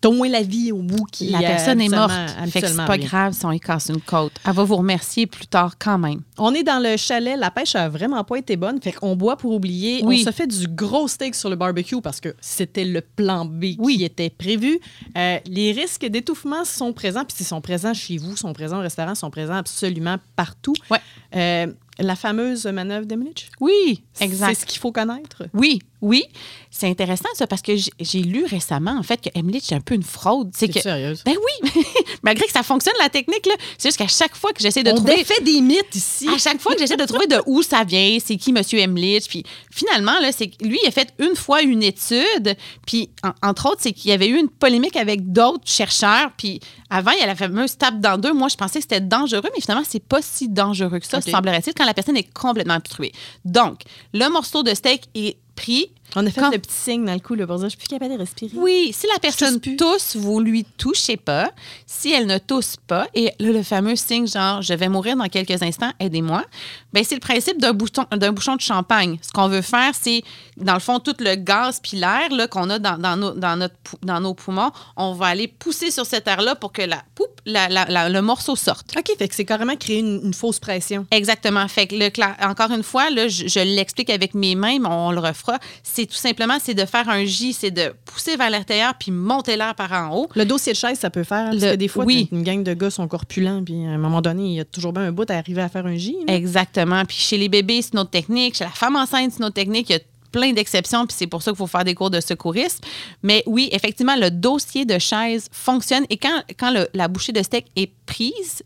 T'as 0.00 0.08
au 0.08 0.12
moins 0.12 0.28
la 0.28 0.42
vie 0.42 0.72
au 0.72 0.82
bout 0.82 1.04
qui 1.10 1.28
La 1.30 1.38
euh, 1.38 1.42
personne 1.42 1.80
est 1.80 1.88
morte. 1.88 2.12
Fait 2.48 2.60
que 2.60 2.68
c'est 2.68 2.76
pas 2.76 2.98
grave 2.98 3.32
si 3.32 3.44
on 3.44 3.52
y 3.52 3.60
casse 3.60 3.88
une 3.88 4.00
côte. 4.00 4.32
Elle 4.46 4.52
va 4.52 4.64
vous 4.64 4.76
remercier 4.76 5.26
plus 5.26 5.46
tard 5.46 5.74
quand 5.78 5.98
même. 5.98 6.20
On 6.36 6.54
est 6.54 6.62
dans 6.62 6.82
le 6.82 6.96
chalet. 6.96 7.38
La 7.38 7.50
pêche 7.50 7.74
a 7.74 7.88
vraiment 7.88 8.22
pas 8.24 8.36
été 8.36 8.56
bonne. 8.56 8.80
Fait 8.80 8.92
qu'on 8.92 9.16
boit 9.16 9.36
pour 9.36 9.52
oublier. 9.52 10.02
Oui. 10.04 10.22
On 10.22 10.30
se 10.30 10.34
fait 10.34 10.46
du 10.46 10.68
gros 10.68 11.08
steak 11.08 11.34
sur 11.34 11.50
le 11.50 11.56
barbecue 11.56 12.00
parce 12.00 12.20
que 12.20 12.34
c'était 12.40 12.84
le 12.84 13.00
plan 13.00 13.44
B 13.44 13.74
Oui. 13.78 13.96
qui 13.96 14.04
était 14.04 14.30
prévu. 14.30 14.78
Euh, 15.16 15.38
les 15.46 15.72
risques 15.72 16.06
d'étouffement 16.06 16.64
sont 16.64 16.92
présents. 16.92 17.24
Puis 17.24 17.36
s'ils 17.38 17.46
sont 17.46 17.60
présents 17.60 17.94
chez 17.94 18.18
vous, 18.18 18.36
sont 18.36 18.52
présents 18.52 18.78
au 18.78 18.82
restaurant, 18.82 19.14
sont 19.14 19.30
présents 19.30 19.54
absolument 19.56 20.16
partout. 20.36 20.74
Ouais. 20.90 20.98
Euh, 21.36 21.66
la 21.98 22.14
fameuse 22.14 22.64
manœuvre 22.66 23.06
d'Emlich. 23.06 23.50
Oui, 23.60 24.04
exact. 24.20 24.54
C'est 24.54 24.60
ce 24.60 24.66
qu'il 24.66 24.78
faut 24.78 24.92
connaître? 24.92 25.44
Oui, 25.52 25.80
oui. 26.00 26.24
C'est 26.70 26.86
intéressant, 26.88 27.28
ça, 27.34 27.46
parce 27.46 27.62
que 27.62 27.72
j'ai- 27.76 28.20
lu 28.22 28.44
récemment, 28.44 28.96
en 28.98 29.02
fait, 29.02 29.20
que 29.20 29.30
Emily, 29.34 29.60
c'est 29.62 29.74
un 29.74 29.80
peu 29.80 29.94
une 29.94 30.02
fraude. 30.02 30.50
C'est 30.54 30.68
que. 30.68 30.80
sérieuse? 30.80 31.22
Ben 31.24 31.34
oui, 31.34 31.70
malgré 32.22 32.44
que 32.46 32.52
ça 32.52 32.62
fonctionne, 32.62 32.94
la 33.00 33.08
technique, 33.08 33.46
là. 33.46 33.54
C'est 33.78 33.88
juste 33.88 33.98
qu'à 33.98 34.06
chaque 34.06 34.36
fois 34.36 34.52
que 34.52 34.60
j'essaie 34.60 34.82
de 34.82 34.90
On 34.90 34.96
trouver. 34.96 35.16
défait 35.16 35.40
des 35.42 35.60
mythes 35.60 35.94
ici. 35.94 36.28
À 36.28 36.36
chaque 36.38 36.60
fois 36.60 36.74
que 36.74 36.78
j'essaie 36.80 36.96
de 36.96 37.04
trouver 37.06 37.26
de 37.26 37.40
où 37.46 37.62
ça 37.62 37.84
vient, 37.84 38.18
c'est 38.24 38.36
qui 38.36 38.50
M. 38.50 38.62
Emlich, 38.72 39.28
puis 39.28 39.44
finalement, 39.72 40.18
là, 40.20 40.30
c'est 40.30 40.50
lui, 40.60 40.78
il 40.82 40.88
a 40.88 40.90
fait 40.90 41.12
une 41.18 41.34
fois 41.36 41.62
une 41.62 41.82
étude, 41.82 42.54
puis 42.86 43.10
en- 43.24 43.48
entre 43.48 43.66
autres, 43.70 43.80
c'est 43.80 43.92
qu'il 43.92 44.10
y 44.10 44.12
avait 44.14 44.28
eu 44.28 44.38
une 44.38 44.48
polémique 44.48 44.96
avec 44.96 45.32
d'autres 45.32 45.64
chercheurs, 45.66 46.30
puis 46.36 46.60
avant, 46.90 47.12
il 47.12 47.18
y 47.18 47.22
a 47.22 47.26
la 47.26 47.34
fameuse 47.36 47.76
tape 47.78 47.98
dans 48.00 48.18
deux. 48.18 48.32
Moi, 48.32 48.48
je 48.48 48.56
pensais 48.56 48.78
que 48.78 48.82
c'était 48.84 49.00
dangereux, 49.00 49.48
mais 49.54 49.60
finalement, 49.60 49.84
c'est 49.88 50.02
pas 50.04 50.20
si 50.22 50.48
dangereux 50.48 50.98
que 50.98 51.06
ça, 51.06 51.18
OK. 51.18 51.24
semblerait-il, 51.30 51.72
quand 51.74 51.84
la 51.86 51.94
personne 51.94 52.16
est 52.16 52.30
complètement 52.32 52.76
obstruée. 52.76 53.12
Donc, 53.44 53.80
le 54.12 54.28
morceau 54.28 54.62
de 54.62 54.74
steak 54.74 55.02
est 55.14 55.36
pris. 55.58 55.90
On 56.16 56.26
a 56.26 56.30
fait 56.30 56.40
Quand- 56.40 56.50
le 56.50 56.58
petit 56.58 56.74
signe 56.74 57.04
dans 57.04 57.12
le 57.12 57.20
cou 57.20 57.34
là, 57.34 57.46
pour 57.46 57.56
dire 57.56 57.64
je 57.66 57.70
suis 57.70 57.78
plus 57.78 57.88
capable 57.88 58.14
de 58.14 58.18
respirer. 58.18 58.52
Oui, 58.56 58.92
si 58.96 59.06
la 59.12 59.18
personne 59.18 59.60
tousse, 59.76 60.16
vous 60.16 60.40
lui 60.40 60.64
touchez 60.64 61.16
pas. 61.16 61.50
Si 61.86 62.10
elle 62.12 62.26
ne 62.26 62.38
tousse 62.38 62.76
pas, 62.86 63.06
et 63.14 63.26
là, 63.38 63.52
le 63.52 63.62
fameux 63.62 63.94
signe 63.96 64.26
genre 64.26 64.62
je 64.62 64.72
vais 64.74 64.88
mourir 64.88 65.16
dans 65.16 65.28
quelques 65.28 65.62
instants, 65.62 65.92
aidez-moi, 66.00 66.44
ben 66.92 67.04
c'est 67.04 67.14
le 67.14 67.20
principe 67.20 67.60
d'un 67.60 67.72
bouchon, 67.72 68.06
d'un 68.10 68.32
bouchon 68.32 68.56
de 68.56 68.60
champagne. 68.62 69.18
Ce 69.22 69.30
qu'on 69.32 69.48
veut 69.48 69.60
faire, 69.62 69.92
c'est, 70.00 70.22
dans 70.56 70.74
le 70.74 70.80
fond, 70.80 70.98
tout 70.98 71.14
le 71.18 71.34
gaz 71.34 71.78
puis 71.82 71.98
l'air 71.98 72.28
là, 72.30 72.48
qu'on 72.48 72.70
a 72.70 72.78
dans, 72.78 72.96
dans, 72.98 73.16
nos, 73.16 73.30
dans, 73.32 73.56
notre, 73.56 73.74
dans 74.02 74.20
nos 74.20 74.32
poumons, 74.34 74.70
on 74.96 75.12
va 75.12 75.26
aller 75.26 75.46
pousser 75.48 75.90
sur 75.90 76.06
cet 76.06 76.26
air-là 76.26 76.54
pour 76.54 76.72
que 76.72 76.82
la, 76.82 77.02
poup, 77.14 77.26
la- 77.44 77.68
la- 77.68 77.84
la- 77.84 78.08
le 78.08 78.22
morceau 78.22 78.56
sorte. 78.56 78.94
OK, 78.96 79.10
fait 79.18 79.28
que 79.28 79.34
c'est 79.34 79.44
carrément 79.44 79.76
créer 79.76 79.98
une, 79.98 80.20
une 80.24 80.34
fausse 80.34 80.58
pression. 80.58 81.06
Exactement. 81.10 81.68
Fait 81.68 81.86
que 81.86 81.94
le 81.94 82.08
encore 82.42 82.70
une 82.72 82.82
fois, 82.82 83.10
là, 83.10 83.28
je, 83.28 83.46
je 83.46 83.60
l'explique 83.60 84.08
avec 84.10 84.34
mes 84.34 84.54
mains, 84.54 84.78
mais 84.80 84.88
on 84.88 85.12
le 85.12 85.20
refera. 85.20 85.58
C'est 85.98 86.06
tout 86.06 86.14
simplement, 86.14 86.58
c'est 86.62 86.74
de 86.74 86.84
faire 86.84 87.08
un 87.08 87.24
J, 87.24 87.52
c'est 87.52 87.72
de 87.72 87.92
pousser 88.04 88.36
vers 88.36 88.50
l'extérieur 88.50 88.94
puis 88.96 89.10
monter 89.10 89.56
l'air 89.56 89.74
par 89.74 89.90
en 89.92 90.14
haut. 90.16 90.28
Le 90.36 90.44
dossier 90.44 90.72
de 90.72 90.76
chaise, 90.78 90.96
ça 90.96 91.10
peut 91.10 91.24
faire. 91.24 91.50
Parce 91.50 91.56
Le- 91.60 91.72
que 91.72 91.74
des 91.76 91.88
fois, 91.88 92.04
oui. 92.04 92.28
une 92.30 92.44
gang 92.44 92.62
de 92.62 92.72
gars 92.72 92.90
sont 92.90 93.08
corpulents, 93.08 93.64
puis 93.64 93.84
à 93.84 93.88
un 93.90 93.98
moment 93.98 94.20
donné, 94.22 94.44
il 94.44 94.52
y 94.54 94.60
a 94.60 94.64
toujours 94.64 94.92
bien 94.92 95.02
un 95.02 95.10
bout 95.10 95.28
à 95.28 95.34
arriver 95.34 95.60
à 95.60 95.68
faire 95.68 95.86
un 95.86 95.96
J. 95.96 96.16
là. 96.28 96.34
Exactement. 96.36 97.04
Puis 97.04 97.16
chez 97.16 97.36
les 97.36 97.48
bébés, 97.48 97.82
c'est 97.82 97.94
une 97.94 97.98
autre 97.98 98.10
technique. 98.10 98.54
Chez 98.56 98.62
la 98.64 98.70
femme 98.70 98.94
enceinte, 98.94 99.32
c'est 99.32 99.38
une 99.40 99.46
autre 99.46 99.54
technique. 99.54 99.90
Il 99.90 99.94
y 99.94 99.96
a 99.96 100.00
plein 100.30 100.52
d'exceptions, 100.52 101.04
puis 101.04 101.16
c'est 101.18 101.26
pour 101.26 101.42
ça 101.42 101.50
qu'il 101.50 101.58
faut 101.58 101.66
faire 101.66 101.82
des 101.82 101.96
cours 101.96 102.10
de 102.10 102.20
secourisme. 102.20 102.78
Mais 103.24 103.42
oui, 103.46 103.68
effectivement, 103.72 104.14
le 104.14 104.30
dossier 104.30 104.84
de 104.84 105.00
chaise 105.00 105.48
fonctionne. 105.50 106.04
Et 106.10 106.16
quand, 106.16 106.42
quand 106.56 106.70
le- 106.70 106.86
la 106.94 107.08
bouchée 107.08 107.32
de 107.32 107.42
steak 107.42 107.66
est 107.74 107.90
prise, 108.06 108.62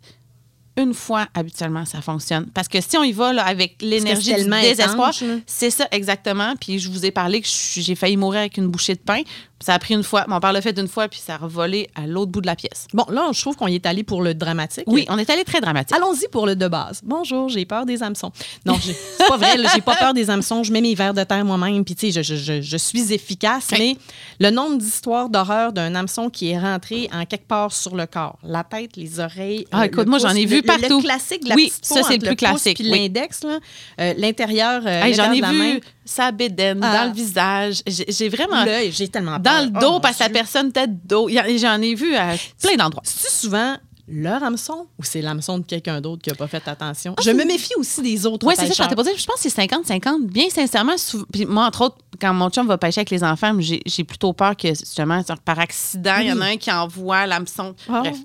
une 0.77 0.95
fois, 0.95 1.27
habituellement, 1.35 1.85
ça 1.85 2.01
fonctionne. 2.01 2.47
Parce 2.55 2.69
que 2.69 2.81
si 2.81 2.97
on 2.97 3.03
y 3.03 3.13
va 3.13 3.33
là, 3.33 3.45
avec 3.45 3.77
l'énergie 3.83 4.35
du 4.35 4.49
désespoir, 4.49 5.13
c'est 5.47 5.71
ça 5.71 5.87
exactement. 5.91 6.55
Puis 6.61 6.79
je 6.79 6.91
vous 6.91 7.05
ai 7.05 7.11
parlé 7.11 7.41
que 7.43 7.49
j'ai 7.49 7.95
failli 7.95 8.17
mourir 8.17 8.41
avec 8.41 8.57
une 8.57 8.69
bouchée 8.69 8.95
de 8.95 9.01
pain. 9.01 9.23
Ça 9.63 9.75
a 9.75 9.79
pris 9.79 9.95
une 9.95 10.03
fois. 10.03 10.25
Mon 10.29 10.41
père 10.41 10.53
l'a 10.53 10.61
fait 10.61 10.79
une 10.79 10.89
fois, 10.89 11.09
puis 11.09 11.21
ça 11.25 11.35
a 11.35 11.39
revolé 11.39 11.89
à 11.95 12.07
l'autre 12.07 12.31
bout 12.33 12.41
de 12.41 12.47
la 12.47 12.57
pièce. 12.57 12.87
Bon, 12.93 13.05
là, 13.11 13.31
je 13.33 13.41
trouve 13.41 13.57
qu'on 13.57 13.69
y 13.69 13.75
est 13.77 13.87
allé 13.87 14.03
pour 14.03 14.23
le 14.23 14.35
dramatique. 14.35 14.85
Oui, 14.87 15.07
on 15.09 15.19
est 15.19 15.31
allé 15.31 15.45
très 15.45 15.61
dramatique. 15.61 15.97
Allons-y 15.97 16.29
pour 16.29 16.47
le 16.47 16.57
de 16.57 16.69
base. 16.69 17.01
Bonjour, 17.05 17.49
j'ai 17.49 17.65
peur 17.65 17.87
des 17.87 18.03
hameçons. 18.03 18.33
Non, 18.67 18.77
c'est 18.83 19.27
pas 19.29 19.37
vrai, 19.37 19.57
j'ai 19.75 19.81
pas 19.81 19.97
peur 19.97 20.15
des 20.15 20.29
hameçons. 20.31 20.63
Je 20.65 20.73
mets 20.73 20.81
mes 20.81 20.95
verres 20.95 21.15
de 21.15 21.23
terre 21.25 21.45
moi-même, 21.45 21.85
puis 21.85 21.95
tu 21.95 22.11
sais, 22.13 22.23
je, 22.23 22.35
je- 22.35 22.43
je- 22.43 22.61
je 22.63 22.77
suis 22.77 23.13
efficace. 23.13 23.69
Mais 23.73 23.97
le 24.41 24.51
nombre 24.51 24.79
d'histoires 24.79 25.29
d'horreur 25.29 25.73
d'un 25.73 25.95
hameçon 25.95 26.29
qui 26.31 26.51
est 26.51 26.59
rentré 26.59 27.09
en 27.13 27.25
quelque 27.25 27.47
part 27.47 27.73
sur 27.73 27.95
le 27.95 28.07
corps, 28.07 28.39
la 28.43 28.65
tête, 28.65 28.97
les 28.97 29.21
oreilles. 29.21 29.67
Ah, 29.73 29.87
écoute, 29.87 30.05
le 30.05 30.11
moi, 30.11 30.19
j'en 30.19 30.31
ai 30.35 30.45
vu 30.45 30.57
le- 30.57 30.63
partout. 30.63 30.99
Le 30.99 31.03
classique, 31.03 31.45
de 31.45 31.49
la 31.51 31.55
Oui, 31.55 31.69
petite 31.69 31.85
ça, 31.85 32.03
c'est 32.03 32.19
le 32.19 32.27
plus 32.27 32.37
classique, 32.37 32.79
Puis 32.79 32.91
oui. 32.91 32.99
l'index, 32.99 33.45
là, 33.45 33.59
euh, 34.01 34.15
l'intérieur. 34.17 34.83
euh, 34.87 35.03
Hey, 35.05 35.15
j'en 35.15 35.31
ai 35.33 35.37
de 35.37 35.43
la 35.43 35.53
main. 35.53 35.73
vu 35.75 35.81
ça 36.05 36.33
bédaine 36.33 36.81
Ah. 36.83 36.99
dans 36.99 37.05
le 37.11 37.15
visage. 37.15 37.83
J'ai 37.87 38.29
vraiment. 38.29 38.65
L'œil, 38.65 38.91
j'ai 38.93 39.09
tellement 39.09 39.41
peur. 39.41 39.53
Dans 39.55 39.65
le 39.65 39.73
Oh, 39.77 39.81
dos, 39.81 39.93
mon 39.93 40.01
parce 40.01 40.19
que 40.19 40.23
la 40.25 40.29
personne 40.31 40.73
tête 40.73 40.91
a- 41.11 41.57
J'en 41.59 41.81
ai 41.81 41.95
vu 41.95 42.15
à 42.17 42.35
plein 42.61 42.77
d'endroits. 42.77 43.03
C'est 43.05 43.31
souvent 43.31 43.77
leur 44.09 44.43
hameçon 44.43 44.87
ou 44.99 45.05
c'est 45.05 45.23
l'hameçon 45.23 45.59
de 45.59 45.65
quelqu'un 45.65 46.01
d'autre 46.01 46.23
qui 46.23 46.31
n'a 46.31 46.37
pas 46.37 46.47
fait 46.49 46.67
attention? 46.69 47.15
je 47.23 47.31
me 47.31 47.45
méfie 47.45 47.75
aussi 47.77 48.03
des 48.03 48.27
autres 48.27 48.47
Oui, 48.47 48.55
c'est 48.57 48.67
ça, 48.73 48.89
je 48.89 48.95
pas 48.95 49.03
dit. 49.03 49.11
Je 49.17 49.25
pense 49.27 49.41
que 49.43 49.49
c'est 49.49 49.57
50-50. 49.67 50.27
Bien 50.27 50.51
sincèrement, 50.51 50.97
sou- 50.99 51.25
puis 51.33 51.47
moi, 51.47 51.67
entre 51.67 51.83
autres, 51.83 51.97
quand 52.21 52.35
mon 52.35 52.51
chum 52.51 52.67
va 52.67 52.79
pêcher 52.79 53.01
avec 53.01 53.11
les 53.11 53.23
enfants, 53.25 53.55
j'ai 53.59 53.81
j'ai 53.87 54.05
plutôt 54.05 54.33
peur 54.33 54.57
que, 54.57 54.69
justement, 54.69 55.23
par 55.45 55.59
accident, 55.59 56.17
il 56.21 56.27
y 56.29 56.33
en 56.33 56.41
a 56.41 56.47
un 56.47 56.57
qui 56.57 56.71
envoie 56.71 57.27
l'hameçon. 57.27 57.75
Oh. 57.89 57.93
Bref. 58.01 58.17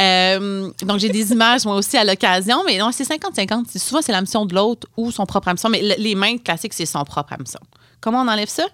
Euh, 0.00 0.70
donc, 0.82 0.98
j'ai 0.98 1.08
des 1.08 1.32
images, 1.32 1.64
moi 1.64 1.76
aussi, 1.76 1.96
à 1.96 2.04
l'occasion. 2.04 2.62
Mais 2.66 2.78
non, 2.78 2.90
c'est 2.92 3.04
50-50. 3.04 3.64
C'est- 3.70 3.78
Souvent, 3.78 4.02
c'est 4.02 4.12
l'hameçon 4.12 4.46
de 4.46 4.54
l'autre 4.54 4.86
ou 4.96 5.10
son 5.10 5.26
propre 5.26 5.48
hameçon. 5.48 5.68
Mais 5.68 5.82
le- 5.82 5.94
les 6.02 6.14
mains 6.14 6.38
classiques, 6.38 6.74
c'est 6.74 6.86
son 6.86 7.02
propre 7.04 7.32
hameçon. 7.32 7.58
Comment 8.00 8.20
on 8.22 8.28
enlève 8.28 8.48
ça? 8.48 8.64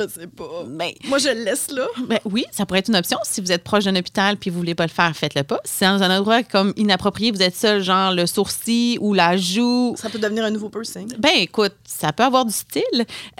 Je 0.00 0.06
sais 0.06 0.26
pas. 0.26 0.64
Ben, 0.66 0.90
Moi, 1.06 1.18
je 1.18 1.28
le 1.28 1.44
laisse 1.44 1.70
là. 1.70 1.86
ben 2.06 2.18
oui, 2.24 2.44
ça 2.52 2.66
pourrait 2.66 2.80
être 2.80 2.88
une 2.88 2.96
option. 2.96 3.18
Si 3.24 3.40
vous 3.40 3.50
êtes 3.52 3.64
proche 3.64 3.84
d'un 3.84 3.96
hôpital 3.96 4.36
puis 4.36 4.50
vous 4.50 4.58
voulez 4.58 4.74
pas 4.74 4.84
le 4.86 4.92
faire, 4.92 5.14
faites-le 5.16 5.42
pas. 5.44 5.60
Si 5.64 5.84
dans 5.84 6.02
un 6.02 6.16
endroit 6.18 6.42
comme 6.42 6.72
inapproprié, 6.76 7.30
vous 7.30 7.42
êtes 7.42 7.56
seul, 7.56 7.82
genre 7.82 8.12
le 8.12 8.26
sourcil 8.26 8.98
ou 9.00 9.14
la 9.14 9.36
joue, 9.36 9.94
Ça 9.98 10.08
peut 10.10 10.18
devenir 10.18 10.44
un 10.44 10.50
nouveau 10.50 10.68
piercing. 10.68 11.08
ben 11.18 11.30
écoute, 11.36 11.74
ça 11.84 12.12
peut 12.12 12.22
avoir 12.22 12.44
du 12.44 12.52
style. 12.52 12.82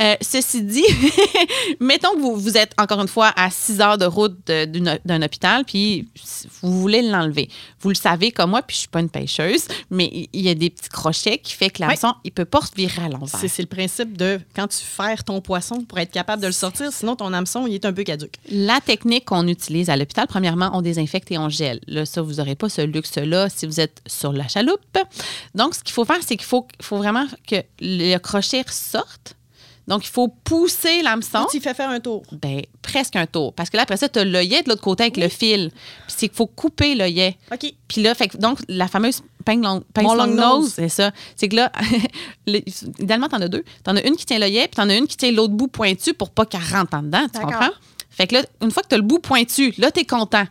Euh, 0.00 0.14
ceci 0.20 0.62
dit, 0.62 0.84
mettons 1.80 2.12
que 2.14 2.20
vous, 2.20 2.36
vous 2.36 2.56
êtes 2.56 2.72
encore 2.78 3.00
une 3.00 3.08
fois 3.08 3.32
à 3.36 3.50
6 3.50 3.80
heures 3.80 3.98
de 3.98 4.04
route 4.06 4.36
d'un 4.46 5.22
hôpital, 5.22 5.64
puis 5.64 6.08
vous 6.62 6.80
voulez 6.80 7.02
l'enlever. 7.02 7.48
Vous 7.80 7.88
le 7.90 7.94
savez 7.94 8.30
comme 8.32 8.50
moi, 8.50 8.62
puis 8.62 8.74
je 8.74 8.80
suis 8.80 8.88
pas 8.88 9.00
une 9.00 9.10
pêcheuse, 9.10 9.68
mais 9.90 10.28
il 10.32 10.40
y 10.40 10.48
a 10.48 10.54
des 10.54 10.70
petits 10.70 10.88
crochets 10.88 11.38
qui 11.38 11.52
fait 11.54 11.70
que 11.70 11.80
l'hameçon, 11.82 12.14
il 12.24 12.32
peut 12.32 12.44
pas 12.44 12.60
se 12.62 12.74
virer 12.74 13.02
à 13.02 13.08
l'envers. 13.08 13.28
C'est 13.40 13.48
c'est 13.48 13.62
le 13.62 13.68
principe 13.68 14.16
de 14.16 14.40
quand 14.54 14.68
tu 14.68 14.78
ferres 14.84 15.24
ton 15.24 15.40
poisson 15.40 15.82
pour 15.82 15.98
être 15.98 16.10
capable 16.10 16.42
de 16.42 16.47
le 16.48 16.52
sortir, 16.52 16.92
sinon 16.92 17.16
ton 17.16 17.32
hameçon, 17.32 17.66
il 17.66 17.74
est 17.74 17.84
un 17.84 17.92
peu 17.92 18.02
caduque. 18.02 18.34
La 18.50 18.80
technique 18.80 19.26
qu'on 19.26 19.46
utilise 19.46 19.90
à 19.90 19.96
l'hôpital, 19.96 20.26
premièrement, 20.26 20.70
on 20.74 20.82
désinfecte 20.82 21.30
et 21.30 21.38
on 21.38 21.48
gèle. 21.48 21.80
Là, 21.87 22.04
ça, 22.04 22.22
vous 22.22 22.34
n'aurez 22.34 22.54
pas 22.54 22.68
ce 22.68 22.82
luxe-là 22.82 23.48
si 23.48 23.66
vous 23.66 23.80
êtes 23.80 24.02
sur 24.06 24.32
la 24.32 24.48
chaloupe. 24.48 24.98
Donc, 25.54 25.74
ce 25.74 25.82
qu'il 25.82 25.94
faut 25.94 26.04
faire, 26.04 26.18
c'est 26.20 26.37
qu'il 26.37 26.46
faut, 26.46 26.66
faut 26.80 26.98
vraiment 26.98 27.26
que 27.46 27.56
le 27.80 28.18
crochet 28.18 28.62
ressorte. 28.62 29.37
Donc, 29.88 30.04
il 30.04 30.11
faut 30.11 30.28
pousser 30.28 31.02
l'hameçon. 31.02 31.46
Tu 31.50 31.61
fais 31.61 31.72
faire 31.72 31.88
un 31.88 31.98
tour. 31.98 32.22
Ben, 32.30 32.61
presque 32.82 33.16
un 33.16 33.26
tour. 33.26 33.54
Parce 33.54 33.70
que 33.70 33.78
là, 33.78 33.84
après 33.84 33.96
ça, 33.96 34.08
tu 34.08 34.18
as 34.18 34.24
l'œillet 34.24 34.62
de 34.62 34.68
l'autre 34.68 34.82
côté 34.82 35.04
avec 35.04 35.16
le 35.16 35.28
fil. 35.28 35.70
Puis 35.70 36.14
c'est 36.18 36.28
qu'il 36.28 36.37
faut 36.37 36.46
couper 36.46 36.94
l'œillet. 36.94 37.38
OK. 37.50 37.72
Puis 37.88 38.02
là, 38.02 38.14
fait 38.14 38.37
donc, 38.38 38.58
la 38.68 38.87
fameuse 38.87 39.22
pince 39.54 39.64
long, 39.64 39.82
pince 39.94 40.04
nose, 40.37 40.72
c'est 40.74 40.88
ça. 40.88 41.11
C'est 41.37 41.48
que 41.48 41.56
là, 41.56 41.72
le- 42.46 42.61
idéalement, 43.00 43.28
t'en 43.28 43.40
as 43.40 43.48
deux. 43.48 43.64
T'en 43.82 43.96
as 43.96 44.02
une 44.06 44.16
qui 44.16 44.26
tient 44.26 44.38
l'œillet, 44.38 44.68
puis 44.68 44.76
t'en 44.76 44.88
as 44.88 44.96
une 44.96 45.06
qui 45.06 45.16
tient 45.16 45.32
l'autre 45.32 45.54
bout 45.54 45.68
pointu 45.68 46.14
pour 46.14 46.30
pas 46.30 46.44
qu'elle 46.46 46.61
rentre 46.62 46.94
en 46.94 47.02
dedans. 47.02 47.26
Tu 47.32 47.40
comprends? 47.40 47.70
Fait 48.11 48.26
que 48.26 48.34
là, 48.34 48.42
une 48.62 48.70
fois 48.70 48.82
que 48.82 48.88
t'as 48.88 48.96
le 48.96 49.02
bout 49.02 49.20
pointu, 49.20 49.72
là, 49.78 49.90
t'es 49.90 50.04
content. 50.04 50.44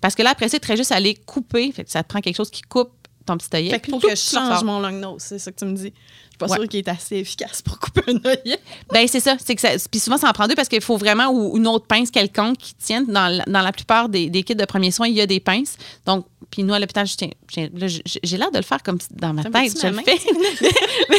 Parce 0.00 0.14
que 0.14 0.22
là, 0.22 0.30
après 0.30 0.48
ça, 0.48 0.58
tu 0.58 0.76
juste 0.76 0.92
à 0.92 0.96
aller 0.96 1.14
couper. 1.14 1.72
Fait 1.72 1.84
que 1.84 1.90
ça 1.90 2.02
te 2.02 2.08
prend 2.08 2.20
quelque 2.20 2.36
chose 2.36 2.50
qui 2.50 2.62
coupe 2.62 2.90
ton 3.24 3.36
petit 3.36 3.48
œillet. 3.54 3.70
Fait 3.70 3.78
puis 3.80 3.90
faut 3.90 3.98
que 3.98 4.10
je 4.10 4.14
change 4.14 4.62
mon 4.62 4.78
long 4.80 4.92
nose, 4.92 5.20
c'est 5.20 5.38
ça 5.38 5.50
que 5.50 5.58
tu 5.58 5.64
me 5.64 5.74
dis. 5.74 5.92
Suis 6.38 6.38
pas 6.38 6.46
Ouais. 6.52 6.58
sûre 6.58 6.68
qu'il 6.68 6.80
est 6.80 6.88
assez 6.88 7.16
efficace 7.16 7.62
pour 7.62 7.78
couper 7.78 8.02
un 8.08 8.20
œillet. 8.28 8.58
Ben 8.92 9.08
c'est 9.08 9.20
ça, 9.20 9.36
c'est 9.42 9.54
que 9.54 9.60
ça, 9.62 9.70
puis 9.90 9.98
souvent 9.98 10.18
ça 10.18 10.28
en 10.28 10.32
prend 10.32 10.46
deux 10.46 10.54
parce 10.54 10.68
qu'il 10.68 10.82
faut 10.82 10.98
vraiment 10.98 11.28
ou 11.30 11.56
une 11.56 11.66
autre 11.66 11.86
pince 11.86 12.10
quelconque 12.10 12.58
qui 12.58 12.74
tienne. 12.74 13.06
Dans, 13.06 13.28
la- 13.28 13.44
dans 13.46 13.62
la 13.62 13.72
plupart 13.72 14.08
des, 14.10 14.28
des 14.28 14.42
kits 14.42 14.54
de 14.54 14.64
premiers 14.66 14.90
soins, 14.90 15.08
il 15.08 15.14
y 15.14 15.20
a 15.22 15.26
des 15.26 15.40
pinces. 15.40 15.76
Donc, 16.04 16.26
puis 16.50 16.62
nous 16.62 16.74
à 16.74 16.78
l'hôpital, 16.78 17.06
j'ai 17.08 18.36
l'air 18.36 18.50
de 18.50 18.58
le 18.58 18.62
faire 18.62 18.82
comme 18.82 18.98
dans 19.12 19.32
ma 19.32 19.44
tête, 19.44 19.80
je 19.80 19.86
le 19.88 19.94
fais. 19.94 20.18
mais 21.10 21.18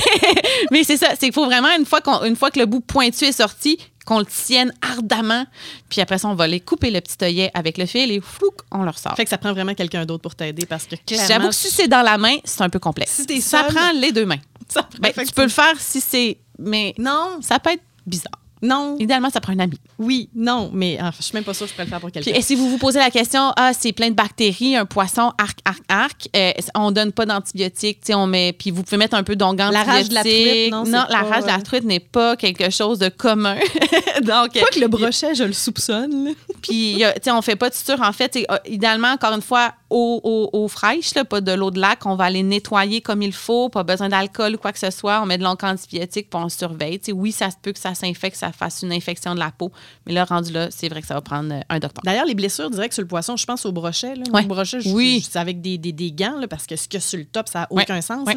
mais 0.72 0.84
c'est 0.84 0.98
ça, 0.98 1.10
c'est 1.12 1.18
qu'il 1.28 1.34
faut 1.34 1.46
vraiment 1.46 1.70
une 1.78 1.86
fois 1.86 2.02
qu'on, 2.02 2.24
une 2.24 2.36
fois 2.36 2.52
que 2.52 2.60
le 2.60 2.66
bout 2.66 2.80
pointu 2.82 3.26
est 3.26 3.32
sorti, 3.32 3.78
qu'on 4.06 4.20
le 4.20 4.26
tienne 4.26 4.72
ardemment, 4.82 5.46
puis 5.90 6.00
après 6.00 6.18
ça 6.18 6.28
on 6.30 6.36
va 6.36 6.46
aller 6.46 6.60
couper 6.62 6.92
le 6.92 7.02
petit 7.02 7.18
œillet 7.24 7.52
avec 7.54 7.78
le 7.78 7.86
fil 7.86 8.10
et 8.12 8.22
flouc, 8.22 8.54
on 8.72 8.84
le 8.84 8.90
ressort. 8.90 9.16
Fait 9.16 9.24
que 9.26 9.30
ça 9.30 9.38
prend 9.38 9.52
vraiment 9.52 9.74
quelqu'un 9.74 10.06
d'autre 10.06 10.22
pour 10.22 10.36
t'aider 10.36 10.66
parce 10.66 10.86
que 10.86 10.96
J'avoue 11.10 11.50
que 11.50 11.56
si 11.56 11.70
c'est 11.70 11.88
dans 11.90 12.04
la 12.04 12.18
main, 12.18 12.38
c'est 12.46 12.62
un 12.62 12.70
peu 12.70 12.80
complexe. 12.80 13.24
Si 13.28 13.42
ça 13.42 13.64
seule- 13.66 13.74
prend 13.76 13.92
les 13.94 14.12
deux 14.12 14.26
mains. 14.26 14.40
ça 14.74 14.88
Ben, 15.00 15.14
tu 15.14 15.34
peux 15.34 15.44
le 15.44 15.50
faire 15.50 15.80
si 15.80 16.02
c'est 16.02 16.40
mais 16.60 16.94
Non, 16.98 17.40
ça 17.42 17.60
peut 17.60 17.72
être 17.72 17.84
bizarre. 18.06 18.40
Non, 18.62 18.96
Idéalement, 19.00 19.30
ça 19.30 19.40
prend 19.40 19.54
un 19.54 19.60
ami. 19.60 19.80
oui, 20.00 20.30
non, 20.36 20.72
mais 20.74 20.98
ah, 21.00 21.12
je 21.16 21.24
suis 21.24 21.34
même 21.34 21.44
pas 21.44 21.54
sûre 21.54 21.66
que 21.66 21.72
je 21.72 21.74
pourrais 21.76 21.86
le 21.86 21.90
faire 21.90 22.00
pour 22.00 22.12
quelqu'un. 22.12 22.32
et 22.34 22.42
si 22.42 22.56
vous 22.56 22.70
vous 22.70 22.78
posez 22.78 23.00
la 23.00 23.12
question, 23.12 23.52
ah, 23.56 23.72
c'est 23.78 23.92
plein 23.92 24.10
de 24.10 24.16
bactéries, 24.16 24.76
un 24.76 24.86
poisson, 24.86 25.32
arc, 25.38 25.60
arc, 25.66 25.84
arc, 25.90 26.30
euh, 26.36 26.52
on 26.76 26.92
donne 26.92 27.12
pas 27.12 27.26
d'antibiotiques, 27.26 28.02
tu 28.04 28.14
on 28.14 28.26
met, 28.28 28.54
puis 28.54 28.72
vous 28.72 28.84
pouvez 28.84 28.98
mettre 28.98 29.16
un 29.16 29.24
peu 29.24 29.36
d'onguent 29.36 29.70
La 29.72 29.84
rage 29.84 30.10
de 30.10 30.14
la 30.14 30.22
truite, 30.22 30.72
non, 30.72 30.84
la 30.84 31.06
pas, 31.06 31.24
rage 31.24 31.44
de 31.44 31.48
la 31.48 31.58
euh, 31.58 31.62
truite 31.62 31.84
n'est 31.84 32.00
pas 32.00 32.36
quelque 32.36 32.70
chose 32.70 33.00
de 33.00 33.10
commun. 33.10 33.58
Donc, 34.24 34.54
Pas 34.54 34.66
que 34.74 34.80
le 34.80 34.88
brochet, 34.88 35.36
je 35.36 35.44
le 35.44 35.54
soupçonne. 35.54 36.34
puis, 36.62 36.96
tu 36.98 37.04
sais, 37.22 37.32
on 37.32 37.42
fait 37.42 37.56
pas 37.56 37.70
de 37.70 37.76
suture. 37.76 38.02
En 38.02 38.12
fait, 38.12 38.36
euh, 38.36 38.58
idéalement, 38.66 39.10
encore 39.10 39.34
une 39.34 39.42
fois, 39.42 39.74
eau, 39.90 40.20
eau, 40.24 40.50
eau 40.54 40.68
fraîche, 40.68 41.14
là, 41.16 41.24
pas 41.26 41.42
de 41.42 41.52
l'eau 41.52 41.72
de 41.72 41.80
lac. 41.80 42.06
On 42.06 42.16
va 42.16 42.26
aller 42.26 42.44
nettoyer 42.44 43.02
comme 43.02 43.22
il 43.22 43.34
faut, 43.34 43.70
pas 43.70 43.84
besoin 43.84 44.10
d'alcool 44.10 44.56
ou 44.56 44.58
quoi 44.58 44.72
que 44.72 44.80
ce 44.80 44.90
soit. 44.90 45.22
On 45.22 45.26
met 45.26 45.38
de 45.38 45.44
l'onguent 45.44 45.64
antibiotique, 45.64 46.30
puis 46.30 46.40
on 46.42 46.50
surveille. 46.50 47.00
Oui, 47.14 47.32
ça 47.32 47.52
se 47.52 47.58
peut 47.62 47.72
que 47.72 47.80
ça 47.80 47.94
s'infecte, 47.94 48.38
ça 48.48 48.52
fasse 48.54 48.82
une 48.84 48.92
infection 48.94 49.34
de 49.36 49.40
la 49.40 49.52
peau, 49.52 49.72
mais 50.06 50.14
là, 50.14 50.24
rendu 50.26 50.52
là, 50.52 50.70
c'est 50.72 50.88
vrai 50.90 51.02
que 51.02 51.08
ça 51.08 51.14
va 51.16 51.22
prendre 51.22 51.54
euh, 51.54 51.60
un 51.70 51.80
docteur. 51.80 52.02
D'ailleurs, 52.04 52.26
les 52.26 52.36
blessures 52.36 52.70
directes 52.70 52.94
sur 52.94 53.02
le 53.02 53.08
poisson, 53.08 53.36
je 53.36 53.46
pense 53.46 53.66
au 53.66 53.72
brochet. 53.72 54.16
Là. 54.16 54.24
Ouais. 54.34 54.44
Brochet, 54.44 54.80
je- 54.82 54.90
Oui. 54.90 55.22
je- 55.24 55.30
c'est 55.32 55.40
avec 55.40 55.62
des, 55.62 55.78
des, 55.78 55.92
des 55.92 56.12
gants, 56.12 56.40
là, 56.40 56.48
parce 56.48 56.66
que 56.66 56.76
ce 56.76 56.88
qu'il 56.88 57.00
y 57.00 57.04
a 57.04 57.06
sur 57.06 57.20
le 57.20 57.26
top, 57.26 57.48
ça 57.50 57.60
n'a 57.62 57.68
Ouais. 57.72 57.84
aucun 57.84 58.02
sens. 58.02 58.26
Ouais. 58.28 58.36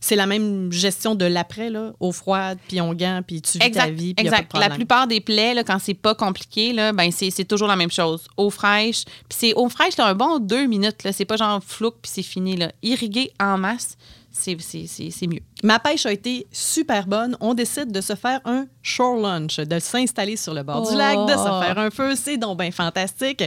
C'est 0.00 0.14
la 0.14 0.26
même 0.26 0.70
gestion 0.70 1.14
de 1.16 1.24
l'après, 1.24 1.72
eau 1.98 2.12
froide, 2.12 2.58
puis 2.68 2.80
on 2.80 2.94
gants, 2.94 3.20
puis 3.26 3.42
tu 3.42 3.58
vis 3.58 3.70
ta 3.72 3.90
vie, 3.90 4.14
puis 4.14 4.24
y 4.24 4.28
a 4.28 4.30
pas 4.30 4.36
de 4.38 4.42
exact. 4.44 4.58
La 4.58 4.70
plupart 4.70 5.06
des 5.08 5.20
plaies, 5.20 5.54
là, 5.54 5.64
quand 5.64 5.78
c'est 5.80 5.94
pas 5.94 6.14
compliqué, 6.14 6.72
là, 6.72 6.92
ben 6.92 7.10
c'est 7.10 7.30
c'est 7.30 7.44
toujours 7.44 7.66
la 7.66 7.74
même 7.76 7.90
chose. 7.90 8.28
Eau 8.36 8.48
fraîche. 8.50 9.04
Puis 9.04 9.36
c'est 9.40 9.54
eau 9.54 9.68
fraîche, 9.68 9.96
là, 9.96 10.06
un 10.06 10.14
bon 10.14 10.38
deux 10.38 10.66
minutes. 10.66 11.02
là. 11.04 11.12
C'est 11.12 11.24
pas 11.24 11.36
genre 11.36 11.60
flouk, 11.64 11.94
puis 12.00 12.10
c'est 12.14 12.22
fini. 12.22 12.56
Là. 12.56 12.70
Irriguer 12.82 13.32
en 13.40 13.58
masse, 13.58 13.96
c'est 14.30 15.26
mieux. 15.26 15.40
Ma 15.64 15.78
pêche 15.78 16.06
a 16.06 16.12
été 16.12 16.46
super 16.52 17.06
bonne. 17.06 17.36
On 17.40 17.54
décide 17.54 17.90
de 17.90 18.00
se 18.00 18.14
faire 18.14 18.40
un 18.44 18.66
shore 18.82 19.16
lunch, 19.20 19.56
de 19.58 19.78
s'installer 19.78 20.36
sur 20.36 20.54
le 20.54 20.62
bord 20.62 20.82
du 20.82 20.94
Oh. 20.94 20.96
lac, 20.96 21.16
de 21.26 21.32
se 21.32 21.64
faire 21.64 21.78
un 21.78 21.90
feu. 21.90 22.14
C'est 22.16 22.36
donc 22.36 22.58
bien 22.58 22.70
fantastique. 22.70 23.42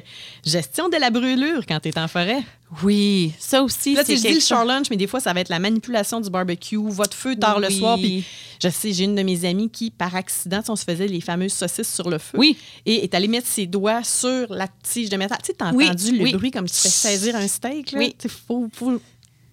Gestion 0.45 0.89
de 0.89 0.97
la 0.97 1.09
brûlure 1.09 1.65
quand 1.67 1.79
tu 1.79 1.89
es 1.89 1.97
en 1.97 2.07
forêt. 2.07 2.41
Oui, 2.83 3.33
ça 3.39 3.63
aussi, 3.63 3.95
Là, 3.95 4.03
tu 4.03 4.15
dis 4.15 4.33
le 4.33 4.39
shore 4.39 4.63
lunch, 4.65 4.89
mais 4.89 4.95
des 4.97 5.07
fois, 5.07 5.19
ça 5.19 5.33
va 5.33 5.41
être 5.41 5.49
la 5.49 5.59
manipulation 5.59 6.21
du 6.21 6.29
barbecue, 6.29 6.77
votre 6.77 7.15
feu 7.17 7.35
tard 7.35 7.59
le 7.59 7.69
soir. 7.69 7.97
Puis 7.97 8.23
je 8.63 8.69
sais, 8.69 8.93
j'ai 8.93 9.03
une 9.05 9.15
de 9.15 9.23
mes 9.23 9.43
amies 9.45 9.69
qui, 9.69 9.91
par 9.91 10.15
accident, 10.15 10.61
on 10.69 10.75
se 10.77 10.83
faisait 10.85 11.07
les 11.07 11.19
fameuses 11.21 11.51
saucisses 11.53 11.93
sur 11.93 12.09
le 12.09 12.17
feu. 12.17 12.37
Oui. 12.37 12.57
Et 12.85 13.03
est 13.03 13.13
allée 13.13 13.27
mettre 13.27 13.47
ses 13.47 13.65
doigts 13.65 14.03
sur 14.03 14.53
la 14.53 14.67
tige 14.83 15.09
de 15.09 15.17
métal. 15.17 15.37
Tu 15.41 15.47
sais, 15.47 15.53
t'as 15.53 15.73
Oui, 15.73 15.85
entendu 15.87 16.17
le 16.17 16.23
oui. 16.23 16.33
bruit 16.33 16.51
comme 16.51 16.67
si 16.67 16.75
tu 16.75 16.81
fais 16.83 17.09
saisir 17.09 17.35
un 17.35 17.47
steak. 17.47 17.91
Là? 17.91 17.99
Oui. 17.99 18.15
Faut- 18.47 18.69
faut- 18.73 19.01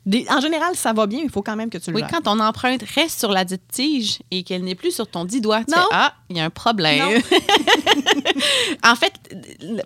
des- 0.06 0.26
En 0.30 0.40
général, 0.40 0.74
ça 0.74 0.92
va 0.92 1.06
bien, 1.06 1.18
mais 1.20 1.24
il 1.26 1.30
faut 1.30 1.42
quand 1.42 1.56
même 1.56 1.70
que 1.70 1.78
tu 1.78 1.90
le 1.90 1.96
Oui, 1.96 2.02
quand 2.10 2.22
ton 2.22 2.40
empreinte 2.40 2.82
reste 2.94 3.18
sur 3.18 3.30
la 3.30 3.44
dite 3.44 3.62
tige 3.70 4.18
et 4.30 4.42
qu'elle 4.42 4.62
n'est 4.64 4.74
plus 4.74 4.92
sur 4.92 5.06
ton 5.06 5.24
dit 5.24 5.40
doigt, 5.40 5.64
tu 5.64 5.70
Non. 5.70 5.76
fais 5.82 5.88
Ah, 5.92 6.14
il 6.30 6.36
y 6.36 6.40
a 6.40 6.44
un 6.44 6.50
problème. 6.50 6.98
Non. 7.14 7.20
en 8.84 8.94
fait, 8.94 9.12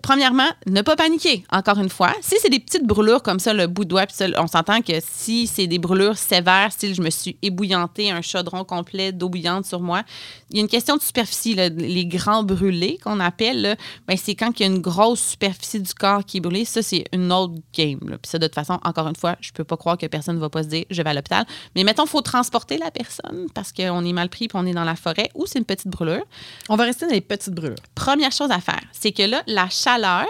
premièrement, 0.03 0.49
ne 0.67 0.83
pas 0.83 0.97
paniquer, 0.97 1.45
encore 1.51 1.79
une 1.79 1.89
fois. 1.89 2.13
Si 2.21 2.37
c'est 2.41 2.51
des 2.51 2.61
petites 2.61 2.87
brûlures 2.87 3.23
comme 3.23 3.39
ça, 3.41 3.53
le 3.53 3.67
bout 3.67 3.85
de 3.85 3.91
doigt, 3.91 4.07
ça, 4.11 4.27
on 4.39 4.47
s'entend 4.47 4.81
que 4.83 4.93
si 5.01 5.47
c'est 5.47 5.67
des 5.67 5.79
brûlures 5.79 6.17
sévères, 6.19 6.73
style 6.73 6.95
je 6.95 7.03
me 7.03 7.11
suis 7.11 7.37
ébouillanté 7.43 8.11
un 8.11 8.21
chaudron 8.23 8.65
complet 8.65 9.13
d'eau 9.13 9.29
bouillante 9.29 9.67
sur 9.67 9.81
moi, 9.81 10.03
il 10.51 10.57
y 10.57 10.61
a 10.61 10.63
une 10.63 10.69
question 10.69 10.97
de 10.97 11.03
superficie. 11.03 11.55
là. 11.55 11.69
les 11.69 12.07
grands 12.07 12.43
brûlés 12.43 12.99
qu'on 13.03 13.21
appelle, 13.21 13.77
ben, 14.07 14.17
c'est 14.17 14.35
quand 14.35 14.59
il 14.59 14.63
y 14.63 14.67
a 14.67 14.73
une 14.73 14.81
grosse 14.81 15.21
superficie 15.21 15.81
du 15.81 15.93
corps 15.95 16.25
qui 16.25 16.39
est 16.39 16.41
brûlée. 16.41 16.65
Ça, 16.65 16.83
c'est 16.83 17.05
une 17.13 17.33
autre 17.33 17.55
game. 17.77 17.99
là. 18.09 18.19
Puis 18.19 18.31
ça, 18.31 18.39
de 18.39 18.47
toute 18.47 18.55
façon, 18.55 18.79
encore 18.85 19.09
une 19.09 19.17
fois, 19.17 19.37
je 19.41 19.51
peux 19.53 19.65
pas 19.65 19.77
croire 19.77 19.97
que 19.99 20.07
personne 20.13 20.37
ne 20.37 20.41
va 20.41 20.49
pas 20.49 20.63
se 20.63 20.69
dire 20.69 20.85
je 20.91 21.03
vais 21.03 21.11
à 21.11 21.15
l'hôpital. 21.15 21.45
Mais 21.75 21.83
mettons, 21.83 22.05
il 22.05 22.09
faut 22.09 22.21
transporter 22.21 22.79
la 22.79 22.93
personne 22.93 23.47
parce 23.53 23.73
qu'on 23.73 24.05
est 24.05 24.13
mal 24.13 24.29
pris 24.29 24.47
puis 24.47 24.57
on 24.61 24.67
est 24.67 24.73
dans 24.75 24.85
la 24.85 24.95
forêt 24.95 25.31
ou 25.35 25.47
c'est 25.47 25.59
une 25.59 25.65
petite 25.65 25.89
brûlure 25.89 26.23
On 26.69 26.77
va 26.77 26.85
rester 26.85 27.07
dans 27.07 27.13
les 27.13 27.21
petites 27.21 27.55
brûlures. 27.55 27.75
première 27.97 28.31
chose 28.31 28.51
à 28.53 28.61
faire, 28.61 28.83
c'est 28.93 29.11
que 29.11 29.25
là, 29.25 29.43
la 29.49 29.69
chaleur 29.69 30.27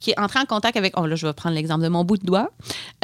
qui 0.00 0.10
est 0.10 0.18
entrée 0.20 0.40
en 0.40 0.44
contact 0.44 0.76
avec. 0.76 0.92
Oh 0.98 1.06
là, 1.06 1.16
je 1.16 1.26
vais 1.26 1.32
prendre 1.32 1.54
l'exemple 1.54 1.82
de 1.84 1.88
mon 1.88 2.04
bout 2.04 2.18
de 2.18 2.26
doigt. 2.26 2.50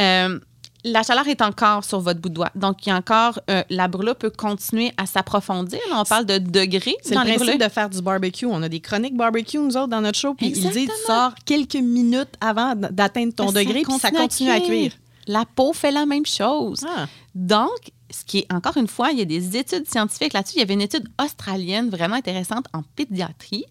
Euh, 0.01 0.39
la 0.83 1.03
chaleur 1.03 1.29
est 1.29 1.43
encore 1.43 1.85
sur 1.85 2.01
votre 2.01 2.21
bout 2.21 2.31
de 2.31 2.35
doigt. 2.35 2.51
Donc, 2.55 2.87
il 2.87 2.89
y 2.89 2.93
a 2.93 2.97
encore. 2.97 3.39
euh, 3.51 3.63
la 3.69 3.87
brûlure 3.87 4.17
peut 4.17 4.31
continuer 4.31 4.93
à 4.97 5.05
s'approfondir. 5.05 5.79
On 5.93 6.05
parle 6.05 6.25
de 6.25 6.39
degrés 6.39 6.97
C'est 7.03 7.15
dans 7.15 7.23
le 7.23 7.35
principe 7.35 7.61
de 7.63 7.69
faire 7.69 7.91
du 7.91 8.01
barbecue. 8.01 8.47
On 8.47 8.63
a 8.63 8.69
des 8.69 8.81
chroniques 8.81 9.15
barbecue, 9.17 9.59
nous 9.59 9.77
autres, 9.77 9.89
dans 9.89 10.01
notre 10.01 10.19
show. 10.19 10.33
Puis 10.35 10.47
ils 10.49 10.71
disent, 10.71 10.89
tu 10.89 11.07
sors 11.07 11.35
quelques 11.45 11.75
minutes 11.75 12.33
avant 12.41 12.75
d'atteindre 12.75 13.35
ton 13.35 13.49
Ça 13.49 13.59
degré, 13.61 13.83
puis 13.83 13.99
ça 13.99 14.11
continue 14.11 14.51
à 14.51 14.61
cuire. 14.61 14.93
La 15.31 15.45
peau 15.45 15.73
fait 15.73 15.93
la 15.93 16.07
même 16.07 16.27
chose. 16.27 16.85
Ah. 16.89 17.07
Donc, 17.37 17.93
ce 18.11 18.25
qui 18.25 18.39
est, 18.39 18.53
encore 18.53 18.77
une 18.77 18.89
fois, 18.89 19.13
il 19.13 19.19
y 19.21 19.23
a 19.23 19.25
des 19.25 19.57
études 19.57 19.89
scientifiques 19.89 20.33
là-dessus. 20.33 20.57
Il 20.57 20.59
y 20.59 20.63
avait 20.63 20.75
une 20.75 20.81
étude 20.81 21.09
australienne 21.23 21.89
vraiment 21.89 22.17
intéressante 22.17 22.67
en 22.73 22.83
pédiatrie 22.83 23.65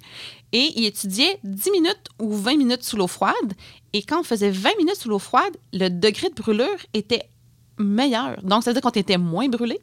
et 0.53 0.71
il 0.77 0.85
étudiait 0.85 1.37
10 1.43 1.71
minutes 1.71 2.05
ou 2.19 2.33
20 2.33 2.55
minutes 2.55 2.83
sous 2.83 2.95
l'eau 2.95 3.07
froide. 3.07 3.53
Et 3.91 4.03
quand 4.03 4.21
on 4.21 4.23
faisait 4.23 4.51
20 4.51 4.69
minutes 4.77 4.95
sous 4.95 5.09
l'eau 5.09 5.19
froide, 5.19 5.57
le 5.73 5.89
degré 5.89 6.29
de 6.29 6.35
brûlure 6.35 6.77
était 6.93 7.23
meilleur. 7.77 8.41
Donc, 8.43 8.63
ça 8.63 8.69
veut 8.69 8.75
dire 8.75 8.81
qu'on 8.81 8.97
était 8.97 9.17
moins 9.17 9.49
brûlé. 9.49 9.81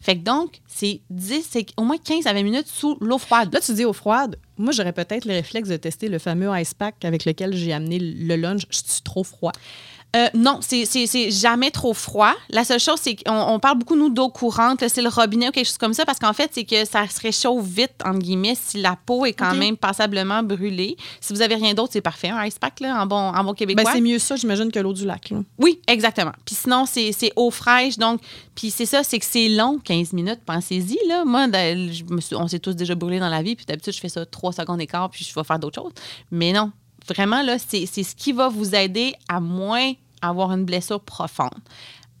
Fait 0.00 0.16
que 0.16 0.24
donc, 0.24 0.60
c'est 0.66 1.00
10, 1.10 1.46
c'est 1.48 1.66
au 1.76 1.84
moins 1.84 1.98
15 1.98 2.26
à 2.26 2.32
20 2.32 2.42
minutes 2.42 2.66
sous 2.66 2.98
l'eau 3.00 3.18
froide. 3.18 3.54
Là, 3.54 3.60
tu 3.60 3.72
dis 3.74 3.84
eau 3.84 3.92
froide. 3.92 4.36
Moi, 4.58 4.72
j'aurais 4.72 4.92
peut-être 4.92 5.24
le 5.26 5.34
réflexe 5.34 5.68
de 5.68 5.76
tester 5.76 6.08
le 6.08 6.18
fameux 6.18 6.50
ice 6.58 6.74
pack 6.74 7.04
avec 7.04 7.24
lequel 7.24 7.54
j'ai 7.54 7.72
amené 7.72 8.00
le 8.00 8.34
lunch. 8.34 8.62
Je 8.68 8.78
suis 8.78 9.02
trop 9.02 9.22
froid. 9.22 9.52
Euh, 10.14 10.28
non, 10.34 10.58
c'est- 10.60 11.30
jamais 11.30 11.70
trop 11.70 11.94
froid. 11.94 12.34
La 12.50 12.64
seule 12.64 12.78
chose, 12.80 12.98
c'est 13.00 13.16
qu'on 13.16 13.32
on 13.34 13.58
parle 13.58 13.78
beaucoup, 13.78 13.96
nous, 13.96 14.10
d'eau 14.10 14.28
courante, 14.28 14.84
c'est 14.88 15.00
le 15.00 15.08
robinet 15.08 15.48
ou 15.48 15.52
quelque 15.52 15.66
chose 15.66 15.78
comme 15.78 15.94
ça, 15.94 16.04
parce 16.04 16.18
qu'en 16.18 16.34
fait, 16.34 16.50
c'est 16.52 16.64
que 16.64 16.84
ça 16.84 17.08
se 17.08 17.18
réchauffe 17.20 17.64
vite, 17.64 17.94
entre 18.04 18.18
guillemets, 18.18 18.54
si 18.54 18.80
la 18.82 18.96
peau 19.06 19.24
est 19.24 19.32
quand 19.32 19.54
même 19.54 19.76
passablement 19.78 20.42
brûlée. 20.42 20.96
Si 21.20 21.32
vous 21.32 21.40
avez 21.40 21.54
rien 21.54 21.72
d'autre, 21.72 21.94
c'est 21.94 22.02
parfait. 22.02 22.28
Un 22.28 22.44
ice 22.44 22.58
pack, 22.58 22.80
là, 22.80 23.02
en 23.02 23.06
bon, 23.06 23.16
en 23.16 23.42
bon 23.44 23.50
Ben, 23.52 23.54
québécois. 23.54 23.90
c'est 23.92 24.00
mieux 24.02 24.18
ça, 24.18 24.36
j'imagine, 24.36 24.70
que 24.70 24.78
l'eau 24.80 24.92
du 24.92 25.06
lac. 25.06 25.30
là. 25.30 25.38
Oui, 25.58 25.80
exactement. 25.86 26.32
Puis 26.44 26.56
sinon, 26.56 26.84
c'est 26.86 27.32
eau 27.36 27.50
fraîche. 27.50 27.96
Donc, 27.96 28.20
puis 28.54 28.70
c'est 28.70 28.86
ça, 28.86 29.02
c'est 29.02 29.18
que 29.18 29.24
c'est 29.26 29.48
long, 29.48 29.78
15 29.82 30.12
minutes. 30.12 30.40
Pensez-y, 30.44 30.98
là. 31.08 31.24
Moi, 31.24 31.48
de- 31.48 31.90
je 31.90 32.04
me 32.12 32.20
suis- 32.20 32.36
on 32.36 32.46
s'est 32.48 32.58
tous 32.58 32.74
déjà 32.74 32.94
brûlés 32.94 33.18
dans 33.20 33.30
la 33.30 33.42
vie. 33.42 33.56
Puis 33.56 33.64
d'habitude, 33.64 33.94
je 33.94 34.00
fais 34.00 34.10
ça 34.10 34.26
3 34.26 34.52
secondes 34.52 34.80
et 34.80 34.86
quart, 34.86 35.08
puis 35.08 35.24
je 35.24 35.34
vais 35.34 35.44
faire 35.44 35.58
d'autres 35.58 35.80
choses. 35.82 35.92
Mais 36.30 36.52
non, 36.52 36.70
vraiment, 37.08 37.42
là, 37.42 37.58
c'est 37.58 37.86
ce 37.86 38.14
qui 38.14 38.32
va 38.32 38.48
vous 38.48 38.74
aider 38.74 39.14
à 39.28 39.40
moins 39.40 39.92
avoir 40.20 40.52
une 40.52 40.64
blessure 40.64 41.00
profonde. 41.00 41.50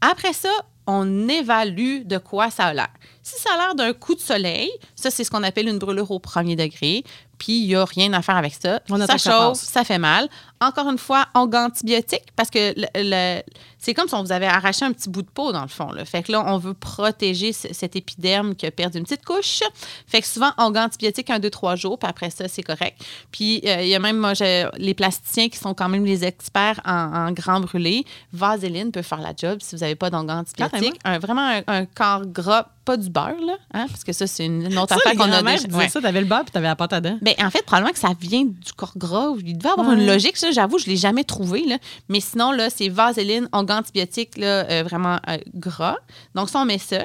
Après 0.00 0.32
ça, 0.32 0.50
on 0.86 1.28
évalue 1.28 2.02
de 2.04 2.18
quoi 2.18 2.50
ça 2.50 2.66
a 2.66 2.74
l'air. 2.74 2.90
Si 3.22 3.40
ça 3.40 3.50
a 3.54 3.56
l'air 3.56 3.74
d'un 3.74 3.92
coup 3.92 4.14
de 4.14 4.20
soleil, 4.20 4.70
ça, 4.96 5.10
c'est 5.10 5.22
ce 5.24 5.30
qu'on 5.30 5.42
appelle 5.42 5.68
une 5.68 5.78
brûlure 5.78 6.10
au 6.10 6.18
premier 6.18 6.56
degré. 6.56 7.04
Puis, 7.38 7.58
il 7.62 7.66
n'y 7.68 7.74
a 7.74 7.84
rien 7.84 8.12
à 8.12 8.22
faire 8.22 8.36
avec 8.36 8.54
ça. 8.54 8.80
On 8.88 8.98
ça 9.06 9.14
chauffe, 9.32 9.58
ça 9.58 9.82
fait 9.84 9.98
mal. 9.98 10.28
Encore 10.60 10.88
une 10.88 10.98
fois, 10.98 11.26
on 11.34 11.50
antibiotique 11.52 12.22
parce 12.36 12.50
que 12.50 12.72
le- 12.76 12.86
le- 12.94 13.42
c'est 13.78 13.94
comme 13.94 14.06
si 14.06 14.14
on 14.14 14.22
vous 14.22 14.30
avait 14.30 14.46
arraché 14.46 14.84
un 14.84 14.92
petit 14.92 15.08
bout 15.08 15.22
de 15.22 15.28
peau 15.28 15.50
dans 15.50 15.62
le 15.62 15.68
fond. 15.68 15.90
Là. 15.90 16.04
Fait 16.04 16.22
que 16.22 16.30
là, 16.30 16.44
on 16.46 16.58
veut 16.58 16.74
protéger 16.74 17.52
ce- 17.52 17.72
cet 17.74 17.96
épiderme 17.96 18.54
qui 18.54 18.64
a 18.66 18.70
perdu 18.70 18.98
une 18.98 19.04
petite 19.04 19.24
couche. 19.24 19.60
Fait 20.06 20.20
que 20.20 20.26
souvent, 20.28 20.52
on 20.58 20.72
antibiotique 20.76 21.30
un, 21.30 21.40
deux, 21.40 21.50
trois 21.50 21.74
jours, 21.74 21.98
puis 21.98 22.08
après 22.08 22.30
ça, 22.30 22.46
c'est 22.46 22.62
correct. 22.62 23.00
Puis 23.32 23.60
euh, 23.66 23.82
il 23.82 23.88
y 23.88 23.94
a 23.96 23.98
même 23.98 24.18
moi, 24.18 24.34
les 24.76 24.94
plasticiens 24.94 25.48
qui 25.48 25.58
sont 25.58 25.74
quand 25.74 25.88
même 25.88 26.04
les 26.04 26.24
experts 26.24 26.80
en, 26.84 26.92
en 27.26 27.32
grand 27.32 27.58
brûlé. 27.58 28.04
Vaseline 28.32 28.92
peut 28.92 29.02
faire 29.02 29.20
la 29.20 29.32
job 29.36 29.58
si 29.62 29.74
vous 29.74 29.80
n'avez 29.80 29.96
pas 29.96 30.10
d'onguent 30.10 30.30
antibiotique. 30.38 31.00
Un, 31.04 31.18
vraiment 31.18 31.42
un, 31.48 31.62
un 31.66 31.86
corps 31.86 32.24
gras, 32.26 32.68
pas 32.84 32.96
du 32.96 33.10
beurre, 33.10 33.40
là, 33.46 33.56
hein, 33.74 33.86
parce 33.88 34.02
que 34.04 34.12
ça, 34.12 34.26
c'est 34.26 34.44
une, 34.46 34.66
autre 34.78 34.88
Ça, 34.88 34.96
affaire 34.96 35.12
qu'on 35.14 35.30
a 35.32 35.42
déjà. 35.42 35.68
ouais. 35.76 35.88
ça, 35.88 36.00
t'avais 36.00 36.20
le 36.20 36.26
beurre 36.26 36.42
puis 36.44 36.50
t'avais 36.52 36.66
la 36.66 36.76
pâte 36.76 36.92
à 36.92 37.00
dents. 37.00 37.18
Ben, 37.22 37.34
en 37.38 37.50
fait, 37.50 37.62
probablement 37.64 37.92
que 37.92 37.98
ça 37.98 38.10
vient 38.20 38.44
du 38.44 38.72
corps 38.76 38.96
gras. 38.96 39.30
Il 39.44 39.56
devait 39.58 39.70
avoir 39.70 39.88
Ouais. 39.88 39.94
une 39.94 40.06
logique, 40.06 40.36
ça, 40.36 40.50
j'avoue, 40.50 40.78
je 40.78 40.86
ne 40.86 40.90
l'ai 40.90 40.96
jamais 40.96 41.24
trouvé. 41.24 41.64
Là. 41.66 41.78
Mais 42.08 42.20
sinon, 42.20 42.50
là, 42.52 42.70
c'est 42.70 42.88
vaseline, 42.88 43.48
onguent 43.52 43.70
antibiotique, 43.70 44.36
là, 44.36 44.68
euh, 44.70 44.82
vraiment 44.82 45.18
euh, 45.28 45.38
gras. 45.54 45.96
Donc, 46.34 46.48
ça, 46.50 46.60
on 46.60 46.64
met 46.64 46.78
ça. 46.78 47.04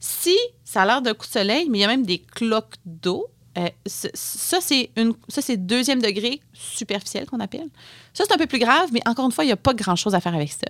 Si 0.00 0.36
ça 0.64 0.82
a 0.82 0.86
l'air 0.86 1.02
d'un 1.02 1.14
coup 1.14 1.26
de 1.26 1.32
soleil, 1.32 1.68
mais 1.70 1.78
il 1.78 1.80
y 1.80 1.84
a 1.84 1.88
même 1.88 2.06
des 2.06 2.18
cloques 2.18 2.74
d'eau, 2.86 3.26
euh, 3.58 3.68
ça, 3.86 4.58
c'est 4.60 4.90
une, 4.96 5.14
ça, 5.28 5.42
c'est 5.42 5.56
deuxième 5.56 6.00
degré 6.00 6.40
superficiel 6.52 7.26
qu'on 7.26 7.40
appelle. 7.40 7.66
Ça, 8.14 8.24
c'est 8.26 8.32
un 8.32 8.38
peu 8.38 8.46
plus 8.46 8.60
grave, 8.60 8.90
mais 8.92 9.00
encore 9.06 9.26
une 9.26 9.32
fois, 9.32 9.42
il 9.44 9.48
n'y 9.48 9.52
a 9.52 9.56
pas 9.56 9.74
grand-chose 9.74 10.14
à 10.14 10.20
faire 10.20 10.34
avec 10.34 10.52
ça. 10.52 10.68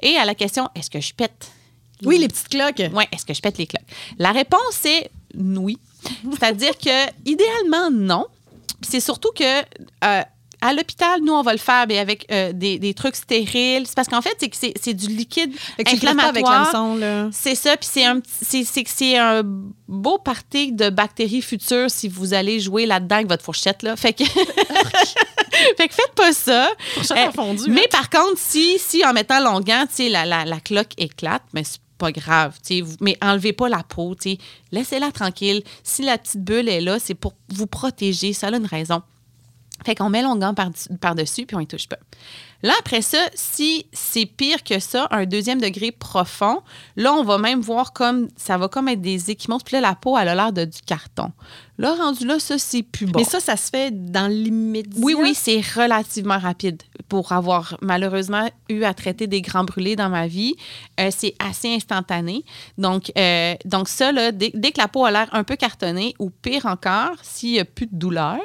Et 0.00 0.16
à 0.16 0.24
la 0.24 0.34
question, 0.34 0.68
est-ce 0.74 0.90
que 0.90 1.00
je 1.00 1.14
pète? 1.14 1.52
Oui, 2.04 2.18
les 2.18 2.28
petites 2.28 2.48
cloques. 2.48 2.82
Oui, 2.92 3.04
est-ce 3.12 3.24
que 3.24 3.34
je 3.34 3.40
pète 3.40 3.58
les 3.58 3.66
cloques? 3.66 3.86
La 4.18 4.32
réponse 4.32 4.84
est 4.84 5.10
oui. 5.36 5.78
C'est-à-dire 6.30 6.76
que, 6.78 7.10
idéalement, 7.26 7.90
non. 7.90 8.26
C'est 8.82 9.00
surtout 9.00 9.30
que. 9.34 9.60
euh, 10.04 10.22
à 10.60 10.72
l'hôpital, 10.72 11.20
nous, 11.22 11.32
on 11.32 11.42
va 11.42 11.52
le 11.52 11.58
faire 11.58 11.84
mais 11.86 12.00
avec 12.00 12.26
euh, 12.32 12.52
des, 12.52 12.80
des 12.80 12.92
trucs 12.92 13.14
stériles. 13.14 13.86
C'est 13.86 13.94
parce 13.94 14.08
qu'en 14.08 14.20
fait, 14.22 14.34
c'est 14.40 14.50
c'est 14.52 14.74
c'est 14.80 14.92
du 14.94 15.06
liquide 15.06 15.52
tu 15.54 15.60
avec 15.74 15.94
inflammatoire. 15.94 16.96
là. 16.96 17.28
C'est 17.32 17.54
ça, 17.54 17.76
puis 17.76 17.88
c'est 17.92 18.04
un, 18.04 18.20
c'est, 18.42 18.64
c'est 18.64 19.16
un 19.16 19.42
beau 19.86 20.18
party 20.18 20.72
de 20.72 20.90
bactéries 20.90 21.42
futures 21.42 21.88
si 21.90 22.08
vous 22.08 22.34
allez 22.34 22.58
jouer 22.58 22.86
là-dedans 22.86 23.16
avec 23.16 23.28
votre 23.28 23.44
fourchette. 23.44 23.84
Là. 23.84 23.94
Fait 23.94 24.12
que, 24.12 24.24
fait 25.76 25.88
que 25.88 25.94
faites 25.94 26.14
pas 26.16 26.32
ça. 26.32 26.68
Fourchette 26.94 27.16
Euh, 27.18 27.28
en 27.28 27.32
fondu, 27.32 27.62
mais 27.70 27.82
hein. 27.82 27.88
par 27.92 28.10
contre, 28.10 28.38
si, 28.38 28.80
si 28.80 29.04
en 29.04 29.12
mettant 29.12 29.38
sais, 29.94 30.08
la, 30.08 30.26
la, 30.26 30.44
la 30.44 30.58
cloque 30.58 30.92
éclate, 30.96 31.42
mais 31.52 31.62
c'est 31.62 31.78
pas 31.98 32.12
grave, 32.12 32.58
mais 33.00 33.18
enlevez 33.20 33.52
pas 33.52 33.68
la 33.68 33.82
peau, 33.82 34.16
laissez-la 34.72 35.12
tranquille. 35.12 35.62
Si 35.82 36.02
la 36.02 36.16
petite 36.16 36.42
bulle 36.42 36.68
est 36.68 36.80
là, 36.80 36.98
c'est 36.98 37.14
pour 37.14 37.34
vous 37.48 37.66
protéger, 37.66 38.32
ça 38.32 38.48
a 38.48 38.56
une 38.56 38.66
raison. 38.66 39.02
Fait 39.88 39.94
qu'on 39.94 40.10
met 40.10 40.22
par- 40.54 40.68
par-dessus, 41.00 41.46
puis 41.46 41.56
on 41.56 41.60
y 41.60 41.66
touche 41.66 41.88
pas. 41.88 41.96
Là, 42.62 42.74
après 42.78 43.00
ça, 43.00 43.16
si 43.32 43.86
c'est 43.90 44.26
pire 44.26 44.62
que 44.62 44.80
ça, 44.80 45.08
un 45.12 45.24
deuxième 45.24 45.62
degré 45.62 45.92
profond, 45.92 46.60
là, 46.96 47.14
on 47.14 47.24
va 47.24 47.38
même 47.38 47.62
voir 47.62 47.94
comme 47.94 48.28
ça 48.36 48.58
va 48.58 48.68
comme 48.68 48.88
être 48.88 49.00
des 49.00 49.30
équimaux. 49.30 49.56
Puis 49.64 49.76
là, 49.76 49.80
la 49.80 49.94
peau, 49.94 50.18
elle 50.18 50.28
a 50.28 50.34
l'air 50.34 50.52
de 50.52 50.66
du 50.66 50.82
carton. 50.84 51.32
Là, 51.78 51.94
rendu 51.94 52.26
là, 52.26 52.38
ça, 52.38 52.58
c'est 52.58 52.82
plus 52.82 53.06
bon. 53.06 53.18
Mais 53.20 53.24
ça, 53.24 53.40
ça 53.40 53.56
se 53.56 53.70
fait 53.70 53.90
dans 53.90 54.30
l'immédiat? 54.30 55.00
Oui, 55.02 55.14
oui, 55.18 55.34
c'est 55.34 55.62
relativement 55.74 56.38
rapide. 56.38 56.82
Pour 57.08 57.32
avoir 57.32 57.78
malheureusement 57.80 58.50
eu 58.68 58.82
à 58.82 58.92
traiter 58.92 59.26
des 59.26 59.40
grands 59.40 59.64
brûlés 59.64 59.96
dans 59.96 60.10
ma 60.10 60.26
vie, 60.26 60.54
euh, 61.00 61.08
c'est 61.16 61.34
assez 61.38 61.74
instantané. 61.74 62.44
Donc, 62.76 63.10
euh, 63.16 63.54
donc 63.64 63.88
ça, 63.88 64.12
là, 64.12 64.32
dès, 64.32 64.50
dès 64.52 64.72
que 64.72 64.80
la 64.82 64.88
peau 64.88 65.06
a 65.06 65.10
l'air 65.10 65.30
un 65.32 65.44
peu 65.44 65.56
cartonnée, 65.56 66.14
ou 66.18 66.28
pire 66.28 66.66
encore, 66.66 67.16
s'il 67.22 67.52
n'y 67.52 67.60
a 67.60 67.64
plus 67.64 67.86
de 67.86 67.96
douleur, 67.96 68.40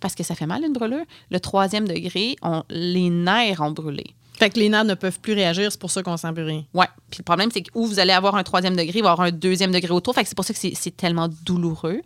parce 0.00 0.14
que 0.14 0.22
ça 0.22 0.34
fait 0.34 0.46
mal 0.46 0.62
une 0.64 0.72
brûlure, 0.72 1.04
le 1.30 1.40
troisième 1.40 1.86
degré, 1.88 2.36
on, 2.42 2.62
les 2.70 3.10
nerfs 3.10 3.60
ont 3.60 3.70
brûlé. 3.72 4.14
Fait 4.38 4.50
que 4.50 4.58
les 4.60 4.68
nerfs 4.68 4.84
ne 4.84 4.94
peuvent 4.94 5.18
plus 5.18 5.32
réagir, 5.32 5.72
c'est 5.72 5.80
pour 5.80 5.90
ça 5.90 6.00
qu'on 6.04 6.16
sent 6.16 6.32
plus 6.32 6.44
rien. 6.44 6.64
Ouais. 6.72 6.86
Puis 7.10 7.18
le 7.18 7.24
problème, 7.24 7.50
c'est 7.52 7.60
que 7.62 7.70
où 7.74 7.86
vous 7.86 7.98
allez 7.98 8.12
avoir 8.12 8.36
un 8.36 8.44
troisième 8.44 8.76
degré, 8.76 8.98
il 8.98 9.02
va 9.02 9.08
y 9.08 9.12
avoir 9.12 9.26
un 9.26 9.32
deuxième 9.32 9.72
degré 9.72 9.90
autour. 9.92 10.14
Fait 10.14 10.22
que 10.22 10.28
c'est 10.28 10.36
pour 10.36 10.44
ça 10.44 10.54
que 10.54 10.60
c'est- 10.60 10.96
tellement 10.96 11.28
douloureux. 11.44 12.02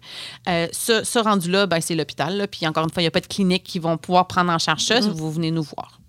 Euh, 0.48 0.66
ce, 0.72 1.04
ce 1.04 1.18
rendu-là, 1.18 1.66
ben, 1.66 1.82
c'est 1.82 1.94
l'hôpital. 1.94 2.48
Puis 2.50 2.66
encore 2.66 2.84
une 2.84 2.90
fois, 2.90 3.02
il 3.02 3.04
n'y 3.04 3.08
a 3.08 3.10
pas 3.10 3.20
de 3.20 3.26
clinique 3.26 3.64
qui 3.64 3.78
vont 3.78 3.98
pouvoir 3.98 4.26
prendre 4.28 4.50
en 4.50 4.58
charge 4.58 4.80
ça. 4.82 5.02
si 5.02 5.10
Vous 5.10 5.30
venez 5.30 5.50
nous 5.50 5.62
voir 5.62 6.00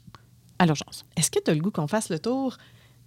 à 0.60 0.66
l'urgence. 0.66 1.04
Est-ce 1.18 1.30
que 1.30 1.40
tu 1.44 1.52
as 1.52 1.54
le 1.56 1.60
goût 1.60 1.72
qu'on 1.72 1.88
fasse 1.88 2.08
le 2.10 2.20
tour 2.20 2.58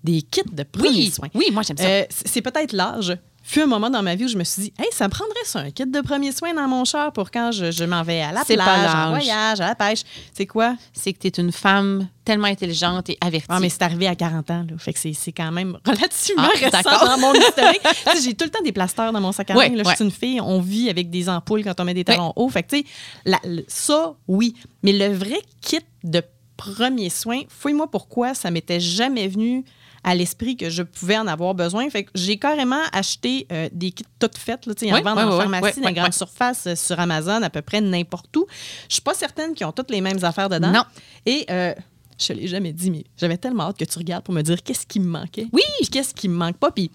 des 0.05 0.21
kits 0.21 0.43
de 0.53 0.63
premiers 0.65 0.89
Oui, 0.91 1.11
soins? 1.11 1.29
oui, 1.35 1.47
moi 1.53 1.63
j'aime 1.63 1.79
ça. 1.79 1.85
Euh, 1.87 2.05
c'est 2.11 2.43
peut-être 2.43 2.73
l'âge. 2.75 3.17
Fut 3.49 3.63
un 3.63 3.67
moment 3.67 3.91
dans 3.91 4.03
ma 4.03 4.17
vie 4.17 4.25
où 4.25 4.29
je 4.29 4.37
me 4.37 4.43
suis 4.43 4.63
dit, 4.63 4.73
hey, 4.77 4.89
ça 4.91 5.05
me 5.07 5.11
prendrait 5.13 5.35
ça, 5.45 5.61
un 5.61 5.71
kit 5.71 5.87
de 5.87 6.01
premiers 6.01 6.33
soins 6.33 6.53
dans 6.53 6.67
mon 6.67 6.85
char 6.85 7.13
pour 7.13 7.31
quand 7.31 7.53
je, 7.53 7.71
je 7.71 7.85
m'en 7.85 8.03
vais 8.03 8.21
à 8.21 8.33
la 8.33 8.43
C'est 8.45 8.57
pas 8.57 8.65
plage, 8.65 8.95
en 8.95 9.11
voyage, 9.11 9.61
à 9.61 9.69
la 9.69 9.75
pêche. 9.77 10.01
C'est 10.35 10.47
quoi? 10.47 10.75
c'est 10.93 11.13
que 11.13 11.19
tu 11.21 11.29
es 11.29 11.43
une 11.45 11.53
femme 11.53 12.09
tellement 12.25 12.49
intelligente 12.49 13.09
et 13.09 13.17
avertie. 13.21 13.47
Ah, 13.49 13.61
mais 13.61 13.69
c'est 13.69 13.83
arrivé 13.83 14.09
à 14.09 14.17
40 14.17 14.51
ans, 14.51 14.67
là. 14.69 14.77
Fait 14.79 14.93
que 14.93 14.99
c'est- 14.99 15.13
c'est 15.13 15.31
quand 15.31 15.53
même 15.53 15.79
relativement 15.87 16.43
Ah, 16.45 16.59
récent 16.59 17.07
dans 17.07 17.19
mon 17.19 17.35
historique. 17.35 17.83
J'ai 18.21 18.35
tout 18.35 18.47
le 18.47 18.51
temps 18.51 18.65
des 18.65 18.73
plasteurs 18.73 19.13
dans 19.13 19.21
mon 19.21 19.31
sac 19.31 19.49
à 19.51 19.55
main. 19.55 19.61
Ouais, 19.61 19.69
là. 19.69 19.85
Je 19.91 19.95
suis 19.95 20.05
une 20.05 20.11
fille, 20.11 20.41
on 20.41 20.61
vit 20.61 20.91
avec 20.91 21.09
des 21.11 21.29
ampoules 21.29 21.63
quand 21.63 21.79
on 21.79 21.85
met 21.85 21.95
des 21.95 22.03
talons 22.05 22.33
hauts. 22.35 22.49
Fait 22.49 22.65
que, 22.65 22.75
tu 22.77 22.85
sais, 23.25 23.65
ça, 23.69 24.15
oui. 24.27 24.55
Mais 24.83 24.93
le 24.93 25.15
vrai 25.15 25.39
kit 25.61 25.79
de 26.03 26.21
premiers 26.57 27.11
soins, 27.11 27.43
fouille-moi 27.49 27.89
pourquoi 27.91 28.35
ça 28.35 28.51
m'était 28.51 28.81
jamais 28.81 29.29
venu 29.29 29.65
à 30.07 30.15
l'esprit 30.15 30.57
que 30.57 30.71
je 30.71 30.85
pouvais 30.85 31.19
en 31.19 31.27
avoir 31.27 31.53
besoin. 31.55 31.91
Fait 31.91 32.05
que 32.05 32.11
j'ai 32.15 32.39
carrément 32.39 32.81
acheté 32.93 33.47
euh, 33.51 33.69
des 33.73 33.91
kits 33.91 34.05
toutes 34.21 34.39
faites. 34.39 34.65
Là, 34.65 34.73
ils 34.81 34.95
en 34.95 35.03
vendent 35.03 35.19
en 35.19 35.37
pharmacie, 35.37 35.81
dans 35.81 36.13
surfaces, 36.13 36.69
euh, 36.69 36.77
sur 36.77 36.99
Amazon, 37.01 37.43
à 37.43 37.51
peu 37.51 37.61
près 37.61 37.81
n'importe 37.81 38.35
où. 38.37 38.47
Je 38.89 38.95
suis 38.95 39.03
pas 39.03 39.15
certaine 39.15 39.53
qu'ils 39.55 39.67
ont 39.67 39.73
toutes 39.73 39.91
les 39.91 40.01
mêmes 40.01 40.23
affaires 40.25 40.49
dedans. 40.49 40.71
Non. 40.71 40.85
Et 41.27 41.45
euh, 41.51 41.75
je 42.19 42.33
ne 42.33 42.39
l'ai 42.39 42.47
jamais 42.47 42.73
dit, 42.73 42.93
mais 42.93 43.05
j'avais 43.17 43.37
tellement 43.37 43.65
hâte 43.65 43.79
que 43.79 43.85
tu 43.85 43.99
regardes 43.99 44.23
pour 44.25 44.33
me 44.33 44.43
dire 44.43 44.63
qu'est-ce 44.63 44.87
qui 44.87 45.01
me 45.01 45.09
manquait. 45.09 45.49
Oui. 45.53 45.63
Qu'est-ce 45.91 46.15
qui 46.15 46.29
me 46.29 46.37
manque 46.37 46.57
pas. 46.57 46.71
Puis 46.71 46.93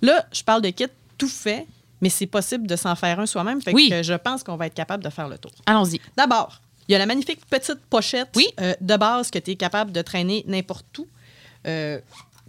là, 0.00 0.24
je 0.32 0.42
parle 0.42 0.62
de 0.62 0.70
kit 0.70 0.86
tout 1.18 1.28
fait, 1.28 1.66
mais 2.00 2.08
c'est 2.08 2.26
possible 2.26 2.66
de 2.66 2.76
s'en 2.76 2.96
faire 2.96 3.20
un 3.20 3.26
soi-même. 3.26 3.60
Fait 3.60 3.74
Oui. 3.74 3.90
que 3.90 4.02
je 4.02 4.14
pense 4.14 4.42
qu'on 4.42 4.56
va 4.56 4.68
être 4.68 4.74
capable 4.74 5.04
de 5.04 5.10
faire 5.10 5.28
le 5.28 5.36
tour. 5.36 5.52
Allons-y. 5.66 6.00
D'abord, 6.16 6.62
il 6.88 6.92
y 6.92 6.94
a 6.94 6.98
la 6.98 7.04
magnifique 7.06 7.44
petite 7.44 7.80
pochette 7.90 8.30
Oui. 8.36 8.46
euh, 8.58 8.72
de 8.80 8.96
base 8.96 9.30
que 9.30 9.38
tu 9.38 9.50
es 9.50 9.56
capable 9.56 9.92
de 9.92 10.00
traîner 10.00 10.44
n'importe 10.48 10.98
où. 10.98 11.06
Euh, 11.66 12.00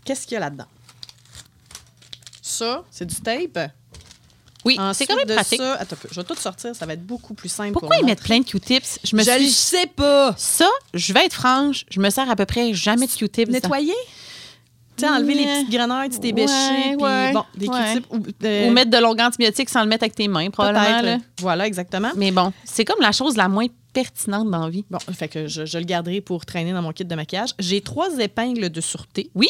Qu'est-ce 0.05 0.25
qu'il 0.25 0.35
y 0.35 0.37
a 0.37 0.41
là-dedans? 0.41 0.67
Ça, 2.41 2.83
c'est 2.91 3.05
du 3.05 3.15
tape? 3.15 3.71
Oui, 4.63 4.79
c'est 4.93 5.05
quand 5.05 5.15
même 5.15 5.27
de 5.27 5.33
pratique. 5.35 5.59
ça, 5.61 5.75
attends 5.75 5.95
je 6.09 6.15
vais 6.15 6.23
tout 6.23 6.35
sortir, 6.35 6.75
ça 6.75 6.85
va 6.87 6.93
être 6.93 7.05
beaucoup 7.05 7.35
plus 7.35 7.49
simple. 7.49 7.73
Pourquoi 7.73 7.97
pour 7.97 8.03
ils 8.03 8.05
mettent 8.05 8.23
plein 8.23 8.39
de 8.39 8.45
Q-tips? 8.45 8.99
Je 9.03 9.15
me 9.15 9.21
Je 9.23 9.29
suis... 9.31 9.51
sais 9.51 9.85
pas. 9.87 10.33
Ça, 10.37 10.67
je 10.93 11.13
vais 11.13 11.25
être 11.25 11.33
franche, 11.33 11.85
je 11.91 11.99
me 11.99 12.09
sers 12.09 12.27
à 12.29 12.35
peu 12.35 12.45
près 12.45 12.73
jamais 12.73 13.05
de 13.05 13.11
Q-tips. 13.11 13.49
Nettoyer? 13.51 13.93
Tu 14.97 15.03
sais, 15.03 15.09
enlever 15.09 15.33
les 15.35 15.43
petites 15.43 15.69
grenades, 15.71 16.11
tu 16.13 16.19
t'es 16.19 16.33
Ouais, 16.33 16.95
ouais, 16.95 17.33
bon, 17.33 17.43
des 17.55 17.67
ouais. 17.67 18.01
Ou, 18.09 18.23
euh, 18.45 18.67
Ou 18.69 18.71
mettre 18.71 18.89
de 18.89 18.97
l'onguent 18.97 19.21
antibiotique 19.21 19.69
sans 19.69 19.81
le 19.83 19.89
mettre 19.89 20.03
avec 20.03 20.15
tes 20.15 20.27
mains, 20.29 20.49
probablement. 20.49 21.01
là. 21.01 21.17
Voilà, 21.41 21.67
exactement. 21.67 22.11
Mais 22.15 22.31
bon, 22.31 22.53
c'est 22.63 22.85
comme 22.85 23.01
la 23.01 23.11
chose 23.11 23.35
la 23.35 23.49
moins 23.49 23.67
pertinente 23.91 24.49
dans 24.49 24.63
la 24.63 24.69
vie. 24.69 24.85
Bon, 24.89 24.97
fait 24.99 25.27
que 25.27 25.47
je, 25.47 25.65
je 25.65 25.77
le 25.77 25.83
garderai 25.83 26.21
pour 26.21 26.45
traîner 26.45 26.71
dans 26.71 26.81
mon 26.81 26.91
kit 26.93 27.03
de 27.05 27.13
maquillage. 27.15 27.49
J'ai 27.59 27.81
trois 27.81 28.17
épingles 28.19 28.69
de 28.69 28.81
sûreté. 28.81 29.29
Oui. 29.35 29.49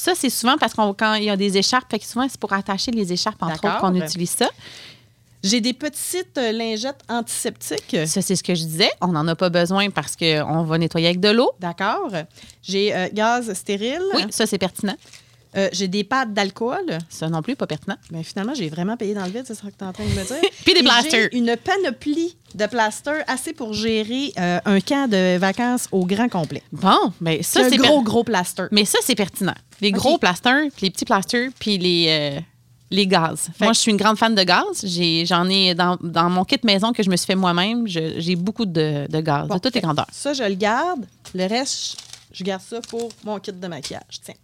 Ça, 0.00 0.14
c'est 0.14 0.30
souvent 0.30 0.56
parce 0.56 0.72
qu'on 0.72 0.94
quand 0.94 1.12
il 1.12 1.24
y 1.24 1.30
a 1.30 1.36
des 1.36 1.58
écharpes, 1.58 1.90
fait 1.90 1.98
que 1.98 2.06
souvent, 2.06 2.26
c'est 2.26 2.40
pour 2.40 2.54
attacher 2.54 2.90
les 2.90 3.12
écharpes, 3.12 3.42
entre 3.42 3.62
autres, 3.66 3.80
qu'on 3.80 3.94
utilise 3.94 4.30
ça. 4.30 4.48
J'ai 5.44 5.60
des 5.60 5.74
petites 5.74 6.38
euh, 6.38 6.52
lingettes 6.52 7.02
antiseptiques. 7.06 7.94
Ça, 8.06 8.22
c'est 8.22 8.34
ce 8.34 8.42
que 8.42 8.54
je 8.54 8.64
disais. 8.64 8.90
On 9.02 9.08
n'en 9.08 9.28
a 9.28 9.36
pas 9.36 9.50
besoin 9.50 9.90
parce 9.90 10.16
qu'on 10.16 10.62
va 10.62 10.78
nettoyer 10.78 11.08
avec 11.08 11.20
de 11.20 11.28
l'eau. 11.28 11.50
D'accord. 11.60 12.12
J'ai 12.62 12.94
euh, 12.94 13.08
gaz 13.12 13.52
stérile. 13.52 14.00
Oui, 14.14 14.22
ça, 14.30 14.46
c'est 14.46 14.56
pertinent. 14.56 14.96
Euh, 15.56 15.68
j'ai 15.72 15.88
des 15.88 16.04
pâtes 16.04 16.32
d'alcool. 16.32 16.98
Ça 17.08 17.28
non 17.28 17.42
plus, 17.42 17.56
pas 17.56 17.66
pertinent. 17.66 17.96
Mais 18.12 18.22
finalement, 18.22 18.54
j'ai 18.54 18.68
vraiment 18.68 18.96
payé 18.96 19.14
dans 19.14 19.24
le 19.24 19.30
vide, 19.30 19.42
c'est 19.46 19.54
ça 19.54 19.62
que 19.62 19.76
tu 19.76 19.84
es 19.84 19.86
en 19.86 19.92
train 19.92 20.04
de 20.04 20.10
me 20.10 20.24
dire. 20.24 20.50
Puis 20.64 20.74
des 20.74 20.82
plasters. 20.82 21.28
Une 21.32 21.56
panoplie 21.56 22.36
de 22.54 22.66
plasters 22.66 23.24
assez 23.26 23.52
pour 23.52 23.72
gérer 23.74 24.32
euh, 24.38 24.60
un 24.64 24.80
camp 24.80 25.08
de 25.10 25.36
vacances 25.38 25.88
au 25.92 26.06
grand 26.06 26.28
complet. 26.28 26.62
Bon, 26.72 27.12
mais 27.20 27.42
ça, 27.42 27.68
C'est 27.68 27.76
gros, 27.76 27.98
per- 27.98 28.04
gros 28.04 28.24
plaster. 28.24 28.64
Mais 28.70 28.84
ça, 28.84 28.98
c'est 29.02 29.14
pertinent. 29.16 29.54
Les 29.80 29.92
gros 29.92 30.18
plasters, 30.18 30.68
puis 30.76 30.86
les 30.86 30.90
petits 30.90 31.04
plasters, 31.04 31.50
puis 31.58 31.78
les, 31.78 32.06
euh, 32.08 32.40
les 32.92 33.06
gaz. 33.06 33.48
Fait- 33.56 33.64
Moi, 33.64 33.72
je 33.72 33.78
suis 33.80 33.90
une 33.90 33.96
grande 33.96 34.18
fan 34.18 34.34
de 34.34 34.42
gaz. 34.42 34.64
J'ai- 34.84 35.24
J'en 35.26 35.48
ai, 35.48 35.74
dans, 35.74 35.96
dans 36.02 36.28
mon 36.30 36.44
kit 36.44 36.58
maison 36.64 36.92
que 36.92 37.02
je 37.02 37.10
me 37.10 37.16
suis 37.16 37.26
fait 37.26 37.34
moi-même, 37.36 37.86
j'ai 37.88 38.36
beaucoup 38.36 38.66
de, 38.66 39.06
de 39.08 39.20
gaz, 39.20 39.48
Bon, 39.48 39.54
de 39.56 39.60
toutes 39.60 39.74
les 39.74 39.80
grandeurs. 39.80 40.06
Ça, 40.12 40.32
je 40.32 40.42
le 40.44 40.54
garde. 40.54 41.06
Le 41.34 41.46
reste, 41.46 41.96
je- 42.32 42.44
garde 42.44 42.62
ça 42.62 42.80
pour 42.88 43.10
mon 43.24 43.38
kit 43.40 43.52
de 43.52 43.66
maquillage. 43.66 44.20
Tiens. 44.24 44.34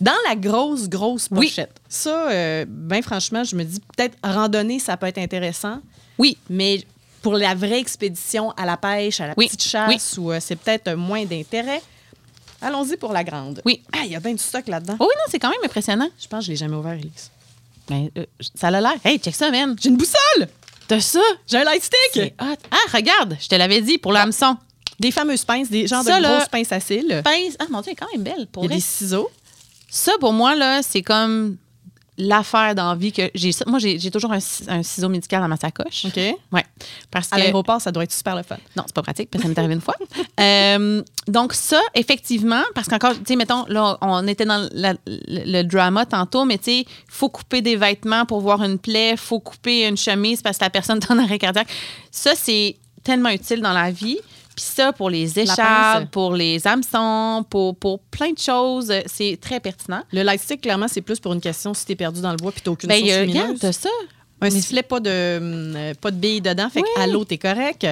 Dans 0.00 0.12
la 0.28 0.36
grosse, 0.36 0.88
grosse 0.88 1.28
Oui. 1.30 1.48
pochette. 1.48 1.80
Ça, 1.88 2.30
euh, 2.30 2.64
ben 2.68 3.02
franchement, 3.02 3.44
je 3.44 3.56
me 3.56 3.64
dis 3.64 3.80
peut-être 3.96 4.16
randonnée, 4.22 4.78
ça 4.78 4.96
peut 4.96 5.06
être 5.06 5.18
intéressant. 5.18 5.80
Oui, 6.18 6.36
Mais 6.48 6.84
pour 7.22 7.34
la 7.34 7.54
vraie 7.54 7.80
expédition 7.80 8.50
à 8.52 8.66
la 8.66 8.76
pêche, 8.76 9.20
à 9.20 9.28
la 9.28 9.34
Oui. 9.36 9.46
petite 9.46 9.62
chasse, 9.62 10.18
où 10.18 10.30
euh, 10.30 10.38
c'est 10.40 10.56
peut-être 10.56 10.92
moins 10.94 11.24
d'intérêt, 11.24 11.80
allons-y 12.60 12.96
pour 12.96 13.12
la 13.12 13.24
grande. 13.24 13.62
Oui. 13.64 13.82
Ah, 13.92 14.00
il 14.04 14.12
y 14.12 14.16
a 14.16 14.20
bien 14.20 14.32
du 14.32 14.42
stock 14.42 14.66
là-dedans. 14.68 14.96
Oh 15.00 15.04
oui, 15.08 15.14
non, 15.16 15.24
c'est 15.30 15.38
quand 15.38 15.48
même 15.50 15.58
impressionnant. 15.64 16.08
Je 16.20 16.28
pense 16.28 16.40
que 16.40 16.46
je 16.46 16.50
l'ai 16.50 16.56
jamais 16.56 16.76
ouvert, 16.76 16.92
Elise. 16.92 17.30
Mais 17.90 18.10
euh, 18.18 18.24
ça 18.54 18.68
a 18.68 18.70
l'air. 18.80 18.94
Hey, 19.04 19.18
check 19.18 19.34
ça, 19.34 19.50
man. 19.50 19.74
J'ai 19.80 19.88
une 19.90 19.96
boussole! 19.96 20.48
T'as 20.86 21.00
ça? 21.00 21.20
J'ai 21.46 21.56
un 21.58 21.64
light 21.64 21.82
stick! 21.82 21.96
C'est 22.12 22.34
hot. 22.40 22.56
Ah, 22.70 22.76
regarde, 22.92 23.36
je 23.40 23.48
te 23.48 23.54
l'avais 23.54 23.80
dit 23.80 23.96
pour 23.98 24.12
l'hameçon. 24.12 24.56
Des 25.00 25.10
fameuses 25.10 25.44
pinces, 25.44 25.70
des 25.70 25.86
genres 25.86 26.02
Ça, 26.04 26.16
de 26.18 26.22
là, 26.22 26.36
grosses 26.36 26.48
pinces 26.48 26.72
à 26.72 26.80
cils. 26.80 27.20
Pince. 27.24 27.56
Ah, 27.58 27.64
mon 27.70 27.80
Dieu, 27.80 27.90
elle 27.90 27.92
est 27.92 27.96
quand 27.96 28.12
même 28.12 28.22
belle 28.22 28.46
pour 28.46 28.64
Il 28.64 28.70
y 28.70 28.72
a 28.72 28.76
des 28.76 28.80
ciseaux. 28.82 29.28
Ça, 29.88 30.12
pour 30.20 30.32
moi, 30.32 30.54
là, 30.54 30.82
c'est 30.82 31.02
comme 31.02 31.56
l'affaire 32.16 32.76
d'envie 32.76 33.10
que 33.10 33.28
j'ai. 33.34 33.50
Moi, 33.66 33.80
j'ai 33.80 34.10
toujours 34.10 34.32
un, 34.32 34.38
ci- 34.38 34.62
un 34.68 34.84
ciseau 34.84 35.08
médical 35.08 35.40
dans 35.42 35.48
ma 35.48 35.56
sacoche. 35.56 36.04
OK. 36.04 36.16
Ouais. 36.52 36.64
Parce 37.10 37.26
À 37.32 37.36
que. 37.36 37.40
l'aéroport, 37.40 37.80
ça 37.80 37.90
doit 37.90 38.04
être 38.04 38.12
super 38.12 38.36
le 38.36 38.44
fun. 38.44 38.56
Non, 38.76 38.84
c'est 38.86 38.94
pas 38.94 39.02
pratique, 39.02 39.30
parce 39.30 39.42
que 39.42 39.48
ça 39.48 39.52
m'est 39.52 39.58
arrivé 39.58 39.74
une 39.74 39.80
fois. 39.80 39.96
Euh, 40.40 41.02
donc, 41.28 41.52
ça, 41.54 41.80
effectivement, 41.94 42.62
parce 42.74 42.88
qu'encore, 42.88 43.14
tu 43.14 43.20
sais, 43.26 43.36
mettons, 43.36 43.64
là, 43.68 43.96
on 44.00 44.26
était 44.26 44.44
dans 44.44 44.68
la- 44.72 44.92
le, 45.06 45.60
le 45.60 45.62
drama 45.62 46.06
tantôt, 46.06 46.44
mais 46.44 46.58
tu 46.58 46.64
sais, 46.64 46.78
il 46.80 46.86
faut 47.08 47.28
couper 47.28 47.62
des 47.62 47.76
vêtements 47.76 48.26
pour 48.26 48.40
voir 48.40 48.62
une 48.64 48.78
plaie, 48.78 49.12
il 49.12 49.16
faut 49.16 49.38
couper 49.40 49.86
une 49.86 49.96
chemise 49.96 50.42
parce 50.42 50.58
que 50.58 50.64
la 50.64 50.70
personne 50.70 50.98
est 50.98 51.10
en 51.10 51.18
arrêt 51.18 51.38
cardiaque. 51.38 51.68
Ça, 52.10 52.32
c'est 52.36 52.76
tellement 53.04 53.28
utile 53.30 53.60
dans 53.60 53.72
la 53.72 53.90
vie. 53.92 54.18
Puis 54.56 54.64
ça, 54.64 54.92
pour 54.92 55.10
les 55.10 55.38
écharpes, 55.38 56.10
pour 56.10 56.32
les 56.34 56.66
hameçons, 56.66 57.44
pour, 57.50 57.74
pour 57.76 57.98
plein 58.00 58.32
de 58.32 58.38
choses, 58.38 58.92
c'est 59.06 59.38
très 59.40 59.58
pertinent. 59.60 60.02
Le 60.12 60.22
light 60.22 60.40
stick, 60.40 60.60
clairement, 60.60 60.86
c'est 60.88 61.00
plus 61.02 61.18
pour 61.20 61.32
une 61.32 61.40
question 61.40 61.74
si 61.74 61.84
t'es 61.86 61.96
perdu 61.96 62.20
dans 62.20 62.30
le 62.30 62.36
bois 62.36 62.52
puis 62.52 62.60
t'as 62.62 62.70
aucune 62.70 62.88
Ben, 62.88 63.00
source 63.00 63.12
euh, 63.12 63.20
lumineuse. 63.22 63.42
regarde, 63.58 63.72
ça. 63.74 63.88
Un 64.40 64.50
sifflet, 64.50 64.82
pas 64.82 65.00
de, 65.00 65.08
euh, 65.10 65.94
pas 66.00 66.10
de 66.10 66.16
billes 66.16 66.40
dedans. 66.42 66.68
Fait 66.68 66.82
Oui. 66.82 66.88
qu'à 66.94 67.06
l'eau, 67.06 67.24
t'es 67.24 67.38
correct. 67.38 67.86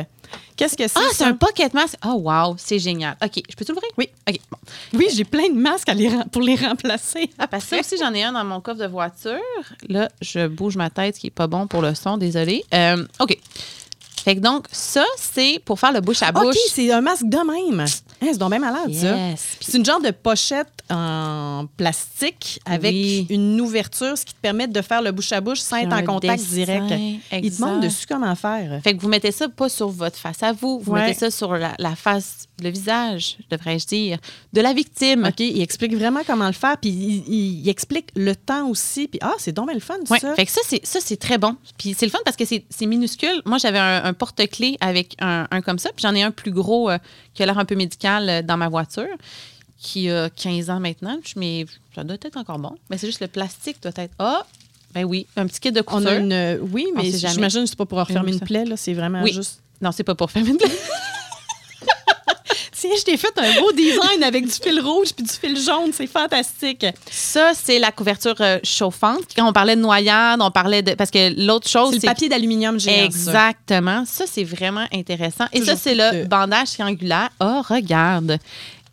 Qu'est-ce 0.56 0.76
que 0.76 0.86
c'est? 0.86 0.98
Ah, 0.98 1.08
c'est 1.12 1.24
un 1.24 1.34
pocket 1.34 1.72
mask. 1.72 1.94
Oh, 2.06 2.20
wow, 2.24 2.54
c'est 2.58 2.78
génial. 2.78 3.16
OK, 3.24 3.42
je 3.48 3.56
peux 3.56 3.64
t'ouvrir? 3.64 3.88
Oui. 3.96 4.08
OK, 4.28 4.38
bon. 4.50 4.58
Oui, 4.98 5.06
j'ai 5.14 5.24
plein 5.24 5.48
de 5.48 5.54
masques 5.54 5.88
à 5.88 5.94
les 5.94 6.10
pour 6.30 6.42
les 6.42 6.56
remplacer. 6.56 7.30
Ah, 7.38 7.46
parce 7.48 7.64
que 7.64 7.70
ça 7.76 7.80
aussi, 7.80 7.96
j'en 7.98 8.12
ai 8.12 8.22
un 8.22 8.32
dans 8.32 8.44
mon 8.44 8.60
coffre 8.60 8.80
de 8.80 8.86
voiture. 8.86 9.38
Là, 9.88 10.10
je 10.20 10.46
bouge 10.46 10.76
ma 10.76 10.90
tête, 10.90 11.14
ce 11.16 11.20
qui 11.20 11.28
est 11.28 11.30
pas 11.30 11.46
bon 11.46 11.66
pour 11.66 11.80
le 11.80 11.94
son, 11.94 12.18
désolé. 12.18 12.64
Euh, 12.74 13.04
OK. 13.20 13.38
Fait 14.24 14.36
que 14.36 14.40
donc, 14.40 14.66
ça, 14.70 15.04
c'est 15.16 15.60
pour 15.64 15.80
faire 15.80 15.92
le 15.92 16.00
bouche 16.00 16.22
à 16.22 16.30
OK, 16.30 16.42
bouche. 16.42 16.56
c'est 16.70 16.92
un 16.92 17.00
masque 17.00 17.24
de 17.24 17.38
même. 17.38 17.84
Hein, 18.22 18.28
c'est 18.32 18.38
donc 18.38 18.50
bien 18.50 18.60
malade, 18.60 18.92
ça. 18.94 19.16
Yes. 19.16 19.56
C'est 19.60 19.76
une 19.78 19.84
genre 19.84 20.00
de 20.00 20.10
pochette 20.12 20.68
en 20.90 21.66
plastique 21.76 22.60
avec 22.64 22.92
Oui. 22.92 23.26
une 23.30 23.60
ouverture, 23.60 24.16
ce 24.16 24.24
qui 24.24 24.34
te 24.34 24.40
permet 24.40 24.68
de 24.68 24.80
faire 24.82 25.02
le 25.02 25.10
bouche 25.12 25.32
à 25.32 25.40
bouche 25.40 25.58
sans 25.60 25.76
être 25.78 25.92
en 25.92 26.04
contact 26.04 26.42
dessin, 26.42 26.54
direct. 26.54 26.84
Il 26.90 27.20
te 27.30 27.34
exact. 27.36 27.66
montre 27.66 27.80
dessus 27.80 28.06
comment 28.08 28.34
faire. 28.34 28.80
Fait 28.82 28.94
que 28.96 29.00
vous 29.00 29.08
mettez 29.08 29.32
ça 29.32 29.48
pas 29.48 29.68
sur 29.68 29.88
votre 29.88 30.16
face 30.16 30.42
à 30.42 30.52
vous, 30.52 30.78
vous 30.80 30.92
Ouais. 30.92 31.00
mettez 31.06 31.18
ça 31.18 31.30
sur 31.30 31.52
la, 31.54 31.74
la 31.78 31.96
face, 31.96 32.46
le 32.62 32.70
visage, 32.70 33.38
devrais-je 33.50 33.86
dire, 33.86 34.18
de 34.52 34.60
la 34.60 34.72
victime. 34.72 35.24
OK, 35.26 35.40
il 35.40 35.60
explique 35.60 35.94
vraiment 35.96 36.20
comment 36.26 36.46
le 36.46 36.52
faire, 36.52 36.76
puis 36.78 36.90
il, 36.90 37.24
il- 37.28 37.60
il 37.62 37.68
explique 37.68 38.10
le 38.14 38.36
temps 38.36 38.68
aussi. 38.68 39.08
Puis 39.08 39.18
ah, 39.22 39.34
c'est 39.38 39.52
donc 39.52 39.66
bien 39.66 39.74
le 39.74 39.80
fun, 39.80 39.94
Ouais, 40.10 40.20
ça. 40.20 40.34
Fait 40.34 40.46
que 40.46 40.52
ça, 40.52 40.60
c'est, 40.66 40.84
ça, 40.86 41.00
c'est 41.02 41.16
très 41.16 41.38
bon. 41.38 41.56
Puis 41.78 41.94
c'est 41.98 42.06
le 42.06 42.12
fun 42.12 42.18
parce 42.24 42.36
que 42.36 42.44
c'est, 42.44 42.64
c'est 42.70 42.86
minuscule. 42.86 43.42
Moi, 43.46 43.58
j'avais 43.58 43.78
un, 43.78 44.04
un 44.04 44.12
porte-clés 44.12 44.76
avec 44.80 45.16
un, 45.20 45.48
un 45.50 45.60
comme 45.60 45.78
ça. 45.78 45.90
Puis 45.90 46.02
j'en 46.02 46.14
ai 46.14 46.22
un 46.22 46.30
plus 46.30 46.52
gros 46.52 46.90
euh, 46.90 46.98
qui 47.34 47.42
a 47.42 47.46
l'air 47.46 47.58
un 47.58 47.64
peu 47.64 47.74
médical 47.74 48.28
euh, 48.28 48.42
dans 48.42 48.56
ma 48.56 48.68
voiture, 48.68 49.06
qui 49.78 50.08
a 50.10 50.30
15 50.30 50.70
ans 50.70 50.80
maintenant. 50.80 51.18
Je- 51.24 51.32
Mais 51.38 51.66
ça 51.94 52.04
doit 52.04 52.16
être 52.20 52.36
encore 52.36 52.58
bon. 52.58 52.76
Mais 52.90 52.98
c'est 52.98 53.06
juste 53.06 53.20
le 53.20 53.28
plastique 53.28 53.82
doit 53.82 53.92
être. 53.96 54.14
Ah, 54.18 54.46
ben 54.94 55.04
oui, 55.04 55.26
un 55.36 55.46
petit 55.46 55.58
kit 55.60 55.72
de 55.72 55.80
couture. 55.80 56.02
On 56.02 56.06
a 56.06 56.14
une. 56.16 56.58
Oui, 56.72 56.86
mais 56.94 57.10
j'imagine 57.10 57.62
que 57.62 57.66
c'est 57.70 57.76
pas 57.78 57.86
pour 57.86 57.98
refermer 57.98 58.28
Une 58.32 58.38
une 58.38 58.40
plaie, 58.44 58.64
là. 58.64 58.76
C'est 58.76 58.92
vraiment 58.94 59.22
Oui. 59.22 59.32
juste. 59.32 59.60
Non, 59.80 59.90
c'est 59.90 60.04
pas 60.04 60.14
pour 60.14 60.30
faire 60.30 60.46
une 60.46 60.56
plaie. 60.58 60.68
Tiens, 62.82 62.90
je 62.98 63.04
t'ai 63.04 63.16
fait 63.16 63.32
un 63.36 63.60
beau 63.60 63.70
design 63.70 64.24
avec 64.24 64.44
du 64.44 64.50
fil 64.50 64.80
rouge 64.80 65.12
puis 65.14 65.24
du 65.24 65.32
fil 65.32 65.56
jaune. 65.56 65.92
C'est 65.92 66.08
fantastique. 66.08 66.84
Ça, 67.08 67.52
c'est 67.54 67.78
la 67.78 67.92
couverture 67.92 68.34
euh, 68.40 68.58
chauffante. 68.64 69.20
Quand 69.36 69.48
on 69.48 69.52
parlait 69.52 69.76
de 69.76 69.80
noyade, 69.80 70.42
on 70.42 70.50
parlait 70.50 70.82
de. 70.82 70.94
Parce 70.94 71.12
que 71.12 71.32
l'autre 71.46 71.68
chose, 71.68 71.90
C'est 71.92 72.08
le 72.08 72.12
papier 72.12 72.28
d'aluminium 72.28 72.80
géant. 72.80 72.96
ça. 72.96 73.04
Exactement. 73.04 74.02
Ça, 74.04 74.24
c'est 74.26 74.42
vraiment 74.42 74.86
intéressant. 74.92 75.44
Et 75.52 75.62
ça, 75.62 75.76
c'est 75.76 75.94
le 75.94 76.24
bandage 76.24 76.72
triangulaire. 76.72 77.28
Oh, 77.40 77.62
regarde. 77.68 78.40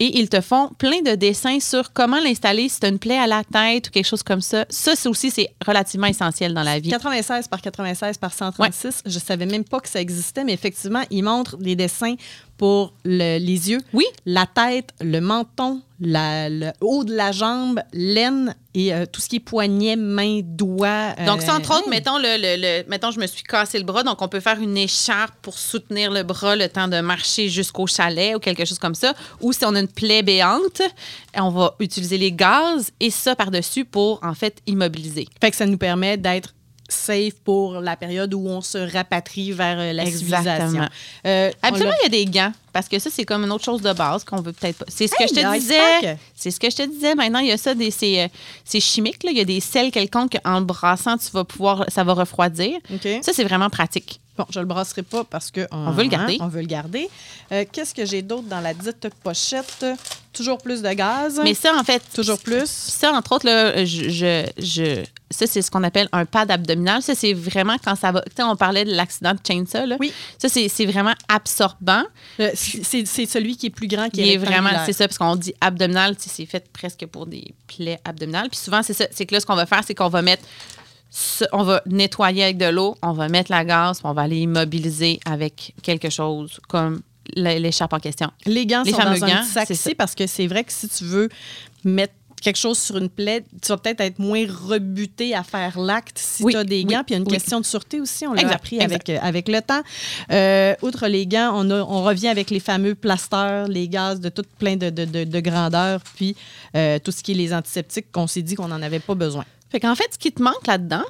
Et 0.02 0.20
ils 0.20 0.30
te 0.30 0.40
font 0.40 0.70
plein 0.78 1.02
de 1.02 1.16
dessins 1.16 1.60
sur 1.60 1.92
comment 1.92 2.22
l'installer 2.22 2.70
si 2.70 2.80
tu 2.80 2.86
as 2.86 2.90
une 2.90 3.00
plaie 3.00 3.18
à 3.18 3.28
la 3.28 3.44
tête 3.44 3.88
ou 3.90 3.92
quelque 3.92 4.06
chose 4.06 4.24
comme 4.24 4.40
ça. 4.40 4.66
Ça, 4.70 4.96
c'est 4.96 5.10
aussi, 5.10 5.30
c'est 5.30 5.50
relativement 5.66 6.08
essentiel 6.08 6.54
dans 6.54 6.64
la 6.64 6.80
vie. 6.80 6.90
96 6.90 7.50
par 7.50 7.60
96 7.60 8.18
par 8.18 8.34
136. 8.34 9.02
Je 9.06 9.20
savais 9.20 9.46
même 9.46 9.66
pas 9.66 9.82
que 9.82 9.90
ça 9.90 10.00
existait, 10.00 10.46
mais 10.46 10.54
effectivement, 10.54 11.04
il 11.10 11.24
montre 11.24 11.58
des 11.58 11.76
dessins 11.76 12.16
pour 12.60 12.94
le- 13.06 13.40
les 13.40 13.72
yeux, 13.72 13.80
Oui. 13.94 14.04
la 14.26 14.46
tête, 14.46 14.90
le 15.02 15.20
menton, 15.22 15.82
la- 16.02 16.50
le 16.50 16.72
haut 16.82 17.04
de 17.06 17.14
la 17.16 17.32
jambe, 17.32 17.80
l'aine 17.94 18.54
et 18.76 18.94
euh, 18.94 19.06
tout 19.12 19.22
ce 19.22 19.30
qui 19.30 19.38
est 19.38 19.40
poignet, 19.40 19.96
main, 19.96 20.42
doigt. 20.44 21.14
Donc, 21.26 21.42
ça, 21.42 21.54
euh, 21.54 21.58
entre 21.58 21.78
autres, 21.78 21.90
mettons, 21.90 22.18
le, 22.18 22.36
le- 22.38 22.62
le- 22.84 22.90
mettons, 22.90 23.12
je 23.12 23.20
me 23.20 23.28
suis 23.28 23.44
cassé 23.44 23.78
le 23.80 23.86
bras, 23.86 24.04
donc 24.04 24.22
on 24.22 24.28
peut 24.28 24.40
faire 24.42 24.60
une 24.60 24.78
écharpe 24.78 25.34
pour 25.42 25.58
soutenir 25.58 26.12
le 26.12 26.24
bras 26.24 26.56
le 26.58 26.68
temps 26.70 26.88
de 26.90 27.00
marcher 27.00 27.48
jusqu'au 27.50 27.88
chalet 27.88 28.36
ou 28.36 28.40
quelque 28.40 28.66
chose 28.66 28.78
comme 28.80 28.96
ça. 28.96 29.14
Ou 29.42 29.54
si 29.54 29.64
on 29.66 29.74
a 29.76 29.80
une 29.80 29.88
plaie 29.88 30.22
béante, 30.22 30.82
on 31.36 31.50
va 31.50 31.76
utiliser 31.80 32.18
les 32.18 32.32
gaz 32.34 32.92
et 33.00 33.10
ça 33.10 33.36
par-dessus 33.38 33.86
pour, 33.86 34.20
en 34.22 34.34
fait, 34.34 34.58
immobiliser. 34.68 35.28
Fait 35.42 35.50
que 35.50 35.56
ça 35.58 35.66
nous 35.66 35.78
permet 35.78 36.18
d'être 36.18 36.54
safe 36.90 37.36
pour 37.44 37.80
la 37.80 37.96
période 37.96 38.34
où 38.34 38.46
on 38.48 38.62
se 38.62 38.78
rapatrie 38.78 39.52
vers 39.52 39.80
euh, 39.80 39.94
la 39.94 40.06
civilisation. 40.06 40.88
Euh, 41.26 41.52
Absolument, 41.62 41.94
il 42.02 42.04
y 42.04 42.06
a 42.22 42.26
des 42.26 42.26
gants. 42.26 42.52
Parce 42.72 42.88
que 42.88 43.00
ça, 43.00 43.10
c'est 43.12 43.26
comme 43.26 43.44
une 43.44 43.52
autre 43.52 43.66
chose 43.66 43.82
de 43.82 43.92
base 43.94 44.24
qu'on 44.24 44.42
veut 44.42 44.54
peut-être 44.54 44.78
pas. 44.78 44.86
C'est 44.88 45.08
ce 45.08 45.14
que 45.14 45.28
je 45.28 45.34
te 45.34 45.54
disais. 45.58 46.18
C'est 46.36 46.52
ce 46.52 46.60
que 46.60 46.70
je 46.70 46.76
te 46.76 46.88
disais. 46.88 47.16
Maintenant, 47.16 47.40
il 47.40 47.48
y 47.48 47.52
a 47.52 47.58
ça, 47.58 47.74
des, 47.74 47.90
c'est, 47.92 48.24
euh, 48.24 48.80
chimique. 48.80 49.24
Là. 49.24 49.32
Il 49.32 49.38
y 49.38 49.42
a 49.42 49.46
des 49.46 49.60
sels 49.60 49.92
quelconques 49.92 50.38
qu'en 50.44 50.60
le 50.60 50.66
brassant, 50.66 51.18
tu 51.18 51.32
vas 51.32 51.44
pouvoir, 51.44 51.86
ça 51.88 52.04
va 52.04 52.14
refroidir. 52.14 52.80
Ça, 53.22 53.34
c'est 53.34 53.44
vraiment 53.44 53.70
pratique. 53.70 54.20
Bon, 54.38 54.46
je 54.52 54.60
le 54.60 54.66
brasserai 54.66 55.04
pas 55.04 55.26
parce 55.26 55.52
que 55.52 55.68
On 55.72 55.92
veut 55.92 56.04
le 56.04 56.10
garder. 56.10 56.38
on 56.40 56.48
veut 56.48 56.62
le 56.62 56.68
garder. 56.68 57.10
Euh, 57.52 57.66
Qu'est-ce 57.70 57.94
que 57.94 58.06
j'ai 58.06 58.22
d'autre 58.22 58.48
dans 58.48 58.62
la 58.62 58.74
dite 58.74 59.10
pochette? 59.22 59.86
Toujours 60.32 60.60
plus 60.60 60.82
de 60.84 60.90
gaz. 60.94 61.40
Mais 61.44 61.54
ça, 61.56 61.74
en 61.76 61.84
fait. 61.84 62.02
toujours 62.14 62.40
plus. 62.40 62.66
Ça, 62.68 63.12
entre 63.14 63.32
autres, 63.34 63.46
là, 63.48 63.84
je, 63.84 64.10
je, 64.10 64.46
je- 64.60 65.04
ça, 65.32 65.48
c'est 65.48 65.62
ce 65.62 65.72
qu'on 65.72 65.84
appelle 65.84 66.08
un 66.12 66.26
pad 66.26 66.50
abdominal. 66.52 67.02
Ça, 67.02 67.16
c'est 67.16 67.34
vraiment 67.34 67.78
quand 67.84 67.96
ça 67.96 68.12
va. 68.12 68.22
Tu 68.22 68.32
sais, 68.38 68.44
on 68.44 68.56
parlait 68.56 68.86
de 68.86 68.94
l'accident 68.94 69.34
de 69.34 69.40
chainsaw. 69.46 69.86
Là. 69.86 69.98
Oui. 70.00 70.14
Ça, 70.38 70.48
c'est, 70.50 70.86
vraiment 70.86 71.14
absorbant. 71.28 72.04
Euh, 72.40 72.52
C'est 72.56 73.06
celui 73.26 73.58
qui 73.58 73.68
est 73.68 73.72
plus 73.72 73.88
grand 73.88 74.10
qui 74.10 74.22
est, 74.22 74.34
est 74.34 74.38
vraiment, 74.38 74.70
c'est 74.86 74.94
ça, 74.94 75.08
parce 75.08 75.18
qu'on 75.18 75.36
dit 75.36 75.54
abdominal, 75.62 76.16
c'est 76.20 76.46
fait 76.46 76.68
presque 76.72 77.06
pour 77.08 77.26
des 77.26 77.54
plaies 77.68 78.00
abdominales. 78.06 78.50
Puis 78.50 78.60
souvent, 78.60 78.84
c'est 78.84 78.94
ça, 78.94 79.06
c'est 79.12 79.26
que 79.26 79.34
là, 79.34 79.40
ce 79.42 79.46
qu'on 79.46 79.56
va 79.56 79.66
faire, 79.66 79.82
c'est 79.86 79.96
qu'on 79.96 80.10
va 80.10 80.22
mettre, 80.22 80.44
on 81.54 81.64
va 81.64 81.82
nettoyer 81.88 82.44
avec 82.44 82.58
de 82.58 82.66
l'eau, 82.68 82.96
on 83.02 83.14
va 83.14 83.30
mettre 83.30 83.52
la 83.52 83.66
gaz, 83.66 83.98
puis 84.00 84.08
on 84.08 84.14
va 84.14 84.22
aller 84.24 84.42
immobiliser 84.42 85.20
avec 85.26 85.74
quelque 85.82 86.10
chose 86.12 86.60
comme 86.68 87.02
l'écharpe 87.36 87.94
en 87.94 88.00
question. 88.00 88.30
Les 88.46 88.66
gants 88.66 88.84
Les 88.84 88.92
sont 88.92 88.98
dans 89.00 89.24
un 89.24 89.28
gants, 89.28 89.44
sac 89.44 89.70
ici 89.70 89.96
parce 89.96 90.16
que 90.16 90.28
c'est 90.28 90.48
vrai 90.48 90.64
que 90.64 90.72
si 90.72 90.88
tu 90.90 91.04
veux 91.04 91.30
mettre 91.84 92.14
quelque 92.42 92.56
chose 92.58 92.78
sur 92.80 92.96
une 92.98 93.10
plaie, 93.10 93.44
tu 93.62 93.68
vas 93.68 93.76
peut-être 93.78 94.00
être 94.00 94.18
moins 94.18 94.46
rebuté 94.48 95.36
à 95.36 95.44
faire 95.44 95.78
l'acte 95.78 96.18
si 96.18 96.42
Oui, 96.44 96.54
tu 96.54 96.58
as 96.60 96.64
des 96.64 96.78
oui, 96.78 96.86
gants. 96.86 97.04
Puis 97.04 97.10
il 97.10 97.12
y 97.12 97.16
a 97.16 97.18
une 97.18 97.28
oui. 97.28 97.34
question 97.34 97.60
de 97.60 97.66
sûreté 97.66 98.00
aussi, 98.00 98.26
on 98.26 98.34
l'a 98.34 98.50
appris 98.50 98.78
exact. 98.78 99.10
avec, 99.10 99.22
avec 99.22 99.48
le 99.50 99.62
temps. 99.62 99.82
Euh, 100.32 100.74
outre 100.82 101.08
les 101.08 101.28
gants, 101.28 101.52
on, 101.56 101.70
a- 101.70 101.82
on 101.84 102.02
revient 102.04 102.30
avec 102.30 102.50
les 102.50 102.62
fameux 102.62 102.96
plasters, 102.96 103.68
les 103.68 103.90
gaz 103.90 104.22
de 104.22 104.30
toutes 104.30 104.48
plein 104.58 104.78
de, 104.78 104.90
de, 104.90 105.04
de, 105.04 105.24
de 105.26 105.40
grandeur, 105.42 106.00
puis 106.16 106.36
euh, 106.78 106.98
tout 107.04 107.12
ce 107.12 107.22
qui 107.24 107.34
est 107.34 107.36
les 107.36 107.54
antiseptiques 107.54 108.10
qu'on 108.12 108.28
s'est 108.28 108.42
dit 108.42 108.56
qu'on 108.56 108.70
n'en 108.70 108.82
avait 108.82 109.00
pas 109.00 109.16
besoin. 109.16 109.44
Fait 109.70 109.82
qu'en 109.82 109.96
fait, 109.96 110.08
ce 110.14 110.18
qui 110.18 110.32
te 110.32 110.42
manque 110.42 110.66
là-dedans, 110.66 111.04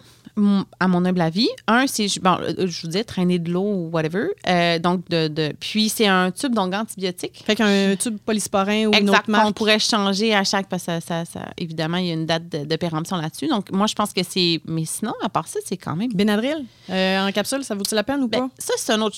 à 0.80 0.88
mon 0.88 1.06
humble 1.06 1.22
avis. 1.22 1.50
Un, 1.68 1.86
c'est, 1.88 2.08
bon, 2.22 2.38
euh, 2.42 2.68
je 2.68 2.82
vous 2.82 2.88
dis, 2.88 3.04
traîner 3.06 3.40
de 3.40 3.52
l'eau 3.52 3.62
ou 3.64 3.90
whatever. 3.92 4.28
Euh, 4.48 4.80
donc, 4.80 5.08
de, 5.10 5.28
de- 5.28 5.54
puis, 5.60 5.90
c'est 5.90 6.08
un 6.08 6.32
tube 6.32 6.54
donc 6.54 6.74
antibiotique. 6.74 7.42
Fait 7.46 7.56
qu'un 7.56 7.96
tube 7.96 8.18
polysporin 8.26 8.86
ou 8.86 8.90
une 8.92 8.96
Exact, 8.96 9.20
autre 9.20 9.30
marque. 9.32 9.46
qu'on 9.46 9.54
pourrait 9.54 9.80
changer 9.80 10.34
à 10.34 10.44
chaque, 10.44 10.68
parce 10.70 10.84
que 10.86 11.00
ça, 11.00 11.02
ça- 11.02 11.26
ça- 11.26 11.50
évidemment, 11.58 11.98
il 11.98 12.08
y 12.08 12.12
a 12.12 12.14
une 12.14 12.26
date 12.26 12.50
de, 12.50 12.66
de 12.66 12.76
péremption 12.76 13.18
là-dessus. 13.18 13.48
Donc, 13.48 13.72
moi, 13.72 13.88
je 13.88 13.96
pense 13.96 14.14
que 14.14 14.22
c'est, 14.28 14.62
mais 14.66 14.86
sinon, 14.86 15.14
à 15.24 15.30
part 15.30 15.48
ça, 15.48 15.60
c'est 15.66 15.78
quand 15.78 15.96
même 15.96 16.12
Benadryl, 16.14 16.66
euh, 16.90 17.28
en 17.28 17.32
capsule, 17.32 17.64
ça 17.64 17.76
vaut-il 17.76 17.96
la 17.96 18.04
peine 18.04 18.22
ou 18.24 18.28
Ben, 18.28 18.40
pas? 18.42 18.50
ça, 18.58 18.74
c'est 18.78 18.94
un 18.94 19.02
autre. 19.02 19.18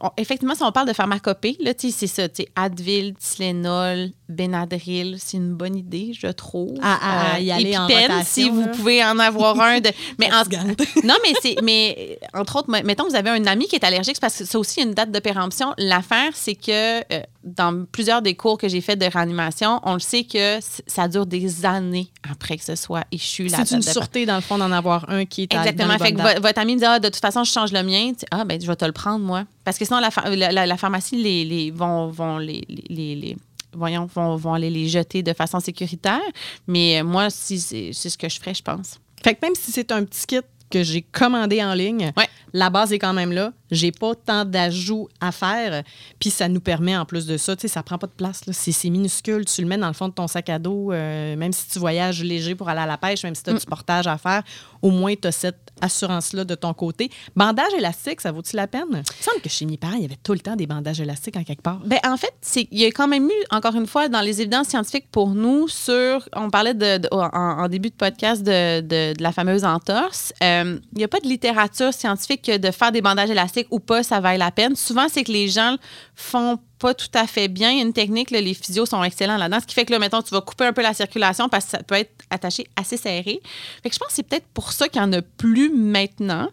on- 0.00 0.10
Effectivement, 0.16 0.54
si 0.54 0.62
on 0.62 0.72
parle 0.72 0.88
de 0.88 0.92
pharmacopée, 0.92 1.56
là, 1.60 1.72
tu 1.74 1.90
sais, 1.90 1.96
c'est 1.96 2.06
ça. 2.22 2.28
tu 2.28 2.42
sais, 2.42 2.48
Advil, 2.56 3.14
Tylenol, 3.14 4.10
Benadryl, 4.28 5.16
c'est 5.18 5.36
une 5.36 5.54
bonne 5.54 5.76
idée, 5.76 6.12
je 6.18 6.26
trouve. 6.28 6.78
À- 6.82 7.34
à 7.34 7.40
y 7.40 7.50
aller 7.50 7.76
en 7.76 7.86
rotation, 7.86 8.22
si 8.24 8.48
vous 8.50 8.66
pouvez 8.68 9.04
en 9.04 9.18
avoir 9.18 9.58
un. 9.60 9.80
De, 9.80 9.90
mais 10.18 10.32
en- 10.32 10.40
Non, 11.04 11.14
mais 11.22 11.32
c'est. 11.40 11.56
Mais 11.62 12.18
entre 12.34 12.56
autres, 12.56 12.70
mettons, 12.84 13.08
vous 13.08 13.14
avez 13.14 13.30
un 13.30 13.46
ami 13.46 13.66
qui 13.68 13.76
est 13.76 13.84
allergique, 13.84 14.16
c'est 14.16 14.20
parce 14.20 14.38
que 14.38 14.44
ça 14.44 14.58
aussi, 14.58 14.82
une 14.82 14.92
date 14.92 15.10
de 15.12 15.18
péremption. 15.18 15.72
L'affaire, 15.78 16.30
c'est 16.34 16.54
que 16.54 17.00
euh, 17.12 17.22
dans 17.44 17.84
plusieurs 17.90 18.22
des 18.22 18.34
cours 18.34 18.58
que 18.58 18.68
j'ai 18.68 18.80
fait 18.80 18.96
de 18.96 19.06
réanimation, 19.06 19.80
on 19.84 19.94
le 19.94 20.00
sait 20.00 20.24
que 20.24 20.58
ça 20.86 21.08
dure 21.08 21.26
des 21.26 21.64
années 21.64 22.10
après 22.30 22.56
que 22.58 22.64
ce 22.64 22.74
soit 22.76 23.04
échu. 23.12 23.46
la 23.48 23.64
C'est 23.64 23.74
une 23.74 23.80
de 23.80 23.84
sûreté, 23.84 24.26
dans 24.26 24.36
le 24.36 24.40
fond, 24.42 24.58
d'en 24.58 24.72
avoir 24.72 25.08
un 25.08 25.24
qui 25.24 25.42
est 25.42 25.54
Exactement. 25.54 25.94
dans 25.96 25.98
Fait 26.04 26.12
que 26.12 26.20
vo- 26.20 26.40
votre 26.42 26.58
ami 26.60 26.74
me 26.74 26.78
dit 26.80 26.84
ah, 26.84 26.98
de 26.98 27.08
toute 27.08 27.20
façon, 27.22 27.44
je 27.44 27.50
change 27.52 27.72
le 27.72 27.82
mien. 27.82 28.12
Tu- 28.18 28.26
Ah, 28.30 28.44
ben, 28.44 28.60
je 28.60 28.66
vais 28.66 28.76
te 28.76 28.84
le 28.84 28.92
prendre, 28.92 29.24
moi. 29.24 29.44
Parce 29.64 29.78
que 29.78 29.84
sinon, 29.84 30.00
la, 30.00 30.10
pha- 30.10 30.28
la, 30.34 30.52
la- 30.52 30.66
la 30.66 30.76
pharmacie 30.76 31.16
les, 31.22 31.44
les, 31.44 31.70
vont, 31.70 32.08
vont, 32.08 32.38
les, 32.38 32.64
les- 32.68 32.84
les- 32.88 33.14
les- 33.14 33.36
voyons, 33.72 34.08
vont, 34.12 34.36
vont 34.36 34.52
aller 34.54 34.68
les 34.70 34.88
jeter 34.88 35.22
de 35.22 35.32
façon 35.32 35.60
sécuritaire. 35.60 36.20
Mais 36.66 37.00
euh, 37.00 37.04
moi, 37.04 37.30
si 37.30 37.60
c'est 37.60 37.90
c'est 37.92 38.08
ce 38.10 38.18
que 38.18 38.28
je 38.28 38.38
ferais, 38.40 38.54
je 38.54 38.62
pense. 38.62 38.96
Fait 39.22 39.34
que 39.34 39.40
même 39.44 39.54
si 39.54 39.70
c'est 39.72 39.92
un 39.92 40.04
petit 40.04 40.26
kit 40.26 40.40
que 40.70 40.84
j'ai 40.84 41.02
commandé 41.02 41.62
en 41.64 41.74
ligne, 41.74 42.12
Ouais. 42.16 42.28
la 42.52 42.70
base 42.70 42.92
est 42.92 42.98
quand 43.00 43.12
même 43.12 43.32
là. 43.32 43.52
J'ai 43.72 43.90
pas 43.90 44.14
tant 44.14 44.44
d'ajouts 44.44 45.08
à 45.20 45.32
faire. 45.32 45.82
Puis 46.20 46.30
ça 46.30 46.46
nous 46.48 46.60
permet, 46.60 46.96
en 46.96 47.04
plus 47.04 47.26
de 47.26 47.36
ça, 47.36 47.56
tu 47.56 47.62
sais, 47.62 47.68
ça 47.68 47.82
prend 47.82 47.98
pas 47.98 48.06
de 48.06 48.12
place. 48.12 48.46
là. 48.46 48.52
C'est 48.52 48.88
minuscule. 48.88 49.44
Tu 49.46 49.62
le 49.62 49.66
mets 49.66 49.78
dans 49.78 49.88
le 49.88 49.94
fond 49.94 50.06
de 50.08 50.14
ton 50.14 50.28
sac 50.28 50.48
à 50.48 50.60
dos. 50.60 50.92
euh, 50.92 51.34
même 51.34 51.52
si 51.52 51.66
tu 51.68 51.80
voyages 51.80 52.22
léger 52.22 52.54
pour 52.54 52.68
aller 52.68 52.80
à 52.82 52.86
la 52.86 52.98
pêche, 52.98 53.24
même 53.24 53.34
si 53.34 53.42
tu 53.42 53.50
as 53.50 53.54
du 53.54 53.66
portage 53.66 54.06
à 54.06 54.16
faire, 54.16 54.44
au 54.80 54.90
moins 54.92 55.14
tu 55.20 55.26
as 55.26 55.32
cette 55.32 55.69
assurance-là 55.80 56.44
de 56.44 56.54
ton 56.54 56.74
côté. 56.74 57.10
Bandage 57.36 57.72
élastique, 57.76 58.20
ça 58.20 58.32
vaut-il 58.32 58.56
la 58.56 58.66
peine? 58.66 59.02
Il 59.18 59.24
semble 59.24 59.40
que 59.40 59.48
chez 59.48 59.66
mes 59.66 59.76
parents, 59.76 59.96
il 59.96 60.02
y 60.02 60.04
avait 60.04 60.18
tout 60.22 60.32
le 60.32 60.40
temps 60.40 60.56
des 60.56 60.66
bandages 60.66 61.00
élastiques 61.00 61.36
en 61.36 61.44
quelque 61.44 61.62
part. 61.62 61.80
Ben, 61.84 61.98
en 62.06 62.16
fait, 62.16 62.34
il 62.70 62.78
y 62.78 62.84
a 62.84 62.88
quand 62.88 63.08
même 63.08 63.26
eu, 63.26 63.44
encore 63.50 63.74
une 63.74 63.86
fois, 63.86 64.08
dans 64.08 64.20
les 64.20 64.40
évidences 64.40 64.68
scientifiques 64.68 65.10
pour 65.10 65.30
nous, 65.30 65.68
sur. 65.68 66.28
On 66.34 66.50
parlait 66.50 66.74
en, 67.12 67.68
début 67.68 67.90
de 67.90 67.94
podcast 67.94 68.42
de 68.42 69.22
la 69.22 69.32
fameuse 69.32 69.64
entorse. 69.64 70.32
Euh, 70.42 70.78
Il 70.92 70.98
n'y 70.98 71.04
a 71.04 71.08
pas 71.08 71.20
de 71.20 71.28
littérature 71.28 71.92
scientifique 71.92 72.42
que 72.42 72.56
de 72.56 72.70
faire 72.70 72.92
des 72.92 73.02
bandages 73.02 73.30
élastiques 73.30 73.68
ou 73.70 73.80
pas, 73.80 74.02
ça 74.02 74.20
vaille 74.20 74.38
la 74.38 74.50
peine. 74.50 74.76
Souvent, 74.76 75.06
c'est 75.08 75.24
que 75.24 75.32
les 75.32 75.48
gens 75.48 75.76
font 76.14 76.58
pas 76.80 76.94
tout 76.94 77.10
à 77.14 77.26
fait 77.26 77.46
bien. 77.46 77.70
Une 77.70 77.92
technique, 77.92 78.30
les 78.30 78.54
physios 78.54 78.86
sont 78.86 79.04
excellents 79.04 79.36
là-dedans, 79.36 79.60
ce 79.60 79.66
qui 79.66 79.74
fait 79.74 79.84
que 79.84 79.92
là, 79.92 79.98
mettons, 79.98 80.22
tu 80.22 80.30
vas 80.30 80.40
couper 80.40 80.64
un 80.64 80.72
peu 80.72 80.82
la 80.82 80.94
circulation 80.94 81.48
parce 81.48 81.66
que 81.66 81.70
ça 81.72 81.82
peut 81.82 81.94
être 81.94 82.10
attaché 82.30 82.66
assez 82.74 82.96
serré. 82.96 83.40
Fait 83.82 83.90
que 83.90 83.94
je 83.94 83.98
pense 83.98 84.08
que 84.08 84.14
c'est 84.14 84.22
peut-être 84.26 84.48
pour 84.54 84.72
ça 84.72 84.88
qu'il 84.88 85.00
n'y 85.00 85.06
en 85.06 85.12
a 85.12 85.22
plus 85.22 85.70
maintenant. 85.70 86.48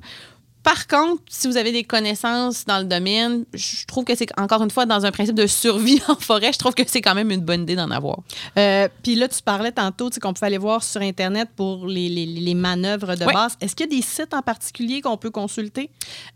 Par 0.67 0.85
contre, 0.87 1.21
si 1.29 1.47
vous 1.47 1.55
avez 1.55 1.71
des 1.71 1.85
connaissances 1.85 2.65
dans 2.65 2.79
le 2.79 2.83
domaine, 2.83 3.45
je 3.53 3.85
trouve 3.85 4.03
que 4.03 4.15
c'est 4.15 4.27
encore 4.37 4.61
une 4.61 4.69
fois 4.69 4.85
dans 4.85 5.05
un 5.05 5.11
principe 5.11 5.35
de 5.35 5.47
survie 5.47 6.01
en 6.09 6.15
forêt, 6.17 6.51
je 6.51 6.57
trouve 6.59 6.73
que 6.73 6.83
c'est 6.85 6.99
quand 6.99 7.15
même 7.15 7.31
une 7.31 7.39
bonne 7.39 7.61
idée 7.61 7.77
d'en 7.77 7.89
avoir. 7.89 8.17
Euh, 8.57 8.89
Puis 9.01 9.15
là, 9.15 9.29
tu 9.29 9.41
parlais 9.41 9.71
tantôt 9.71 10.09
qu'on 10.21 10.33
pouvait 10.33 10.47
aller 10.47 10.57
voir 10.57 10.83
sur 10.83 10.99
Internet 11.01 11.47
pour 11.55 11.87
les, 11.87 12.09
les- 12.09 12.25
les 12.25 12.53
manœuvres 12.53 13.15
de 13.15 13.23
Oui. 13.23 13.33
base. 13.33 13.55
Est-ce 13.61 13.77
qu'il 13.77 13.85
y 13.85 13.95
a 13.95 13.95
des 13.95 14.01
sites 14.01 14.33
en 14.33 14.41
particulier 14.41 14.99
qu'on 14.99 15.15
peut 15.15 15.29
consulter? 15.31 15.89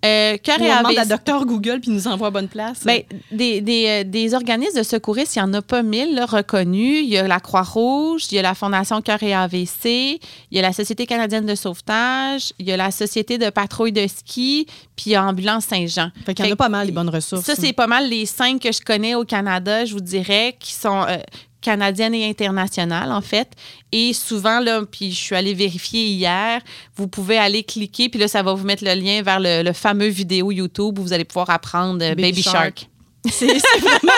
Euh, 0.06 0.36
et 0.36 0.40
on 0.50 0.58
demande 0.80 0.98
à. 0.98 1.06
Docteur 1.06 1.46
Google 1.46 1.82
puis 1.82 1.92
il 1.92 1.96
nous 1.96 2.08
envoie 2.08 2.28
à 2.28 2.32
bonne 2.32 2.48
place? 2.48 2.86
Ben, 2.86 3.02
des, 3.34 3.60
des, 3.60 3.86
euh, 3.88 4.04
des 4.06 4.34
organismes 4.34 4.78
de 4.78 4.84
secouristes, 4.84 5.36
il 5.36 5.40
n'y 5.40 5.44
en 5.50 5.54
a 5.56 5.62
pas 5.62 5.84
mille 5.84 6.16
là, 6.16 6.26
reconnus. 6.26 7.02
Il 7.04 7.10
y 7.10 7.18
a 7.18 7.28
la 7.28 7.42
Croix-Rouge, 7.42 8.28
il 8.32 8.36
y 8.36 8.40
a 8.40 8.44
la 8.44 8.56
Fondation 8.56 9.02
Cœur 9.02 9.22
et 9.24 9.34
AVC, 9.34 9.86
il 9.86 10.20
y 10.52 10.60
a 10.60 10.62
la 10.62 10.72
Société 10.72 11.06
canadienne 11.06 11.46
de 11.46 11.56
sauvetage, 11.56 12.54
il 12.60 12.66
y 12.68 12.72
a 12.72 12.78
la 12.78 12.92
Société 12.92 13.38
de 13.38 13.50
patrouille 13.50 13.92
de 13.92 14.08
ski, 14.26 14.68
puis 14.96 15.18
Ambulance 15.18 15.66
Saint-Jean. 15.66 16.12
fait 16.26 16.34
qu'il 16.34 16.46
y 16.46 16.50
en 16.50 16.54
a 16.54 16.56
pas 16.56 16.70
mal, 16.70 16.86
les 16.88 16.92
bonnes 16.92 17.10
ressources. 17.10 17.46
Ça, 17.46 17.56
c'est 17.56 17.74
pas 17.74 17.88
mal 17.88 18.10
les 18.10 18.26
cinq 18.26 18.62
que 18.62 18.72
je 18.72 18.82
connais 18.82 19.16
au 19.16 19.24
Canada, 19.24 19.86
je 19.86 19.94
vous 19.94 20.02
dirais, 20.02 20.56
qui 20.60 20.74
sont 20.74 21.04
euh, 21.08 21.18
canadiennes 21.62 22.16
et 22.16 22.28
internationales, 22.28 23.12
en 23.12 23.22
fait. 23.22 23.50
Et 23.92 24.14
souvent, 24.14 24.60
là, 24.60 24.82
puis 24.90 25.12
je 25.12 25.18
suis 25.18 25.36
allée 25.36 25.54
vérifier 25.54 26.06
hier, 26.06 26.62
vous 26.96 27.08
pouvez 27.08 27.38
aller 27.38 27.64
cliquer, 27.64 28.10
puis 28.10 28.20
là, 28.20 28.28
ça 28.28 28.44
va 28.44 28.54
vous 28.54 28.66
mettre 28.66 28.84
le 28.84 28.94
lien 28.94 29.22
vers 29.22 29.40
le, 29.40 29.64
le 29.64 29.74
fameux 29.74 30.08
vidéo 30.08 30.52
YouTube 30.52 31.00
où 31.00 31.04
vous 31.04 31.14
allez 31.14 31.26
pouvoir 31.26 31.50
apprendre 31.50 32.04
euh, 32.04 32.10
Baby 32.10 32.22
Baby, 32.22 32.44
Shark. 32.44 32.56
Shark. 32.56 32.88
C'est 33.30 33.60
c'est 33.60 33.80
vraiment. 33.80 34.14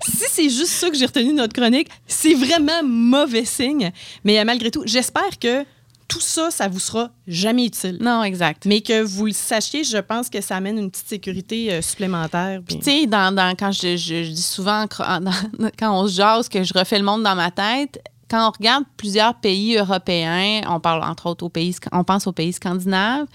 si 0.00 0.24
c'est 0.30 0.48
juste 0.48 0.68
ça 0.68 0.88
que 0.88 0.96
j'ai 0.96 1.04
retenu 1.04 1.28
de 1.28 1.36
notre 1.36 1.52
chronique, 1.52 1.88
c'est 2.06 2.32
vraiment 2.32 2.82
mauvais 2.82 3.44
signe. 3.44 3.92
Mais 4.24 4.40
euh, 4.40 4.44
malgré 4.44 4.70
tout, 4.70 4.82
j'espère 4.86 5.38
que 5.38 5.66
tout 6.08 6.20
ça, 6.20 6.50
ça 6.50 6.68
vous 6.68 6.78
sera 6.80 7.10
jamais 7.26 7.66
utile. 7.66 7.98
Non, 8.00 8.22
exact. 8.24 8.64
Mais 8.64 8.80
que 8.80 9.02
vous 9.02 9.26
le 9.26 9.32
sachiez, 9.32 9.84
je 9.84 9.98
pense 9.98 10.30
que 10.30 10.40
ça 10.40 10.56
amène 10.56 10.78
une 10.78 10.90
petite 10.90 11.08
sécurité 11.08 11.70
euh, 11.72 11.82
supplémentaire. 11.82 12.60
puis- 12.66 12.78
Tu 12.78 12.84
sais, 12.84 13.06
dans, 13.06 13.34
dans- 13.34 13.54
quand 13.54 13.70
je, 13.72 13.96
je- 13.96 14.24
je 14.24 14.30
dis 14.30 14.42
souvent, 14.42 14.86
en- 15.00 15.20
dans- 15.20 15.30
quand 15.78 15.92
on 16.00 16.06
se 16.06 16.14
jase, 16.14 16.48
que 16.48 16.64
je 16.64 16.72
refais 16.74 16.98
le 16.98 17.04
monde 17.04 17.22
dans 17.22 17.34
ma 17.36 17.50
tête, 17.50 18.02
quand 18.30 18.48
on 18.48 18.50
regarde 18.50 18.84
plusieurs 18.96 19.34
pays 19.34 19.76
européens, 19.76 20.60
on 20.68 20.80
parle 20.80 21.02
entre 21.02 21.26
autres 21.26 21.44
aux 21.44 21.48
pays, 21.48 21.74
on 21.92 22.04
pense 22.04 22.26
aux 22.26 22.32
pays 22.32 22.52
scandinaves, 22.52 23.26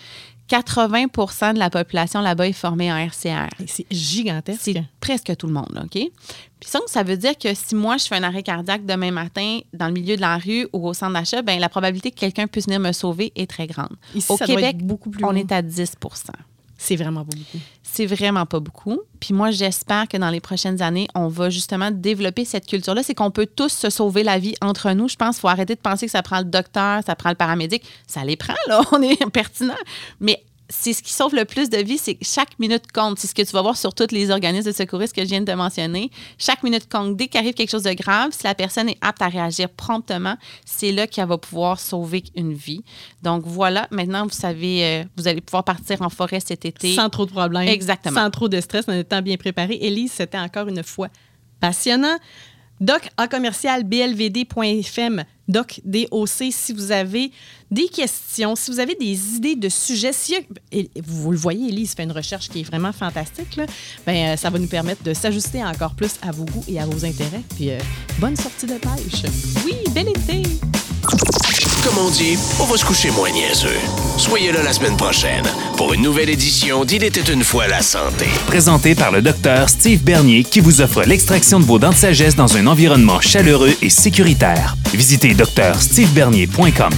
80 0.48 1.54
de 1.54 1.60
la 1.60 1.70
population 1.70 2.22
là-bas 2.22 2.48
est 2.48 2.54
formée 2.54 2.91
en 2.91 2.98
RCR. 2.98 3.50
C'est 3.66 3.86
gigantesque. 3.91 4.62
C'est 4.62 4.84
presque 5.00 5.36
tout 5.38 5.48
le 5.48 5.54
monde, 5.54 5.82
OK? 5.84 5.91
Puis 5.91 6.70
ça, 6.70 6.80
ça 6.88 7.04
veut 7.04 7.18
dire 7.18 7.38
que 7.38 7.54
si 7.54 7.76
moi, 7.76 7.98
je 7.98 8.06
fais 8.06 8.16
un 8.16 8.24
arrêt 8.24 8.44
cardiaque 8.44 8.86
demain 8.86 9.12
matin 9.12 9.60
dans 9.74 9.88
le 9.88 9.94
milieu 9.94 10.16
de 10.16 10.22
la 10.22 10.38
rue 10.38 10.68
ou 10.74 10.88
au 10.88 10.94
centre 10.94 11.14
d'achat, 11.14 11.41
ben 11.41 11.60
la 11.60 11.70
probabilité 11.70 12.12
que 12.12 12.20
quelqu'un 12.20 12.48
puisse 12.48 12.66
venir 12.66 12.80
me 12.80 12.91
sauver 12.91 13.32
est 13.36 13.50
très 13.50 13.68
grande. 13.68 13.96
Ici, 14.16 14.32
au 14.32 14.38
ça 14.38 14.46
doit 14.46 14.56
Québec, 14.56 14.76
être 14.76 14.86
beaucoup 14.86 15.10
plus 15.10 15.24
on 15.26 15.36
est 15.36 15.52
à 15.52 15.62
10 15.62 15.96
C'est 16.84 16.97
vraiment 16.97 17.23
pas 17.23 17.36
beaucoup. 17.36 17.59
c'est 17.81 18.05
vraiment 18.05 18.45
pas 18.45 18.59
beaucoup. 18.59 18.99
Puis 19.21 19.34
moi, 19.34 19.51
j'espère 19.51 20.09
que 20.09 20.17
dans 20.17 20.29
les 20.29 20.41
prochaines 20.41 20.81
années, 20.81 21.07
on 21.15 21.29
va 21.29 21.49
justement 21.49 21.91
développer 21.91 22.43
cette 22.43 22.67
culture-là. 22.67 23.03
C'est 23.03 23.15
qu'on 23.15 23.31
peut 23.31 23.47
tous 23.47 23.71
se 23.71 23.89
sauver 23.89 24.21
la 24.21 24.38
vie 24.38 24.55
entre 24.61 24.91
nous. 24.91 25.07
Je 25.07 25.15
pense 25.15 25.36
qu'il 25.36 25.41
faut 25.41 25.47
arrêter 25.47 25.75
de 25.75 25.79
penser 25.79 26.07
que 26.07 26.11
ça 26.11 26.21
prend 26.21 26.39
le 26.39 26.45
docteur, 26.45 27.01
ça 27.05 27.15
prend 27.15 27.29
le 27.29 27.36
paramédic. 27.36 27.84
Ça 28.05 28.25
les 28.25 28.36
prend, 28.36 28.55
là. 28.67 28.81
On 28.91 29.01
est 29.01 29.17
pertinent. 29.31 29.77
Mais 30.19 30.43
c'est 30.76 30.93
ce 30.93 31.03
qui 31.03 31.13
sauve 31.13 31.36
le 31.36 31.45
plus 31.45 31.69
de 31.69 31.78
vie, 31.78 31.97
c'est 31.97 32.15
que 32.15 32.26
chaque 32.26 32.57
minute 32.59 32.91
compte. 32.91 33.19
C'est 33.19 33.28
ce 33.28 33.36
que 33.36 33.43
tu 33.43 33.51
vas 33.51 33.61
voir 33.61 33.78
sur 33.78 33.93
tous 33.93 34.11
les 34.11 34.32
organismes 34.32 34.71
de 34.71 34.76
secouristes 34.76 35.15
que 35.15 35.21
je 35.21 35.28
viens 35.28 35.41
de 35.41 35.45
te 35.45 35.55
mentionner. 35.55 36.09
Chaque 36.38 36.63
minute 36.63 36.91
compte. 36.91 37.15
Dès 37.15 37.28
qu'arrive 37.28 37.53
quelque 37.53 37.69
chose 37.69 37.84
de 37.84 37.93
grave, 37.93 38.32
si 38.32 38.43
la 38.43 38.55
personne 38.55 38.89
est 38.89 38.97
apte 38.99 39.21
à 39.21 39.28
réagir 39.28 39.69
promptement, 39.69 40.36
c'est 40.65 40.91
là 40.91 41.05
qu'elle 41.05 41.28
va 41.28 41.38
pouvoir 41.38 41.80
sauver 41.80 42.24
une 42.36 42.53
vie. 42.53 42.84
Donc 43.21 43.43
voilà, 43.45 43.88
maintenant, 43.91 44.24
vous 44.24 44.34
savez, 44.34 44.84
euh, 44.84 45.03
vous 45.15 45.28
allez 45.28 45.41
pouvoir 45.41 45.63
partir 45.63 46.01
en 46.01 46.09
forêt 46.09 46.39
cet 46.39 46.65
été. 46.65 46.95
Sans 46.95 47.09
trop 47.09 47.28
de 47.28 47.32
problèmes. 47.32 47.67
Exactement. 47.67 48.19
Sans 48.19 48.30
trop 48.32 48.49
de 48.49 48.59
stress, 48.59 48.89
en 48.89 48.93
étant 48.93 49.21
bien 49.21 49.38
préparé. 49.38 49.76
Élise, 49.80 50.11
c'était 50.11 50.39
encore 50.39 50.67
une 50.67 50.84
fois 50.84 51.09
passionnant. 51.59 52.17
Doc 52.84 53.07
à 53.15 53.29
commercial 53.29 53.86
blvd.fm, 53.86 55.23
doc 55.47 55.79
DOC, 55.86 56.51
si 56.51 56.73
vous 56.73 56.91
avez 56.91 57.31
des 57.71 57.88
questions, 57.88 58.57
si 58.57 58.71
vous 58.71 58.81
avez 58.81 58.95
des 58.95 59.36
idées 59.38 59.55
de 59.55 59.69
sujets, 59.69 60.11
si 60.11 60.36
vous, 61.01 61.31
le 61.31 61.38
voyez, 61.38 61.69
Élise 61.69 61.93
fait 61.93 62.03
une 62.03 62.11
recherche 62.11 62.49
qui 62.49 62.59
est 62.59 62.63
vraiment 62.63 62.91
fantastique, 62.91 63.57
ben, 64.05 64.34
euh, 64.34 64.36
ça 64.36 64.49
va 64.49 64.59
nous 64.59 64.67
permettre 64.67 65.01
de 65.01 65.13
s'ajuster 65.13 65.63
encore 65.63 65.95
plus 65.95 66.15
à 66.21 66.31
vos 66.31 66.43
goûts 66.43 66.65
et 66.67 66.77
à 66.77 66.86
vos 66.86 67.05
intérêts. 67.05 67.43
Puis 67.55 67.71
euh, 67.71 67.79
bonne 68.19 68.36
sortie 68.36 68.65
de 68.65 68.73
pêche. 68.73 69.31
Oui, 69.63 69.75
bel 69.93 70.09
été! 70.09 70.43
Comme 71.84 71.97
on 71.97 72.09
dit, 72.09 72.38
on 72.61 72.65
va 72.65 72.77
se 72.77 72.86
coucher 72.86 73.11
moins 73.11 73.29
niaiseux. 73.29 73.67
Soyez 74.17 74.53
là 74.53 74.63
la 74.63 74.71
semaine 74.71 74.95
prochaine 74.95 75.43
pour 75.75 75.93
une 75.93 76.01
nouvelle 76.01 76.29
édition 76.29 76.86
d'Il 76.86 77.03
était 77.03 77.34
une 77.34 77.43
fois 77.43 77.67
la 77.67 77.81
santé. 77.81 78.25
Présenté 78.47 78.95
par 78.95 79.11
le 79.11 79.21
docteur 79.21 79.67
Steve 79.67 80.01
Bernier 80.01 80.45
qui 80.45 80.61
vous 80.61 80.79
offre 80.79 81.03
l'extraction 81.03 81.59
de 81.59 81.65
vos 81.65 81.79
dents 81.79 81.89
de 81.89 81.95
sagesse 81.95 82.38
dans 82.38 82.55
un 82.55 82.67
environnement 82.67 83.19
chaleureux 83.19 83.75
et 83.81 83.89
sécuritaire. 83.89 84.77
Visitez 84.93 85.34
drstevebernier.com. 85.34 86.93